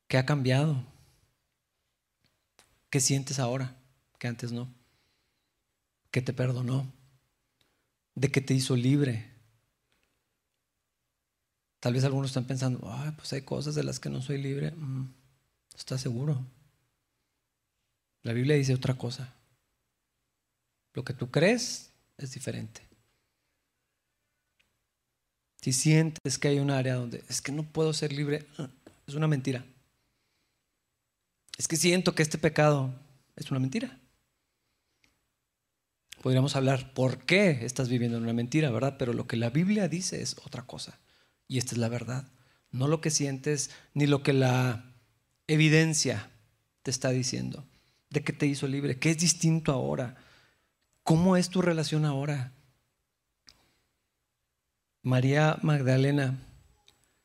¿Qué 0.07 0.17
ha 0.17 0.25
cambiado? 0.25 0.85
¿Qué 2.89 3.01
sientes 3.01 3.39
ahora 3.39 3.75
que 4.19 4.29
antes 4.29 4.53
no? 4.53 4.73
¿Qué 6.11 6.21
te 6.21 6.31
perdonó? 6.31 6.89
¿De 8.13 8.31
qué 8.31 8.39
te 8.39 8.53
hizo 8.53 8.77
libre? 8.77 9.34
Tal 11.85 11.93
vez 11.93 12.03
algunos 12.03 12.31
están 12.31 12.45
pensando, 12.45 12.79
pues 13.15 13.31
hay 13.33 13.43
cosas 13.43 13.75
de 13.75 13.83
las 13.83 13.99
que 13.99 14.09
no 14.09 14.19
soy 14.19 14.41
libre. 14.41 14.71
Mm, 14.71 15.13
¿Estás 15.77 16.01
seguro? 16.01 16.43
La 18.23 18.33
Biblia 18.33 18.55
dice 18.55 18.73
otra 18.73 18.95
cosa. 18.95 19.35
Lo 20.95 21.03
que 21.03 21.13
tú 21.13 21.29
crees 21.29 21.91
es 22.17 22.31
diferente. 22.33 22.81
Si 25.61 25.73
sientes 25.73 26.39
que 26.39 26.47
hay 26.47 26.57
un 26.57 26.71
área 26.71 26.95
donde 26.95 27.23
es 27.29 27.39
que 27.39 27.51
no 27.51 27.61
puedo 27.61 27.93
ser 27.93 28.11
libre, 28.13 28.47
ah, 28.57 28.67
es 29.05 29.13
una 29.13 29.27
mentira 29.27 29.63
es 31.59 31.67
que 31.67 31.77
siento 31.77 32.15
que 32.15 32.23
este 32.23 32.39
pecado 32.39 32.93
es 33.35 33.51
una 33.51 33.59
mentira. 33.59 33.99
Podríamos 36.23 36.55
hablar 36.55 36.93
por 36.95 37.19
qué 37.19 37.59
estás 37.63 37.87
viviendo 37.87 38.17
en 38.17 38.23
una 38.23 38.33
mentira, 38.33 38.71
¿verdad? 38.71 38.95
Pero 38.97 39.13
lo 39.13 39.27
que 39.27 39.37
la 39.37 39.51
Biblia 39.51 39.87
dice 39.87 40.23
es 40.23 40.35
otra 40.43 40.63
cosa. 40.63 40.97
Y 41.47 41.57
esta 41.57 41.73
es 41.73 41.77
la 41.77 41.89
verdad. 41.89 42.27
No 42.71 42.87
lo 42.87 43.01
que 43.01 43.11
sientes 43.11 43.71
ni 43.93 44.07
lo 44.07 44.23
que 44.23 44.33
la 44.33 44.93
evidencia 45.47 46.29
te 46.83 46.91
está 46.91 47.09
diciendo. 47.09 47.65
¿De 48.09 48.23
qué 48.23 48.33
te 48.33 48.45
hizo 48.45 48.67
libre? 48.67 48.99
¿Qué 48.99 49.11
es 49.11 49.17
distinto 49.17 49.71
ahora? 49.71 50.17
¿Cómo 51.03 51.37
es 51.37 51.49
tu 51.49 51.61
relación 51.61 52.05
ahora? 52.05 52.51
María 55.01 55.57
Magdalena, 55.61 56.39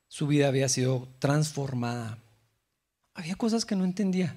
su 0.08 0.26
vida 0.26 0.48
había 0.48 0.68
sido 0.68 1.08
transformada 1.18 2.18
había 3.20 3.34
cosas 3.34 3.64
que 3.64 3.76
no 3.76 3.84
entendía, 3.84 4.36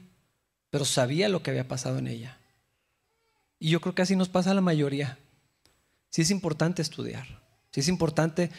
pero 0.69 0.84
sabía 0.84 1.29
lo 1.29 1.41
que 1.41 1.51
había 1.51 1.67
pasado 1.67 1.99
en 1.99 2.07
ella. 2.07 2.38
Y 3.57 3.69
yo 3.69 3.79
creo 3.79 3.95
que 3.95 4.01
así 4.01 4.15
nos 4.15 4.29
pasa 4.29 4.51
a 4.51 4.55
la 4.55 4.61
mayoría. 4.61 5.17
Sí 6.09 6.21
es 6.21 6.31
importante 6.31 6.81
estudiar, 6.81 7.25
sí 7.71 7.79
es 7.79 7.88
importante 7.88 8.51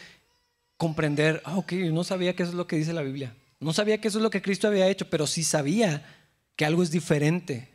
comprender, 0.77 1.41
ah, 1.45 1.57
ok, 1.57 1.73
no 1.91 2.03
sabía 2.03 2.35
que 2.35 2.43
eso 2.43 2.51
es 2.51 2.57
lo 2.57 2.67
que 2.67 2.75
dice 2.75 2.93
la 2.93 3.01
Biblia, 3.01 3.35
no 3.59 3.73
sabía 3.73 3.99
que 3.99 4.07
eso 4.07 4.19
es 4.19 4.23
lo 4.23 4.29
que 4.29 4.41
Cristo 4.41 4.67
había 4.67 4.87
hecho, 4.87 5.09
pero 5.09 5.27
sí 5.27 5.43
sabía 5.43 6.05
que 6.55 6.65
algo 6.65 6.83
es 6.83 6.91
diferente. 6.91 7.69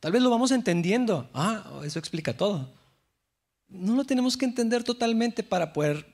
Tal 0.00 0.12
vez 0.12 0.22
lo 0.22 0.30
vamos 0.30 0.50
entendiendo, 0.50 1.30
ah, 1.34 1.80
eso 1.84 1.98
explica 1.98 2.36
todo. 2.36 2.72
No 3.68 3.94
lo 3.94 4.04
tenemos 4.04 4.36
que 4.36 4.44
entender 4.44 4.82
totalmente 4.82 5.42
para 5.42 5.72
poder 5.72 6.12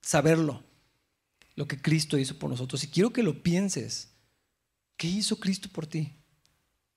saberlo, 0.00 0.62
lo 1.54 1.66
que 1.66 1.80
Cristo 1.80 2.16
hizo 2.18 2.38
por 2.38 2.50
nosotros. 2.50 2.82
Y 2.84 2.88
quiero 2.88 3.12
que 3.12 3.22
lo 3.22 3.42
pienses. 3.42 4.08
¿Qué 4.96 5.08
hizo 5.08 5.38
Cristo 5.38 5.68
por 5.72 5.86
ti? 5.86 6.14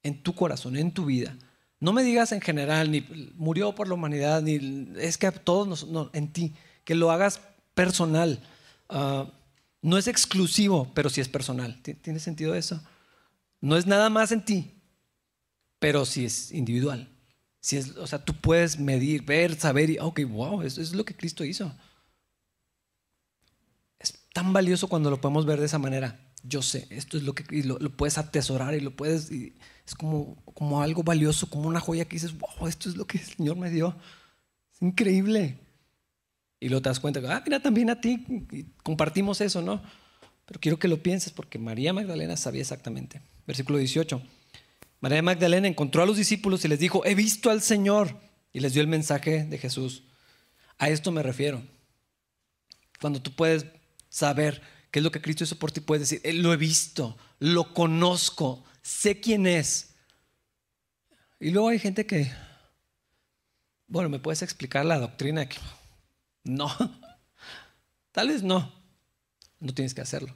En 0.03 0.23
tu 0.23 0.33
corazón, 0.33 0.75
en 0.75 0.91
tu 0.91 1.05
vida. 1.05 1.37
No 1.79 1.93
me 1.93 2.03
digas 2.03 2.31
en 2.31 2.41
general, 2.41 2.91
ni 2.91 3.01
murió 3.35 3.73
por 3.73 3.87
la 3.87 3.95
humanidad, 3.95 4.41
ni 4.41 4.93
es 4.97 5.17
que 5.17 5.27
a 5.27 5.31
todos 5.31 5.67
nos, 5.67 5.87
no, 5.87 6.09
en 6.13 6.31
ti. 6.31 6.53
Que 6.83 6.95
lo 6.95 7.11
hagas 7.11 7.41
personal. 7.73 8.41
Ah, 8.89 9.31
no 9.81 9.97
es 9.97 10.07
exclusivo, 10.07 10.91
pero 10.93 11.09
sí 11.09 11.21
es 11.21 11.29
personal. 11.29 11.81
¿Tiene 11.81 12.19
sentido 12.19 12.55
eso? 12.55 12.81
No 13.59 13.77
es 13.77 13.85
nada 13.87 14.09
más 14.09 14.31
en 14.31 14.45
ti, 14.45 14.81
pero 15.79 16.05
sí 16.05 16.25
es 16.25 16.51
individual. 16.51 17.09
Si 17.59 17.77
es, 17.77 17.95
o 17.97 18.07
sea, 18.07 18.23
tú 18.23 18.33
puedes 18.33 18.79
medir, 18.79 19.23
ver, 19.23 19.59
saber 19.59 19.89
y, 19.89 19.99
ok, 19.99 20.21
wow, 20.27 20.61
eso 20.61 20.81
es 20.81 20.93
lo 20.93 21.05
que 21.05 21.15
Cristo 21.15 21.43
hizo. 21.43 21.75
Es 23.99 24.13
tan 24.33 24.53
valioso 24.53 24.87
cuando 24.87 25.09
lo 25.09 25.21
podemos 25.21 25.45
ver 25.45 25.59
de 25.59 25.67
esa 25.67 25.79
manera 25.79 26.31
yo 26.43 26.61
sé, 26.61 26.87
esto 26.89 27.17
es 27.17 27.23
lo 27.23 27.33
que 27.33 27.45
lo, 27.63 27.77
puedes 27.91 28.17
atesorar 28.17 28.73
y 28.73 28.79
lo 28.79 28.95
puedes, 28.95 29.29
es 29.31 29.95
como, 29.95 30.43
como 30.53 30.81
algo 30.81 31.03
valioso, 31.03 31.49
como 31.49 31.67
una 31.67 31.79
joya 31.79 32.05
que 32.05 32.15
dices, 32.15 32.37
wow, 32.37 32.67
esto 32.67 32.89
es 32.89 32.95
lo 32.95 33.05
que 33.05 33.19
el 33.19 33.23
Señor 33.23 33.57
me 33.57 33.69
dio. 33.69 33.95
Es 34.73 34.81
increíble. 34.81 35.59
Y 36.61 36.69
luego 36.69 36.83
te 36.83 36.89
das 36.89 37.01
cuenta, 37.01 37.19
ah, 37.27 37.41
mira, 37.43 37.59
también 37.59 37.89
a 37.89 37.99
ti 37.99 38.25
compartimos 38.83 39.41
eso, 39.41 39.61
¿no? 39.61 39.83
Pero 40.45 40.61
quiero 40.61 40.79
que 40.79 40.87
lo 40.87 41.03
pienses 41.03 41.33
porque 41.33 41.59
María 41.59 41.91
Magdalena 41.91 42.37
sabía 42.37 42.61
exactamente. 42.61 43.21
Versículo 43.45 43.77
18. 43.77 44.21
María 45.01 45.21
Magdalena 45.21 45.67
encontró 45.67 46.03
a 46.03 46.05
los 46.05 46.15
discípulos 46.15 46.63
y 46.63 46.69
les 46.69 46.79
dijo, 46.79 47.03
he 47.05 47.15
visto 47.15 47.49
al 47.49 47.61
Señor. 47.61 48.15
Y 48.53 48.61
les 48.61 48.73
dio 48.73 48.81
el 48.81 48.87
mensaje 48.87 49.43
de 49.43 49.57
Jesús. 49.57 50.03
A 50.77 50.87
esto 50.87 51.11
me 51.11 51.23
refiero. 51.23 51.61
Cuando 53.01 53.21
tú 53.21 53.31
puedes 53.33 53.65
saber 54.09 54.61
¿Qué 54.91 54.99
es 54.99 55.03
lo 55.03 55.11
que 55.11 55.21
Cristo 55.21 55.45
hizo 55.45 55.57
por 55.57 55.71
ti? 55.71 55.79
Puedes 55.79 56.09
decir, 56.09 56.21
eh, 56.25 56.33
lo 56.33 56.53
he 56.53 56.57
visto, 56.57 57.17
lo 57.39 57.73
conozco, 57.73 58.65
sé 58.81 59.21
quién 59.21 59.47
es. 59.47 59.95
Y 61.39 61.51
luego 61.51 61.69
hay 61.69 61.79
gente 61.79 62.05
que, 62.05 62.29
bueno, 63.87 64.09
¿me 64.09 64.19
puedes 64.19 64.41
explicar 64.41 64.85
la 64.85 64.99
doctrina? 64.99 65.47
No, 66.43 66.69
tal 68.11 68.29
vez 68.29 68.43
no. 68.43 68.73
No 69.59 69.73
tienes 69.73 69.93
que 69.93 70.01
hacerlo, 70.01 70.35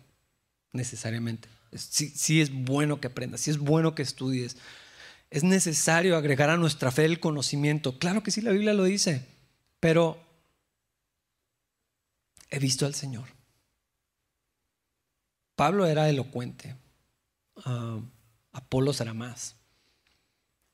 necesariamente. 0.71 1.49
Sí, 1.73 2.09
sí 2.09 2.41
es 2.41 2.53
bueno 2.53 3.01
que 3.01 3.07
aprendas, 3.07 3.41
sí 3.41 3.51
es 3.51 3.57
bueno 3.57 3.95
que 3.95 4.03
estudies. 4.03 4.57
Es 5.31 5.43
necesario 5.43 6.15
agregar 6.15 6.49
a 6.49 6.57
nuestra 6.57 6.91
fe 6.91 7.05
el 7.05 7.19
conocimiento. 7.19 7.97
Claro 7.97 8.21
que 8.23 8.31
sí, 8.31 8.41
la 8.41 8.51
Biblia 8.51 8.73
lo 8.73 8.83
dice, 8.83 9.27
pero 9.79 10.23
he 12.49 12.59
visto 12.59 12.85
al 12.85 12.93
Señor. 12.93 13.27
Pablo 15.55 15.87
era 15.87 16.09
elocuente, 16.09 16.75
uh, 17.65 18.01
Apolos 18.51 19.01
era 19.01 19.13
más. 19.13 19.55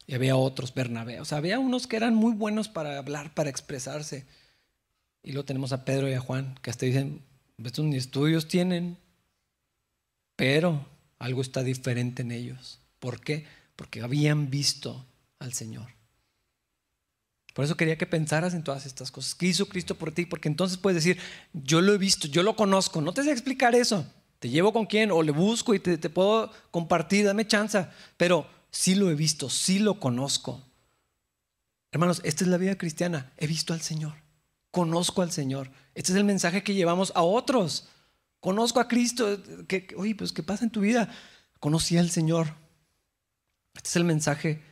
Y 0.06 0.14
había 0.14 0.36
otros, 0.36 0.74
Bernabé. 0.74 1.20
Había 1.32 1.58
unos 1.58 1.88
que 1.88 1.96
eran 1.96 2.16
muy 2.16 2.34
buenos 2.34 2.68
para 2.68 2.98
hablar, 2.98 3.34
para 3.34 3.50
expresarse. 3.50 4.28
Y 5.24 5.32
luego 5.32 5.46
tenemos 5.46 5.72
a 5.72 5.86
Pedro 5.86 6.10
y 6.10 6.14
a 6.14 6.20
Juan, 6.20 6.58
que 6.62 6.70
hasta 6.70 6.86
dicen, 6.86 7.22
estos 7.64 7.86
ni 7.86 7.98
estudios 7.98 8.48
tienen, 8.48 8.98
pero 10.36 10.86
algo 11.20 11.42
está 11.42 11.64
diferente 11.64 12.24
en 12.24 12.32
ellos. 12.32 12.80
¿Por 13.00 13.22
qué? 13.22 13.46
Porque 13.76 14.02
habían 14.02 14.50
visto 14.50 15.06
al 15.40 15.54
Señor. 15.54 15.88
Por 17.54 17.66
eso 17.66 17.76
quería 17.76 17.98
que 17.98 18.06
pensaras 18.06 18.54
en 18.54 18.64
todas 18.64 18.86
estas 18.86 19.12
cosas. 19.12 19.36
¿Qué 19.36 19.48
hizo 19.48 19.68
Cristo 19.68 19.96
por 19.96 20.12
ti? 20.12 20.26
Porque 20.26 20.48
entonces 20.48 20.78
puedes 20.78 21.04
decir, 21.04 21.22
yo 21.54 21.82
lo 21.82 21.94
he 21.94 21.98
visto, 21.98 22.28
yo 22.28 22.44
lo 22.44 22.56
conozco. 22.56 23.02
No 23.02 23.14
te 23.14 23.24
sé 23.24 23.32
explicar 23.32 23.76
eso. 23.76 24.06
Te 24.40 24.50
llevo 24.50 24.74
con 24.74 24.86
quién 24.86 25.12
o 25.12 25.22
le 25.22 25.32
busco 25.32 25.76
y 25.76 25.80
te, 25.80 25.98
te 25.98 26.10
puedo 26.10 26.52
compartir, 26.72 27.26
dame 27.26 27.46
chance. 27.46 27.86
Pero 28.18 28.48
sí 28.72 28.96
lo 28.96 29.12
he 29.12 29.16
visto, 29.16 29.50
sí 29.50 29.80
lo 29.80 30.00
conozco. 30.00 30.64
Hermanos, 31.92 32.22
esta 32.24 32.46
es 32.46 32.50
la 32.50 32.58
vida 32.58 32.78
cristiana. 32.78 33.34
He 33.38 33.48
visto 33.48 33.74
al 33.74 33.82
Señor. 33.82 34.14
Conozco 34.72 35.22
al 35.22 35.32
Señor. 35.32 35.72
Este 35.94 36.12
es 36.12 36.18
el 36.18 36.24
mensaje 36.24 36.64
que 36.64 36.74
llevamos 36.74 37.12
a 37.16 37.22
otros. 37.22 37.88
Conozco 38.40 38.80
a 38.80 38.88
Cristo. 38.88 39.38
oye, 39.98 40.16
pues 40.16 40.32
¿qué 40.32 40.44
pasa 40.44 40.64
en 40.64 40.72
tu 40.72 40.82
vida? 40.82 41.14
Conocí 41.60 41.98
al 41.98 42.10
Señor. 42.10 42.56
Este 43.76 43.90
es 43.90 43.96
el 43.96 44.04
mensaje, 44.04 44.64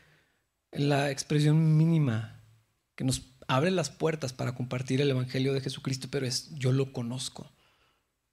la 0.72 1.12
expresión 1.12 1.78
mínima 1.78 2.42
que 2.96 3.04
nos 3.04 3.24
abre 3.48 3.72
las 3.72 3.90
puertas 3.90 4.34
para 4.34 4.56
compartir 4.56 5.02
el 5.02 5.10
Evangelio 5.10 5.54
de 5.54 5.62
Jesucristo, 5.62 6.08
pero 6.12 6.26
es 6.26 6.54
yo 6.56 6.72
lo 6.72 6.94
conozco. 6.94 7.52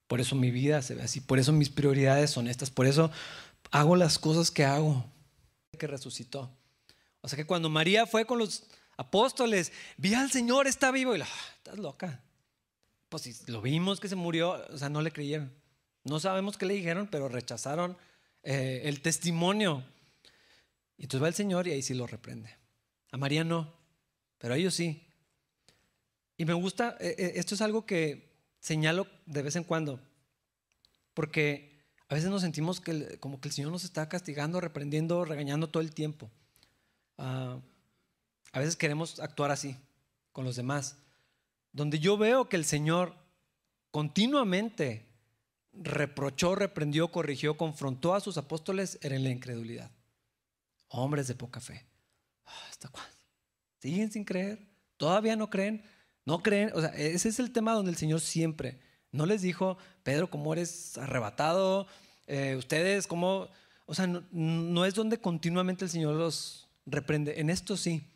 Por 0.06 0.20
eso 0.20 0.36
mi 0.36 0.50
vida 0.50 0.82
se 0.82 0.94
ve 0.94 1.02
así, 1.02 1.20
por 1.20 1.38
eso 1.38 1.52
mis 1.52 1.70
prioridades 1.70 2.30
son 2.30 2.48
estas, 2.48 2.70
por 2.70 2.86
eso 2.86 3.10
hago 3.70 3.96
las 3.96 4.18
cosas 4.18 4.50
que 4.50 4.64
hago, 4.64 5.04
que 5.78 5.86
resucitó. 5.86 6.50
O 7.22 7.28
sea 7.28 7.36
que 7.36 7.46
cuando 7.46 7.68
María 7.68 8.06
fue 8.06 8.24
con 8.24 8.38
los 8.38 8.64
apóstoles, 8.96 9.72
vi 9.96 10.14
al 10.14 10.30
Señor, 10.30 10.66
está 10.66 10.90
vivo, 10.90 11.14
y 11.14 11.18
la, 11.18 11.26
ah, 11.26 11.54
estás 11.56 11.78
loca. 11.78 12.22
Pues 13.08 13.22
si 13.22 13.34
lo 13.50 13.62
vimos 13.62 14.00
que 14.00 14.08
se 14.08 14.16
murió, 14.16 14.64
o 14.70 14.78
sea, 14.78 14.88
no 14.88 15.00
le 15.02 15.12
creyeron. 15.12 15.52
No 16.04 16.20
sabemos 16.20 16.56
qué 16.56 16.66
le 16.66 16.74
dijeron, 16.74 17.08
pero 17.10 17.28
rechazaron 17.28 17.96
eh, 18.42 18.82
el 18.84 19.00
testimonio. 19.00 19.84
Y 20.98 21.04
entonces 21.04 21.22
va 21.22 21.28
el 21.28 21.34
Señor 21.34 21.66
y 21.68 21.72
ahí 21.72 21.82
sí 21.82 21.94
lo 21.94 22.06
reprende. 22.06 22.56
A 23.12 23.16
María 23.16 23.44
no 23.44 23.76
pero 24.38 24.54
ellos 24.54 24.74
sí. 24.74 25.02
Y 26.36 26.44
me 26.44 26.52
gusta, 26.52 26.96
eh, 27.00 27.14
eh, 27.18 27.32
esto 27.36 27.54
es 27.54 27.60
algo 27.60 27.86
que 27.86 28.36
señalo 28.60 29.06
de 29.26 29.42
vez 29.42 29.56
en 29.56 29.64
cuando, 29.64 30.00
porque 31.14 31.84
a 32.08 32.14
veces 32.14 32.30
nos 32.30 32.42
sentimos 32.42 32.80
que 32.80 33.18
como 33.18 33.40
que 33.40 33.48
el 33.48 33.54
Señor 33.54 33.72
nos 33.72 33.84
está 33.84 34.08
castigando, 34.08 34.60
reprendiendo, 34.60 35.24
regañando 35.24 35.68
todo 35.68 35.82
el 35.82 35.94
tiempo. 35.94 36.30
Ah, 37.16 37.58
a 38.56 38.60
veces 38.60 38.74
queremos 38.74 39.20
actuar 39.20 39.50
así 39.50 39.76
con 40.32 40.46
los 40.46 40.56
demás, 40.56 40.96
donde 41.72 41.98
yo 41.98 42.16
veo 42.16 42.48
que 42.48 42.56
el 42.56 42.64
Señor 42.64 43.14
continuamente 43.90 45.04
reprochó, 45.74 46.54
reprendió, 46.54 47.12
corrigió, 47.12 47.58
confrontó 47.58 48.14
a 48.14 48.20
sus 48.20 48.38
apóstoles 48.38 48.98
en 49.02 49.22
la 49.22 49.28
incredulidad. 49.28 49.90
Hombres 50.88 51.28
de 51.28 51.34
poca 51.34 51.60
fe. 51.60 51.84
Ah, 52.46 52.66
¿Hasta 52.70 52.88
cuándo? 52.88 53.14
siguen 53.78 54.10
sin 54.10 54.24
creer, 54.24 54.66
todavía 54.96 55.36
no 55.36 55.50
creen, 55.50 55.84
no 56.24 56.42
creen, 56.42 56.70
o 56.74 56.80
sea, 56.80 56.88
ese 56.96 57.28
es 57.28 57.38
el 57.38 57.52
tema 57.52 57.74
donde 57.74 57.90
el 57.90 57.98
Señor 57.98 58.22
siempre, 58.22 58.80
no 59.12 59.26
les 59.26 59.42
dijo, 59.42 59.76
Pedro, 60.02 60.30
¿cómo 60.30 60.54
eres 60.54 60.96
arrebatado? 60.96 61.86
Eh, 62.26 62.56
ustedes, 62.56 63.06
¿cómo? 63.06 63.48
O 63.84 63.94
sea, 63.94 64.06
no, 64.06 64.84
es 64.86 64.94
donde 64.94 65.18
continuamente 65.20 65.84
el 65.84 65.90
Señor 65.90 66.14
los 66.14 66.70
reprende, 66.86 67.38
en 67.38 67.50
esto 67.50 67.76
sí, 67.76 68.15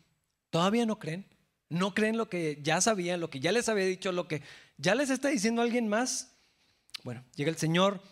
todavía 0.51 0.85
no 0.85 0.99
creen, 0.99 1.25
no 1.69 1.95
creen 1.95 2.17
lo 2.17 2.29
que 2.29 2.59
ya 2.61 2.79
sabían, 2.79 3.19
lo 3.19 3.31
que 3.31 3.39
ya 3.39 3.51
les 3.51 3.67
había 3.67 3.85
dicho, 3.85 4.11
lo 4.11 4.27
que 4.27 4.43
ya 4.77 4.93
les 4.93 5.09
está 5.09 5.29
diciendo 5.29 5.63
alguien 5.63 5.87
más. 5.87 6.35
Bueno, 7.03 7.23
llega 7.35 7.49
el 7.49 7.57
Señor, 7.57 8.03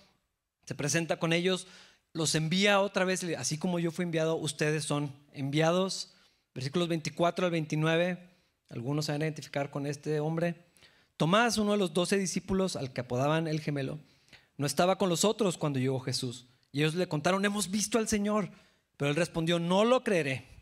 se 0.65 0.73
presenta 0.73 1.19
con 1.19 1.31
ellos, 1.31 1.67
los 2.13 2.33
envía 2.33 2.81
otra 2.81 3.05
vez, 3.05 3.23
así 3.37 3.59
como 3.59 3.77
yo 3.77 3.91
fui 3.91 4.03
enviado, 4.03 4.35
ustedes 4.35 4.85
son 4.85 5.13
enviados 5.33 6.15
Versículos 6.59 6.87
24 6.87 7.45
al 7.45 7.51
29, 7.51 8.17
algunos 8.69 9.05
se 9.05 9.11
van 9.11 9.21
a 9.21 9.25
identificar 9.25 9.69
con 9.69 9.85
este 9.85 10.19
hombre. 10.19 10.55
Tomás, 11.15 11.57
uno 11.57 11.73
de 11.73 11.77
los 11.77 11.93
doce 11.93 12.17
discípulos 12.17 12.75
al 12.75 12.91
que 12.91 13.01
apodaban 13.01 13.47
el 13.47 13.61
gemelo, 13.61 13.99
no 14.57 14.65
estaba 14.65 14.97
con 14.97 15.09
los 15.09 15.23
otros 15.23 15.57
cuando 15.57 15.79
llegó 15.79 15.99
Jesús. 15.99 16.47
Y 16.71 16.79
ellos 16.79 16.95
le 16.95 17.07
contaron, 17.07 17.45
hemos 17.45 17.71
visto 17.71 17.97
al 17.97 18.07
Señor. 18.07 18.49
Pero 18.97 19.11
él 19.11 19.15
respondió, 19.15 19.59
no 19.59 19.85
lo 19.85 20.03
creeré, 20.03 20.59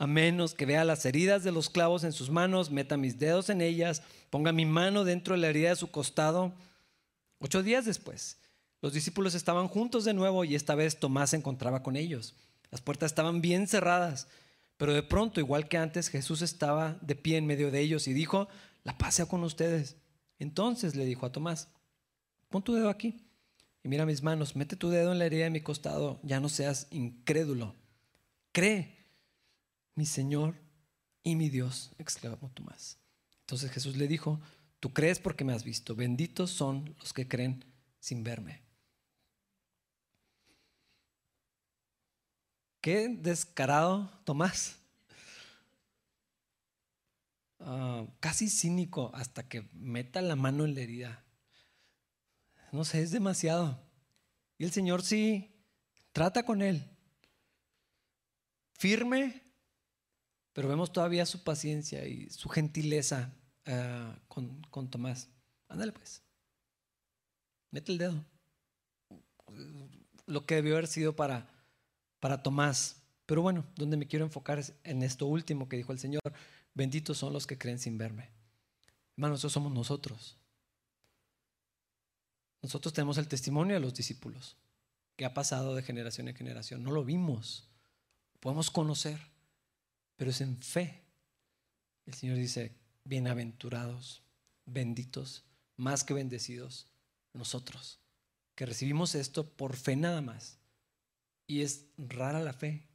a 0.00 0.08
menos 0.08 0.54
que 0.54 0.66
vea 0.66 0.84
las 0.84 1.06
heridas 1.06 1.44
de 1.44 1.52
los 1.52 1.70
clavos 1.70 2.02
en 2.02 2.12
sus 2.12 2.28
manos, 2.28 2.72
meta 2.72 2.96
mis 2.96 3.20
dedos 3.20 3.50
en 3.50 3.60
ellas, 3.60 4.02
ponga 4.30 4.50
mi 4.50 4.66
mano 4.66 5.04
dentro 5.04 5.34
de 5.34 5.40
la 5.40 5.48
herida 5.48 5.68
de 5.68 5.76
su 5.76 5.92
costado. 5.92 6.52
Ocho 7.38 7.62
días 7.62 7.84
después, 7.84 8.38
los 8.82 8.92
discípulos 8.92 9.36
estaban 9.36 9.68
juntos 9.68 10.04
de 10.04 10.14
nuevo 10.14 10.44
y 10.44 10.56
esta 10.56 10.74
vez 10.74 10.98
Tomás 10.98 11.30
se 11.30 11.36
encontraba 11.36 11.84
con 11.84 11.94
ellos. 11.94 12.34
Las 12.72 12.80
puertas 12.80 13.12
estaban 13.12 13.40
bien 13.40 13.68
cerradas 13.68 14.26
pero 14.80 14.94
de 14.94 15.02
pronto, 15.02 15.40
igual 15.40 15.68
que 15.68 15.76
antes, 15.76 16.08
Jesús 16.08 16.40
estaba 16.40 16.96
de 17.02 17.14
pie 17.14 17.36
en 17.36 17.44
medio 17.44 17.70
de 17.70 17.80
ellos 17.80 18.08
y 18.08 18.14
dijo, 18.14 18.48
la 18.82 18.96
paz 18.96 19.16
sea 19.16 19.26
con 19.26 19.44
ustedes. 19.44 19.96
Entonces 20.38 20.96
le 20.96 21.04
dijo 21.04 21.26
a 21.26 21.32
Tomás, 21.32 21.68
pon 22.48 22.64
tu 22.64 22.72
dedo 22.72 22.88
aquí 22.88 23.26
y 23.84 23.90
mira 23.90 24.06
mis 24.06 24.22
manos, 24.22 24.56
mete 24.56 24.76
tu 24.76 24.88
dedo 24.88 25.12
en 25.12 25.18
la 25.18 25.26
herida 25.26 25.44
de 25.44 25.50
mi 25.50 25.60
costado, 25.60 26.18
ya 26.22 26.40
no 26.40 26.48
seas 26.48 26.86
incrédulo. 26.92 27.76
Cree, 28.52 28.99
mi 30.00 30.06
Señor 30.06 30.54
y 31.22 31.36
mi 31.36 31.50
Dios, 31.50 31.92
exclamó 31.98 32.50
Tomás. 32.54 32.98
Entonces 33.40 33.70
Jesús 33.70 33.98
le 33.98 34.08
dijo, 34.08 34.40
tú 34.80 34.94
crees 34.94 35.18
porque 35.18 35.44
me 35.44 35.52
has 35.52 35.62
visto, 35.62 35.94
benditos 35.94 36.50
son 36.50 36.96
los 37.00 37.12
que 37.12 37.28
creen 37.28 37.66
sin 37.98 38.24
verme. 38.24 38.62
Qué 42.80 43.10
descarado 43.10 44.10
Tomás. 44.24 44.78
Ah, 47.58 48.06
casi 48.20 48.48
cínico 48.48 49.10
hasta 49.12 49.46
que 49.46 49.68
meta 49.74 50.22
la 50.22 50.34
mano 50.34 50.64
en 50.64 50.74
la 50.74 50.80
herida. 50.80 51.22
No 52.72 52.86
sé, 52.86 53.02
es 53.02 53.10
demasiado. 53.10 53.78
Y 54.56 54.64
el 54.64 54.70
Señor 54.70 55.02
sí 55.02 55.54
trata 56.12 56.42
con 56.42 56.62
él. 56.62 56.88
Firme, 58.72 59.49
pero 60.52 60.68
vemos 60.68 60.92
todavía 60.92 61.26
su 61.26 61.42
paciencia 61.44 62.06
y 62.06 62.30
su 62.30 62.48
gentileza 62.48 63.32
ah, 63.66 64.18
con, 64.28 64.62
con 64.70 64.90
Tomás. 64.90 65.28
Ándale 65.68 65.92
pues. 65.92 66.22
Mete 67.70 67.92
el 67.92 67.98
dedo. 67.98 68.24
Lo 70.26 70.46
que 70.46 70.56
debió 70.56 70.74
haber 70.74 70.86
sido 70.86 71.14
para 71.14 71.48
para 72.20 72.42
Tomás. 72.42 73.02
Pero 73.26 73.42
bueno, 73.42 73.64
donde 73.74 73.96
me 73.96 74.06
quiero 74.06 74.24
enfocar 74.24 74.58
es 74.58 74.74
en 74.84 75.02
esto 75.02 75.26
último 75.26 75.68
que 75.68 75.76
dijo 75.76 75.92
el 75.92 75.98
Señor. 75.98 76.22
Benditos 76.74 77.18
son 77.18 77.32
los 77.32 77.46
que 77.46 77.58
creen 77.58 77.78
sin 77.78 77.98
verme. 77.98 78.30
Hermanos, 79.16 79.40
eso 79.40 79.50
somos 79.50 79.72
nosotros. 79.72 80.36
Nosotros 82.62 82.92
tenemos 82.92 83.18
el 83.18 83.26
testimonio 83.26 83.74
de 83.74 83.80
los 83.80 83.94
discípulos, 83.94 84.56
que 85.16 85.24
ha 85.24 85.32
pasado 85.32 85.74
de 85.74 85.82
generación 85.82 86.28
en 86.28 86.34
generación. 86.34 86.82
No 86.82 86.90
lo 86.90 87.04
vimos, 87.04 87.68
podemos 88.38 88.70
conocer, 88.70 89.18
pero 90.20 90.32
es 90.32 90.42
en 90.42 90.60
fe. 90.60 91.02
El 92.04 92.12
Señor 92.12 92.36
dice, 92.36 92.76
bienaventurados, 93.04 94.22
benditos, 94.66 95.46
más 95.78 96.04
que 96.04 96.12
bendecidos, 96.12 96.88
nosotros, 97.32 98.00
que 98.54 98.66
recibimos 98.66 99.14
esto 99.14 99.48
por 99.48 99.76
fe 99.76 99.96
nada 99.96 100.20
más. 100.20 100.58
Y 101.46 101.62
es 101.62 101.86
rara 101.96 102.40
la 102.40 102.52
fe. 102.52 102.86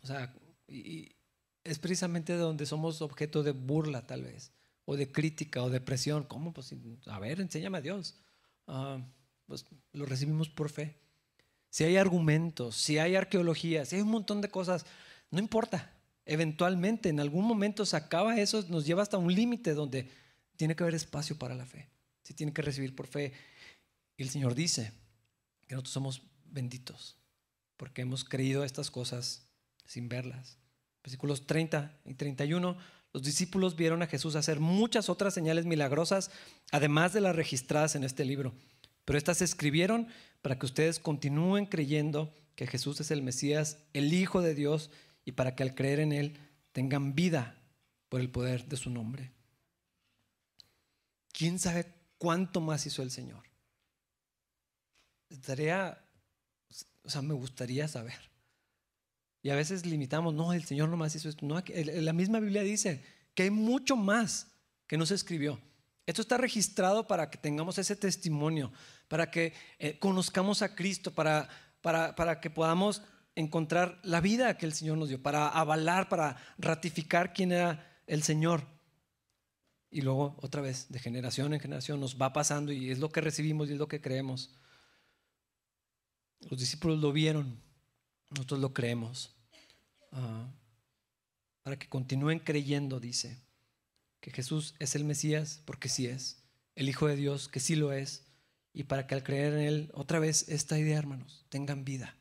O 0.00 0.06
sea, 0.06 0.32
y 0.68 1.16
es 1.64 1.80
precisamente 1.80 2.34
de 2.34 2.38
donde 2.38 2.66
somos 2.66 3.02
objeto 3.02 3.42
de 3.42 3.50
burla 3.50 4.06
tal 4.06 4.22
vez, 4.22 4.52
o 4.84 4.96
de 4.96 5.10
crítica 5.10 5.60
o 5.60 5.70
de 5.70 5.80
presión. 5.80 6.22
¿Cómo? 6.22 6.52
Pues, 6.52 6.72
a 7.06 7.18
ver, 7.18 7.40
enséñame 7.40 7.78
a 7.78 7.82
Dios. 7.82 8.14
Ah, 8.68 9.04
pues 9.46 9.66
lo 9.92 10.06
recibimos 10.06 10.48
por 10.48 10.70
fe. 10.70 11.00
Si 11.70 11.82
hay 11.82 11.96
argumentos, 11.96 12.76
si 12.76 12.98
hay 12.98 13.16
arqueología, 13.16 13.84
si 13.84 13.96
hay 13.96 14.02
un 14.02 14.12
montón 14.12 14.40
de 14.40 14.50
cosas, 14.50 14.86
no 15.32 15.40
importa. 15.40 15.93
Eventualmente, 16.26 17.08
en 17.08 17.20
algún 17.20 17.44
momento 17.46 17.84
se 17.84 17.96
acaba 17.96 18.38
eso, 18.38 18.64
nos 18.68 18.86
lleva 18.86 19.02
hasta 19.02 19.18
un 19.18 19.34
límite 19.34 19.74
donde 19.74 20.08
tiene 20.56 20.74
que 20.74 20.82
haber 20.82 20.94
espacio 20.94 21.38
para 21.38 21.54
la 21.54 21.66
fe. 21.66 21.88
Se 22.22 22.34
tiene 22.34 22.52
que 22.52 22.62
recibir 22.62 22.94
por 22.94 23.06
fe. 23.06 23.32
Y 24.16 24.22
el 24.22 24.30
Señor 24.30 24.54
dice 24.54 24.92
que 25.66 25.74
nosotros 25.74 25.92
somos 25.92 26.22
benditos 26.46 27.18
porque 27.76 28.02
hemos 28.02 28.24
creído 28.24 28.64
estas 28.64 28.90
cosas 28.90 29.48
sin 29.84 30.08
verlas. 30.08 30.58
Versículos 31.02 31.46
30 31.46 32.00
y 32.06 32.14
31, 32.14 32.76
los 33.12 33.22
discípulos 33.22 33.76
vieron 33.76 34.02
a 34.02 34.06
Jesús 34.06 34.36
hacer 34.36 34.60
muchas 34.60 35.08
otras 35.08 35.34
señales 35.34 35.66
milagrosas, 35.66 36.30
además 36.72 37.12
de 37.12 37.20
las 37.20 37.36
registradas 37.36 37.94
en 37.94 38.04
este 38.04 38.24
libro. 38.24 38.54
Pero 39.04 39.18
estas 39.18 39.38
se 39.38 39.44
escribieron 39.44 40.08
para 40.40 40.58
que 40.58 40.66
ustedes 40.66 40.98
continúen 40.98 41.66
creyendo 41.66 42.34
que 42.54 42.66
Jesús 42.66 43.00
es 43.00 43.10
el 43.10 43.22
Mesías, 43.22 43.78
el 43.92 44.12
Hijo 44.12 44.40
de 44.40 44.54
Dios, 44.54 44.90
y 45.24 45.32
para 45.32 45.54
que 45.54 45.62
al 45.62 45.74
creer 45.74 46.00
en 46.00 46.12
Él 46.12 46.38
tengan 46.72 47.14
vida 47.14 47.56
por 48.08 48.20
el 48.20 48.30
poder 48.30 48.66
de 48.66 48.76
su 48.76 48.90
nombre. 48.90 49.32
¿Quién 51.32 51.58
sabe 51.58 51.92
cuánto 52.18 52.60
más 52.60 52.86
hizo 52.86 53.02
el 53.02 53.10
Señor? 53.10 53.44
Estaría 55.28 56.00
O 57.02 57.10
sea, 57.10 57.22
me 57.22 57.34
gustaría 57.34 57.88
saber. 57.88 58.30
Y 59.42 59.50
a 59.50 59.56
veces 59.56 59.84
limitamos, 59.84 60.32
no, 60.32 60.52
el 60.52 60.64
Señor 60.64 60.88
nomás 60.88 61.14
hizo 61.14 61.28
esto. 61.28 61.44
No, 61.44 61.62
la 61.66 62.12
misma 62.12 62.40
Biblia 62.40 62.62
dice 62.62 63.04
que 63.34 63.42
hay 63.42 63.50
mucho 63.50 63.96
más 63.96 64.48
que 64.86 64.96
no 64.96 65.06
se 65.06 65.14
escribió. 65.14 65.60
Esto 66.06 66.22
está 66.22 66.36
registrado 66.36 67.06
para 67.06 67.30
que 67.30 67.38
tengamos 67.38 67.78
ese 67.78 67.96
testimonio, 67.96 68.72
para 69.08 69.30
que 69.30 69.54
eh, 69.78 69.98
conozcamos 69.98 70.62
a 70.62 70.74
Cristo, 70.74 71.14
para, 71.14 71.48
para, 71.80 72.14
para 72.14 72.40
que 72.40 72.50
podamos 72.50 73.02
encontrar 73.34 74.00
la 74.02 74.20
vida 74.20 74.56
que 74.56 74.66
el 74.66 74.72
Señor 74.72 74.98
nos 74.98 75.08
dio, 75.08 75.22
para 75.22 75.48
avalar, 75.48 76.08
para 76.08 76.36
ratificar 76.58 77.32
quién 77.32 77.52
era 77.52 78.02
el 78.06 78.22
Señor. 78.22 78.66
Y 79.90 80.00
luego, 80.00 80.36
otra 80.40 80.60
vez, 80.60 80.88
de 80.88 80.98
generación 80.98 81.54
en 81.54 81.60
generación, 81.60 82.00
nos 82.00 82.20
va 82.20 82.32
pasando 82.32 82.72
y 82.72 82.90
es 82.90 82.98
lo 82.98 83.10
que 83.10 83.20
recibimos 83.20 83.68
y 83.68 83.72
es 83.72 83.78
lo 83.78 83.88
que 83.88 84.00
creemos. 84.00 84.50
Los 86.40 86.58
discípulos 86.58 86.98
lo 87.00 87.12
vieron, 87.12 87.60
nosotros 88.30 88.60
lo 88.60 88.74
creemos. 88.74 89.34
Ah, 90.12 90.48
para 91.62 91.78
que 91.78 91.88
continúen 91.88 92.40
creyendo, 92.40 93.00
dice, 93.00 93.40
que 94.20 94.30
Jesús 94.30 94.74
es 94.78 94.94
el 94.94 95.04
Mesías, 95.04 95.62
porque 95.64 95.88
sí 95.88 96.06
es, 96.06 96.42
el 96.74 96.88
Hijo 96.88 97.08
de 97.08 97.16
Dios, 97.16 97.48
que 97.48 97.60
sí 97.60 97.74
lo 97.74 97.92
es, 97.92 98.24
y 98.72 98.84
para 98.84 99.06
que 99.06 99.14
al 99.14 99.22
creer 99.22 99.54
en 99.54 99.60
Él, 99.60 99.90
otra 99.94 100.18
vez 100.18 100.48
esta 100.48 100.78
idea, 100.78 100.98
hermanos, 100.98 101.46
tengan 101.48 101.84
vida. 101.84 102.16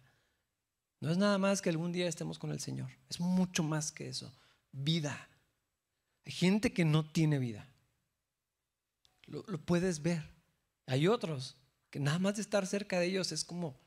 No 1.04 1.12
es 1.12 1.18
nada 1.18 1.38
más 1.38 1.62
que 1.62 1.70
algún 1.70 1.91
día 1.91 2.08
estemos 2.08 2.39
con 2.39 2.54
el 2.54 2.62
Señor, 2.62 2.89
es 3.10 3.20
mucho 3.20 3.62
más 3.62 3.91
que 3.91 4.08
eso, 4.08 4.34
vida. 4.72 5.28
Hay 6.26 6.32
gente 6.32 6.72
que 6.72 6.86
no 6.86 7.04
tiene 7.04 7.39
vida, 7.39 7.68
lo, 9.26 9.43
puedes 9.66 10.01
ver. 10.01 10.24
Hay 10.86 11.10
otros 11.10 11.58
que 11.89 11.99
nada 11.99 12.20
más 12.20 12.38
de 12.38 12.41
estar 12.41 12.66
cerca 12.66 13.01
de 13.01 13.08
ellos 13.08 13.34
es 13.34 13.43
como, 13.43 13.78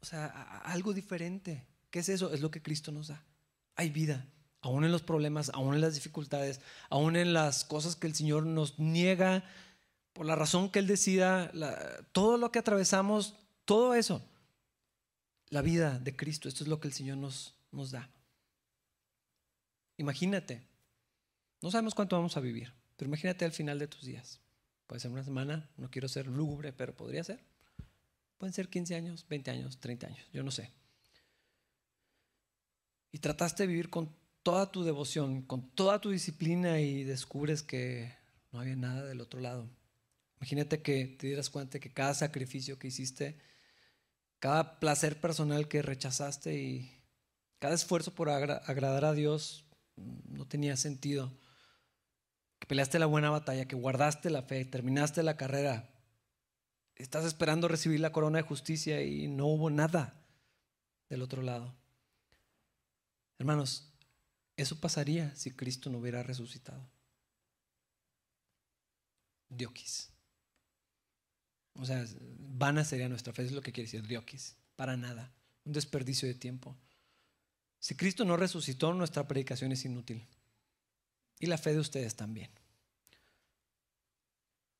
o 0.00 0.06
sea, 0.06 0.28
algo 0.64 0.94
diferente. 0.94 1.66
¿Qué 1.90 1.98
es 1.98 2.08
eso? 2.08 2.32
Es 2.32 2.40
lo 2.40 2.50
que 2.50 2.62
Cristo 2.62 2.92
nos 2.92 3.08
da. 3.08 3.22
Hay 3.76 3.90
vida, 3.90 4.26
aún 4.62 4.84
en 4.84 4.90
los 4.90 5.02
problemas, 5.02 5.50
aún 5.52 5.74
en 5.74 5.82
las 5.82 5.96
dificultades, 5.96 6.62
aún 6.88 7.16
en 7.16 7.34
las 7.34 7.62
cosas 7.62 7.94
que 7.94 8.06
el 8.06 8.14
Señor 8.14 8.46
nos 8.46 8.78
niega, 8.78 9.44
por 10.14 10.24
la 10.24 10.34
razón 10.34 10.70
que 10.70 10.78
Él 10.78 10.86
decida, 10.86 11.52
todo 12.12 12.38
lo 12.38 12.50
que 12.50 12.58
atravesamos, 12.58 13.34
todo 13.66 13.92
eso, 13.94 14.22
la 15.50 15.62
vida 15.62 15.98
de 15.98 16.16
Cristo, 16.16 16.48
esto 16.48 16.64
es 16.64 16.68
lo 16.68 16.80
que 16.80 16.88
el 16.88 16.94
Señor 16.94 17.18
nos, 17.18 17.54
nos 17.72 17.90
da. 17.90 18.10
Imagínate, 19.96 20.62
no 21.60 21.70
sabemos 21.70 21.94
cuánto 21.94 22.16
vamos 22.16 22.36
a 22.36 22.40
vivir, 22.40 22.72
pero 22.96 23.08
imagínate 23.08 23.44
al 23.44 23.52
final 23.52 23.78
de 23.78 23.88
tus 23.88 24.02
días. 24.02 24.40
Puede 24.86 25.00
ser 25.00 25.10
una 25.10 25.24
semana, 25.24 25.68
no 25.76 25.90
quiero 25.90 26.08
ser 26.08 26.26
lúgubre, 26.26 26.72
pero 26.72 26.96
podría 26.96 27.24
ser. 27.24 27.44
Pueden 28.38 28.54
ser 28.54 28.68
15 28.68 28.94
años, 28.94 29.26
20 29.28 29.50
años, 29.50 29.78
30 29.80 30.06
años, 30.06 30.26
yo 30.32 30.42
no 30.42 30.50
sé. 30.50 30.72
Y 33.10 33.18
trataste 33.18 33.64
de 33.64 33.66
vivir 33.66 33.90
con 33.90 34.14
toda 34.42 34.70
tu 34.70 34.84
devoción, 34.84 35.42
con 35.42 35.68
toda 35.70 36.00
tu 36.00 36.10
disciplina 36.10 36.80
y 36.80 37.04
descubres 37.04 37.62
que 37.62 38.14
no 38.52 38.60
había 38.60 38.76
nada 38.76 39.04
del 39.04 39.20
otro 39.20 39.40
lado. 39.40 39.68
Imagínate 40.38 40.82
que 40.82 41.06
te 41.06 41.26
dieras 41.26 41.50
cuenta 41.50 41.80
que 41.80 41.92
cada 41.92 42.14
sacrificio 42.14 42.78
que 42.78 42.88
hiciste, 42.88 43.38
cada 44.38 44.78
placer 44.78 45.20
personal 45.20 45.68
que 45.68 45.82
rechazaste 45.82 46.54
y 46.54 47.02
cada 47.58 47.74
esfuerzo 47.74 48.14
por 48.14 48.30
agradar 48.30 49.04
a 49.04 49.12
Dios 49.12 49.64
no 49.96 50.46
tenía 50.46 50.76
sentido. 50.76 51.32
Que 52.58 52.66
peleaste 52.66 52.98
la 52.98 53.06
buena 53.06 53.30
batalla, 53.30 53.68
que 53.68 53.76
guardaste 53.76 54.30
la 54.30 54.42
fe, 54.42 54.64
terminaste 54.64 55.22
la 55.22 55.36
carrera, 55.36 55.90
estás 56.96 57.24
esperando 57.24 57.68
recibir 57.68 58.00
la 58.00 58.12
corona 58.12 58.38
de 58.38 58.44
justicia 58.44 59.02
y 59.02 59.28
no 59.28 59.46
hubo 59.46 59.70
nada 59.70 60.14
del 61.08 61.22
otro 61.22 61.42
lado. 61.42 61.74
Hermanos, 63.38 63.92
eso 64.56 64.80
pasaría 64.80 65.34
si 65.36 65.52
Cristo 65.52 65.90
no 65.90 65.98
hubiera 65.98 66.22
resucitado. 66.24 66.90
Dioquis. 69.48 70.10
O 71.78 71.86
sea, 71.86 72.04
vana 72.38 72.84
sería 72.84 73.08
nuestra 73.08 73.32
fe, 73.32 73.42
es 73.42 73.52
lo 73.52 73.62
que 73.62 73.72
quiere 73.72 73.86
decir 73.86 74.06
Dioquis. 74.06 74.56
Para 74.76 74.96
nada. 74.96 75.32
Un 75.64 75.72
desperdicio 75.72 76.28
de 76.28 76.34
tiempo. 76.34 76.76
Si 77.78 77.94
Cristo 77.94 78.24
no 78.24 78.36
resucitó, 78.36 78.92
nuestra 78.92 79.26
predicación 79.26 79.72
es 79.72 79.84
inútil. 79.84 80.26
Y 81.40 81.46
la 81.46 81.58
fe 81.58 81.72
de 81.72 81.78
ustedes 81.78 82.16
también 82.16 82.50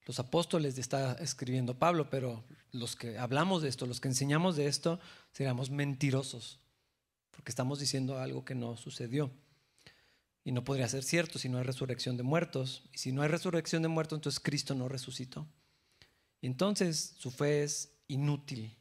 los 0.09 0.18
apóstoles 0.18 0.78
está 0.78 1.12
escribiendo 1.20 1.78
Pablo, 1.78 2.09
pero 2.09 2.42
los 2.72 2.96
que 2.96 3.18
hablamos 3.18 3.61
de 3.61 3.68
esto, 3.68 3.84
los 3.84 4.01
que 4.01 4.09
enseñamos 4.09 4.57
de 4.57 4.66
esto, 4.66 4.99
seríamos 5.32 5.68
mentirosos, 5.68 6.61
porque 7.30 7.51
estamos 7.51 7.78
diciendo 7.78 8.18
algo 8.18 8.42
que 8.42 8.55
no 8.55 8.78
sucedió. 8.78 9.30
Y 10.44 10.53
no 10.53 10.64
podría 10.64 10.88
ser 10.88 11.05
cierto 11.05 11.38
si 11.38 11.51
no 11.51 11.59
hay 11.59 11.64
resurrección 11.64 12.16
de 12.16 12.22
muertos. 12.22 12.84
Y 12.90 12.99
si 12.99 13.12
no 13.12 13.20
hay 13.20 13.28
resurrección 13.28 13.82
de 13.82 13.88
muertos, 13.88 14.16
entonces 14.16 14.40
Cristo 14.40 14.74
no 14.74 14.88
resucitó. 14.88 15.46
Entonces 16.43 17.14
su 17.18 17.30
fe 17.30 17.62
es 17.64 17.93
inútil. 18.07 18.76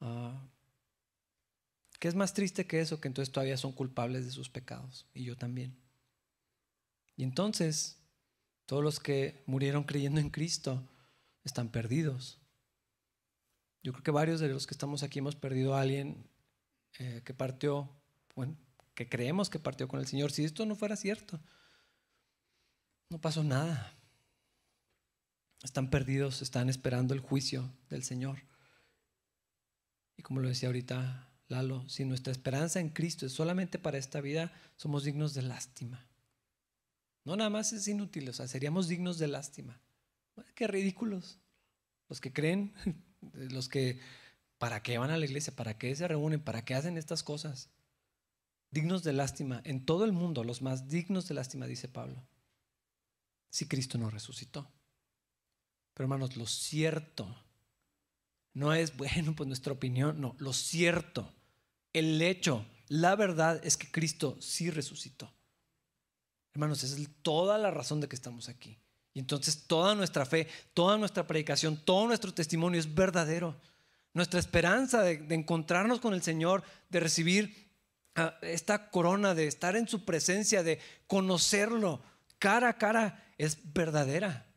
Ah, 0.00 0.48
¿Qué 1.98 2.08
es 2.08 2.14
más 2.14 2.34
triste 2.34 2.66
que 2.66 2.80
eso? 2.80 3.00
Que 3.00 3.08
entonces 3.08 3.32
todavía 3.32 3.56
son 3.56 3.72
culpables 3.72 4.24
de 4.24 4.32
sus 4.32 4.48
pecados. 4.50 5.06
Y 5.14 5.24
yo 5.24 5.36
también. 5.36 5.76
Y 7.16 7.22
entonces 7.22 7.98
todos 8.66 8.82
los 8.82 9.00
que 9.00 9.42
murieron 9.46 9.84
creyendo 9.84 10.20
en 10.20 10.30
Cristo 10.30 10.82
están 11.44 11.68
perdidos. 11.68 12.40
Yo 13.82 13.92
creo 13.92 14.04
que 14.04 14.10
varios 14.10 14.40
de 14.40 14.48
los 14.48 14.66
que 14.66 14.74
estamos 14.74 15.02
aquí 15.02 15.18
hemos 15.18 15.36
perdido 15.36 15.74
a 15.74 15.80
alguien 15.80 16.28
eh, 16.98 17.22
que 17.24 17.34
partió, 17.34 17.90
bueno, 18.34 18.56
que 18.94 19.08
creemos 19.08 19.50
que 19.50 19.58
partió 19.58 19.88
con 19.88 20.00
el 20.00 20.06
Señor. 20.06 20.32
Si 20.32 20.44
esto 20.44 20.66
no 20.66 20.76
fuera 20.76 20.96
cierto, 20.96 21.40
no 23.08 23.20
pasó 23.20 23.42
nada. 23.42 23.94
Están 25.62 25.90
perdidos, 25.90 26.42
están 26.42 26.68
esperando 26.68 27.14
el 27.14 27.20
juicio 27.20 27.72
del 27.88 28.02
Señor. 28.02 28.38
Y 30.16 30.22
como 30.22 30.40
lo 30.40 30.48
decía 30.48 30.68
ahorita 30.68 31.28
Lalo, 31.48 31.88
si 31.88 32.04
nuestra 32.04 32.32
esperanza 32.32 32.80
en 32.80 32.88
Cristo 32.88 33.26
es 33.26 33.32
solamente 33.32 33.78
para 33.78 33.98
esta 33.98 34.20
vida, 34.20 34.52
somos 34.76 35.04
dignos 35.04 35.34
de 35.34 35.42
lástima. 35.42 36.06
No 37.24 37.36
nada 37.36 37.50
más 37.50 37.72
es 37.72 37.86
inútil, 37.86 38.28
o 38.28 38.32
sea, 38.32 38.48
seríamos 38.48 38.88
dignos 38.88 39.18
de 39.18 39.28
lástima. 39.28 39.80
Qué 40.54 40.66
ridículos. 40.66 41.38
Los 42.08 42.20
que 42.20 42.32
creen, 42.32 42.72
los 43.32 43.68
que, 43.68 44.00
¿para 44.58 44.82
qué 44.82 44.98
van 44.98 45.10
a 45.10 45.18
la 45.18 45.26
iglesia? 45.26 45.54
¿Para 45.54 45.78
qué 45.78 45.94
se 45.94 46.08
reúnen? 46.08 46.40
¿Para 46.40 46.64
qué 46.64 46.74
hacen 46.74 46.98
estas 46.98 47.22
cosas? 47.22 47.70
Dignos 48.70 49.04
de 49.04 49.12
lástima, 49.12 49.60
en 49.64 49.84
todo 49.84 50.04
el 50.04 50.12
mundo, 50.12 50.44
los 50.44 50.62
más 50.62 50.88
dignos 50.88 51.28
de 51.28 51.34
lástima, 51.34 51.66
dice 51.66 51.88
Pablo. 51.88 52.26
Si 53.50 53.68
Cristo 53.68 53.98
no 53.98 54.08
resucitó. 54.08 54.70
Pero 55.94 56.04
hermanos, 56.04 56.36
lo 56.36 56.46
cierto 56.46 57.34
no 58.54 58.72
es, 58.74 58.96
bueno, 58.96 59.34
pues 59.36 59.46
nuestra 59.46 59.72
opinión, 59.72 60.20
no, 60.20 60.34
lo 60.38 60.52
cierto, 60.52 61.32
el 61.92 62.20
hecho, 62.22 62.66
la 62.88 63.14
verdad 63.16 63.60
es 63.64 63.76
que 63.76 63.90
Cristo 63.90 64.36
sí 64.40 64.70
resucitó. 64.70 65.32
Hermanos, 66.54 66.82
esa 66.82 67.00
es 67.00 67.08
toda 67.22 67.56
la 67.56 67.70
razón 67.70 68.00
de 68.00 68.08
que 68.08 68.16
estamos 68.16 68.48
aquí. 68.48 68.78
Y 69.14 69.20
entonces 69.20 69.66
toda 69.66 69.94
nuestra 69.94 70.26
fe, 70.26 70.48
toda 70.74 70.98
nuestra 70.98 71.26
predicación, 71.26 71.76
todo 71.76 72.06
nuestro 72.06 72.32
testimonio 72.32 72.78
es 72.78 72.94
verdadero. 72.94 73.58
Nuestra 74.14 74.40
esperanza 74.40 75.02
de, 75.02 75.34
encontrarnos 75.34 76.00
con 76.00 76.12
el 76.12 76.22
Señor, 76.22 76.62
de 76.90 77.00
recibir 77.00 77.70
ah, 78.14 78.36
esta 78.42 78.90
corona, 78.90 79.34
de 79.34 79.46
estar 79.46 79.76
en 79.76 79.88
su 79.88 80.04
presencia, 80.04 80.62
de 80.62 80.78
conocerlo 81.06 82.02
cara 82.42 82.70
a 82.70 82.76
cara, 82.76 83.24
es 83.38 83.72
verdadera. 83.72 84.51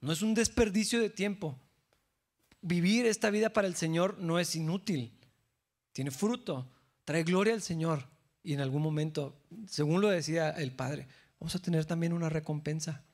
No 0.00 0.12
es 0.12 0.22
un 0.22 0.34
desperdicio 0.34 1.00
de 1.00 1.10
tiempo. 1.10 1.58
Vivir 2.62 3.06
esta 3.06 3.30
vida 3.30 3.52
para 3.52 3.68
el 3.68 3.76
Señor 3.76 4.18
no 4.18 4.38
es 4.38 4.56
inútil. 4.56 5.12
Tiene 5.92 6.10
fruto, 6.10 6.70
trae 7.04 7.22
gloria 7.22 7.54
al 7.54 7.62
Señor. 7.62 8.08
Y 8.42 8.54
en 8.54 8.60
algún 8.60 8.82
momento, 8.82 9.42
según 9.66 10.00
lo 10.00 10.08
decía 10.08 10.50
el 10.50 10.72
Padre, 10.72 11.06
vamos 11.38 11.54
a 11.54 11.58
tener 11.58 11.84
también 11.84 12.12
una 12.12 12.30
recompensa. 12.30 13.04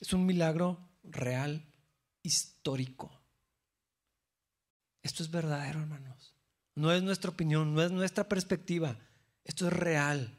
Es 0.00 0.12
un 0.12 0.24
milagro 0.24 0.88
real, 1.04 1.66
histórico. 2.22 3.20
Esto 5.02 5.22
es 5.22 5.30
verdadero, 5.30 5.80
hermanos. 5.80 6.34
No 6.74 6.92
es 6.92 7.02
nuestra 7.02 7.30
opinión, 7.30 7.74
no 7.74 7.82
es 7.82 7.90
nuestra 7.90 8.28
perspectiva. 8.28 8.98
Esto 9.44 9.66
es 9.66 9.72
real. 9.72 10.38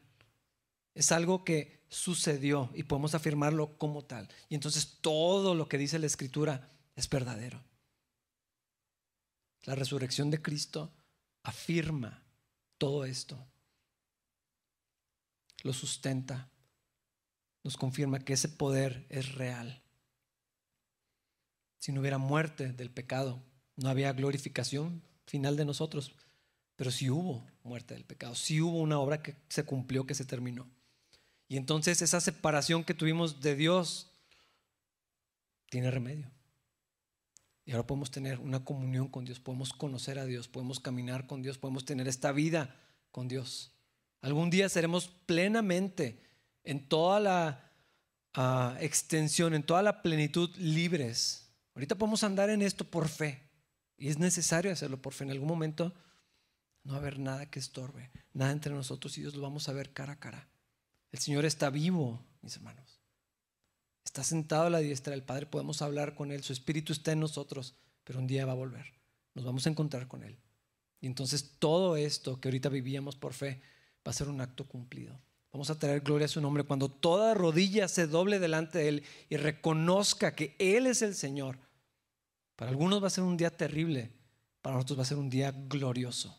Es 0.94 1.12
algo 1.12 1.44
que 1.44 1.83
sucedió 1.94 2.70
y 2.74 2.84
podemos 2.84 3.14
afirmarlo 3.14 3.78
como 3.78 4.04
tal. 4.04 4.28
Y 4.48 4.54
entonces 4.54 4.98
todo 5.00 5.54
lo 5.54 5.68
que 5.68 5.78
dice 5.78 5.98
la 5.98 6.06
Escritura 6.06 6.70
es 6.96 7.08
verdadero. 7.08 7.62
La 9.64 9.74
resurrección 9.74 10.30
de 10.30 10.42
Cristo 10.42 10.92
afirma 11.42 12.22
todo 12.78 13.04
esto 13.04 13.46
lo 15.64 15.72
sustenta, 15.72 16.50
nos 17.64 17.76
confirma 17.76 18.20
que 18.20 18.34
ese 18.34 18.48
poder 18.48 19.06
es 19.08 19.34
real. 19.34 19.82
Si 21.78 21.90
no 21.90 22.00
hubiera 22.00 22.18
muerte 22.18 22.72
del 22.72 22.90
pecado, 22.90 23.42
no 23.76 23.88
había 23.88 24.12
glorificación 24.12 25.02
final 25.26 25.56
de 25.56 25.64
nosotros, 25.64 26.14
pero 26.76 26.90
sí 26.90 27.08
hubo 27.08 27.46
muerte 27.62 27.94
del 27.94 28.04
pecado, 28.04 28.34
sí 28.34 28.60
hubo 28.60 28.78
una 28.78 28.98
obra 28.98 29.22
que 29.22 29.36
se 29.48 29.64
cumplió, 29.64 30.06
que 30.06 30.14
se 30.14 30.26
terminó. 30.26 30.68
Y 31.54 31.56
entonces 31.56 32.02
esa 32.02 32.20
separación 32.20 32.82
que 32.82 32.94
tuvimos 32.94 33.40
de 33.40 33.54
Dios 33.54 34.10
tiene 35.70 35.88
remedio. 35.88 36.28
Y 37.64 37.70
ahora 37.70 37.86
podemos 37.86 38.10
tener 38.10 38.40
una 38.40 38.64
comunión 38.64 39.06
con 39.06 39.24
Dios, 39.24 39.38
podemos 39.38 39.72
conocer 39.72 40.18
a 40.18 40.24
Dios, 40.24 40.48
podemos 40.48 40.80
caminar 40.80 41.28
con 41.28 41.42
Dios, 41.42 41.56
podemos 41.56 41.84
tener 41.84 42.08
esta 42.08 42.32
vida 42.32 42.74
con 43.12 43.28
Dios. 43.28 43.70
Algún 44.20 44.50
día 44.50 44.68
seremos 44.68 45.06
plenamente 45.06 46.18
en 46.64 46.88
toda 46.88 47.20
la 47.20 47.70
ah, 48.34 48.76
extensión, 48.80 49.54
en 49.54 49.62
toda 49.62 49.82
la 49.84 50.02
plenitud 50.02 50.50
libres. 50.56 51.52
Ahorita 51.76 51.94
podemos 51.94 52.24
andar 52.24 52.50
en 52.50 52.62
esto 52.62 52.84
por 52.84 53.08
fe. 53.08 53.48
Y 53.96 54.08
es 54.08 54.18
necesario 54.18 54.72
hacerlo 54.72 55.00
por 55.00 55.12
fe. 55.12 55.22
En 55.22 55.30
algún 55.30 55.46
momento 55.46 55.94
no 56.82 56.94
va 56.94 56.98
a 56.98 57.00
haber 57.00 57.20
nada 57.20 57.46
que 57.46 57.60
estorbe, 57.60 58.10
nada 58.32 58.50
entre 58.50 58.74
nosotros 58.74 59.16
y 59.18 59.20
Dios 59.20 59.36
lo 59.36 59.42
vamos 59.42 59.68
a 59.68 59.72
ver 59.72 59.92
cara 59.92 60.14
a 60.14 60.18
cara. 60.18 60.48
El 61.14 61.20
Señor 61.20 61.44
está 61.44 61.70
vivo, 61.70 62.20
mis 62.42 62.56
hermanos. 62.56 62.98
Está 64.04 64.24
sentado 64.24 64.66
a 64.66 64.70
la 64.70 64.80
diestra 64.80 65.12
del 65.12 65.22
Padre, 65.22 65.46
podemos 65.46 65.80
hablar 65.80 66.16
con 66.16 66.32
Él, 66.32 66.42
su 66.42 66.52
Espíritu 66.52 66.92
está 66.92 67.12
en 67.12 67.20
nosotros, 67.20 67.76
pero 68.02 68.18
un 68.18 68.26
día 68.26 68.44
va 68.44 68.50
a 68.50 68.56
volver. 68.56 68.86
Nos 69.32 69.44
vamos 69.44 69.64
a 69.64 69.70
encontrar 69.70 70.08
con 70.08 70.24
Él. 70.24 70.36
Y 71.00 71.06
entonces 71.06 71.54
todo 71.60 71.96
esto 71.96 72.40
que 72.40 72.48
ahorita 72.48 72.68
vivíamos 72.68 73.14
por 73.14 73.32
fe 73.32 73.62
va 74.04 74.10
a 74.10 74.12
ser 74.12 74.28
un 74.28 74.40
acto 74.40 74.66
cumplido. 74.66 75.16
Vamos 75.52 75.70
a 75.70 75.78
traer 75.78 76.00
gloria 76.00 76.24
a 76.24 76.28
su 76.28 76.40
nombre 76.40 76.64
cuando 76.64 76.90
toda 76.90 77.32
rodilla 77.32 77.86
se 77.86 78.08
doble 78.08 78.40
delante 78.40 78.78
de 78.78 78.88
Él 78.88 79.04
y 79.28 79.36
reconozca 79.36 80.34
que 80.34 80.56
Él 80.58 80.88
es 80.88 81.00
el 81.00 81.14
Señor. 81.14 81.60
Para 82.56 82.72
algunos 82.72 83.00
va 83.00 83.06
a 83.06 83.10
ser 83.10 83.22
un 83.22 83.36
día 83.36 83.56
terrible, 83.56 84.10
para 84.60 84.74
nosotros 84.74 84.98
va 84.98 85.02
a 85.02 85.06
ser 85.06 85.18
un 85.18 85.30
día 85.30 85.52
glorioso. 85.52 86.36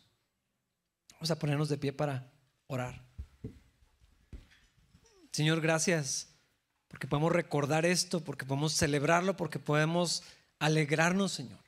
Vamos 1.12 1.30
a 1.30 1.38
ponernos 1.38 1.70
de 1.70 1.78
pie 1.78 1.94
para 1.94 2.30
orar. 2.66 3.05
Señor, 5.36 5.60
gracias 5.60 6.34
porque 6.88 7.06
podemos 7.06 7.30
recordar 7.30 7.84
esto, 7.84 8.24
porque 8.24 8.46
podemos 8.46 8.72
celebrarlo, 8.72 9.36
porque 9.36 9.58
podemos 9.58 10.22
alegrarnos, 10.58 11.30
Señor. 11.32 11.58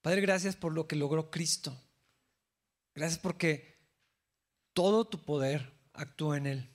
Padre, 0.00 0.20
gracias 0.20 0.54
por 0.54 0.72
lo 0.72 0.86
que 0.86 0.94
logró 0.94 1.28
Cristo. 1.28 1.76
Gracias 2.94 3.18
porque 3.18 3.76
todo 4.74 5.08
tu 5.08 5.24
poder 5.24 5.72
actúa 5.92 6.36
en 6.36 6.46
Él. 6.46 6.70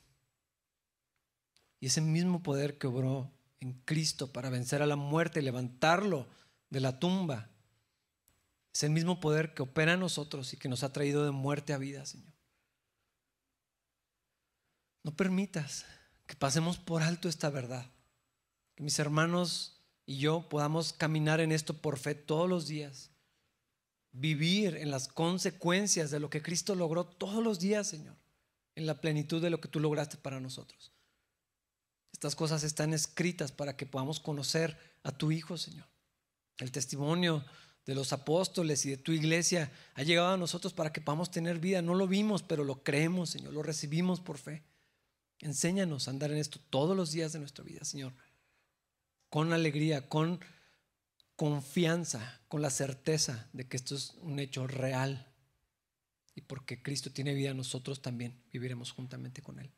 Y 1.80 1.86
ese 1.86 2.02
mismo 2.02 2.44
poder 2.44 2.78
que 2.78 2.88
obró 2.88 3.32
en 3.62 3.72
Cristo 3.86 4.34
para 4.34 4.50
vencer 4.50 4.82
a 4.82 4.88
la 4.88 4.98
muerte 4.98 5.40
y 5.40 5.44
levantarlo 5.44 6.28
de 6.70 6.82
la 6.82 7.00
tumba, 7.00 7.50
es 8.74 8.84
el 8.84 8.90
mismo 8.90 9.22
poder 9.22 9.54
que 9.54 9.62
opera 9.62 9.94
en 9.94 10.02
nosotros 10.02 10.52
y 10.52 10.58
que 10.58 10.68
nos 10.68 10.84
ha 10.84 10.92
traído 10.92 11.24
de 11.24 11.32
muerte 11.32 11.72
a 11.72 11.78
vida, 11.78 12.06
Señor. 12.06 12.33
No 15.04 15.16
permitas 15.16 15.86
que 16.26 16.36
pasemos 16.36 16.78
por 16.78 17.04
alto 17.04 17.30
esta 17.30 17.50
verdad. 17.50 17.86
Que 18.76 18.84
mis 18.84 18.98
hermanos 19.00 19.82
y 20.06 20.18
yo 20.18 20.48
podamos 20.50 20.94
caminar 20.94 21.40
en 21.40 21.52
esto 21.52 21.78
por 21.78 21.98
fe 21.98 22.16
todos 22.16 22.50
los 22.50 22.68
días. 22.68 23.12
Vivir 24.12 24.78
en 24.78 24.92
las 24.92 25.08
consecuencias 25.08 26.12
de 26.12 26.20
lo 26.20 26.30
que 26.30 26.42
Cristo 26.42 26.76
logró 26.76 27.06
todos 27.06 27.44
los 27.44 27.60
días, 27.60 27.88
Señor. 27.88 28.16
En 28.76 28.86
la 28.86 29.02
plenitud 29.02 29.42
de 29.42 29.50
lo 29.50 29.60
que 29.60 29.68
tú 29.68 29.80
lograste 29.80 30.18
para 30.18 30.40
nosotros. 30.40 30.92
Estas 32.12 32.36
cosas 32.36 32.64
están 32.64 32.94
escritas 32.94 33.52
para 33.52 33.76
que 33.76 33.86
podamos 33.86 34.20
conocer 34.20 34.78
a 35.04 35.12
tu 35.12 35.32
Hijo, 35.32 35.58
Señor. 35.58 35.88
El 36.58 36.72
testimonio 36.72 37.44
de 37.86 37.96
los 37.96 38.14
apóstoles 38.14 38.86
y 38.86 38.92
de 38.92 38.98
tu 38.98 39.12
iglesia 39.12 39.72
ha 39.96 40.04
llegado 40.04 40.30
a 40.30 40.38
nosotros 40.38 40.74
para 40.74 40.94
que 40.94 41.02
podamos 41.02 41.32
tener 41.32 41.60
vida. 41.60 41.82
No 41.82 41.96
lo 41.96 42.08
vimos, 42.08 42.44
pero 42.44 42.64
lo 42.64 42.84
creemos, 42.84 43.32
Señor. 43.32 43.54
Lo 43.54 43.64
recibimos 43.64 44.22
por 44.22 44.38
fe. 44.38 44.64
Enséñanos 45.44 46.08
a 46.08 46.12
andar 46.12 46.32
en 46.32 46.38
esto 46.38 46.60
todos 46.70 46.96
los 46.96 47.12
días 47.12 47.34
de 47.34 47.40
nuestra 47.40 47.66
vida, 47.66 47.84
Señor. 47.84 48.14
Con 49.30 49.52
alegría, 49.52 50.08
con 50.08 50.40
confianza, 51.36 52.40
con 52.48 52.62
la 52.62 52.70
certeza 52.70 53.50
de 53.52 53.68
que 53.68 53.76
esto 53.76 53.94
es 53.96 54.16
un 54.22 54.40
hecho 54.40 54.68
real. 54.68 55.28
Y 56.34 56.42
porque 56.42 56.82
Cristo 56.82 57.12
tiene 57.12 57.34
vida, 57.34 57.54
nosotros 57.54 58.02
también 58.02 58.42
viviremos 58.54 58.92
juntamente 58.92 59.42
con 59.42 59.60
Él. 59.60 59.70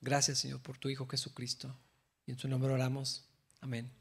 Gracias, 0.00 0.38
Señor, 0.38 0.60
por 0.60 0.76
tu 0.76 0.88
Hijo 0.88 1.06
Jesucristo. 1.06 1.78
Y 2.26 2.32
en 2.32 2.38
su 2.38 2.48
nombre 2.48 2.72
oramos. 2.72 3.28
Amén. 3.60 3.92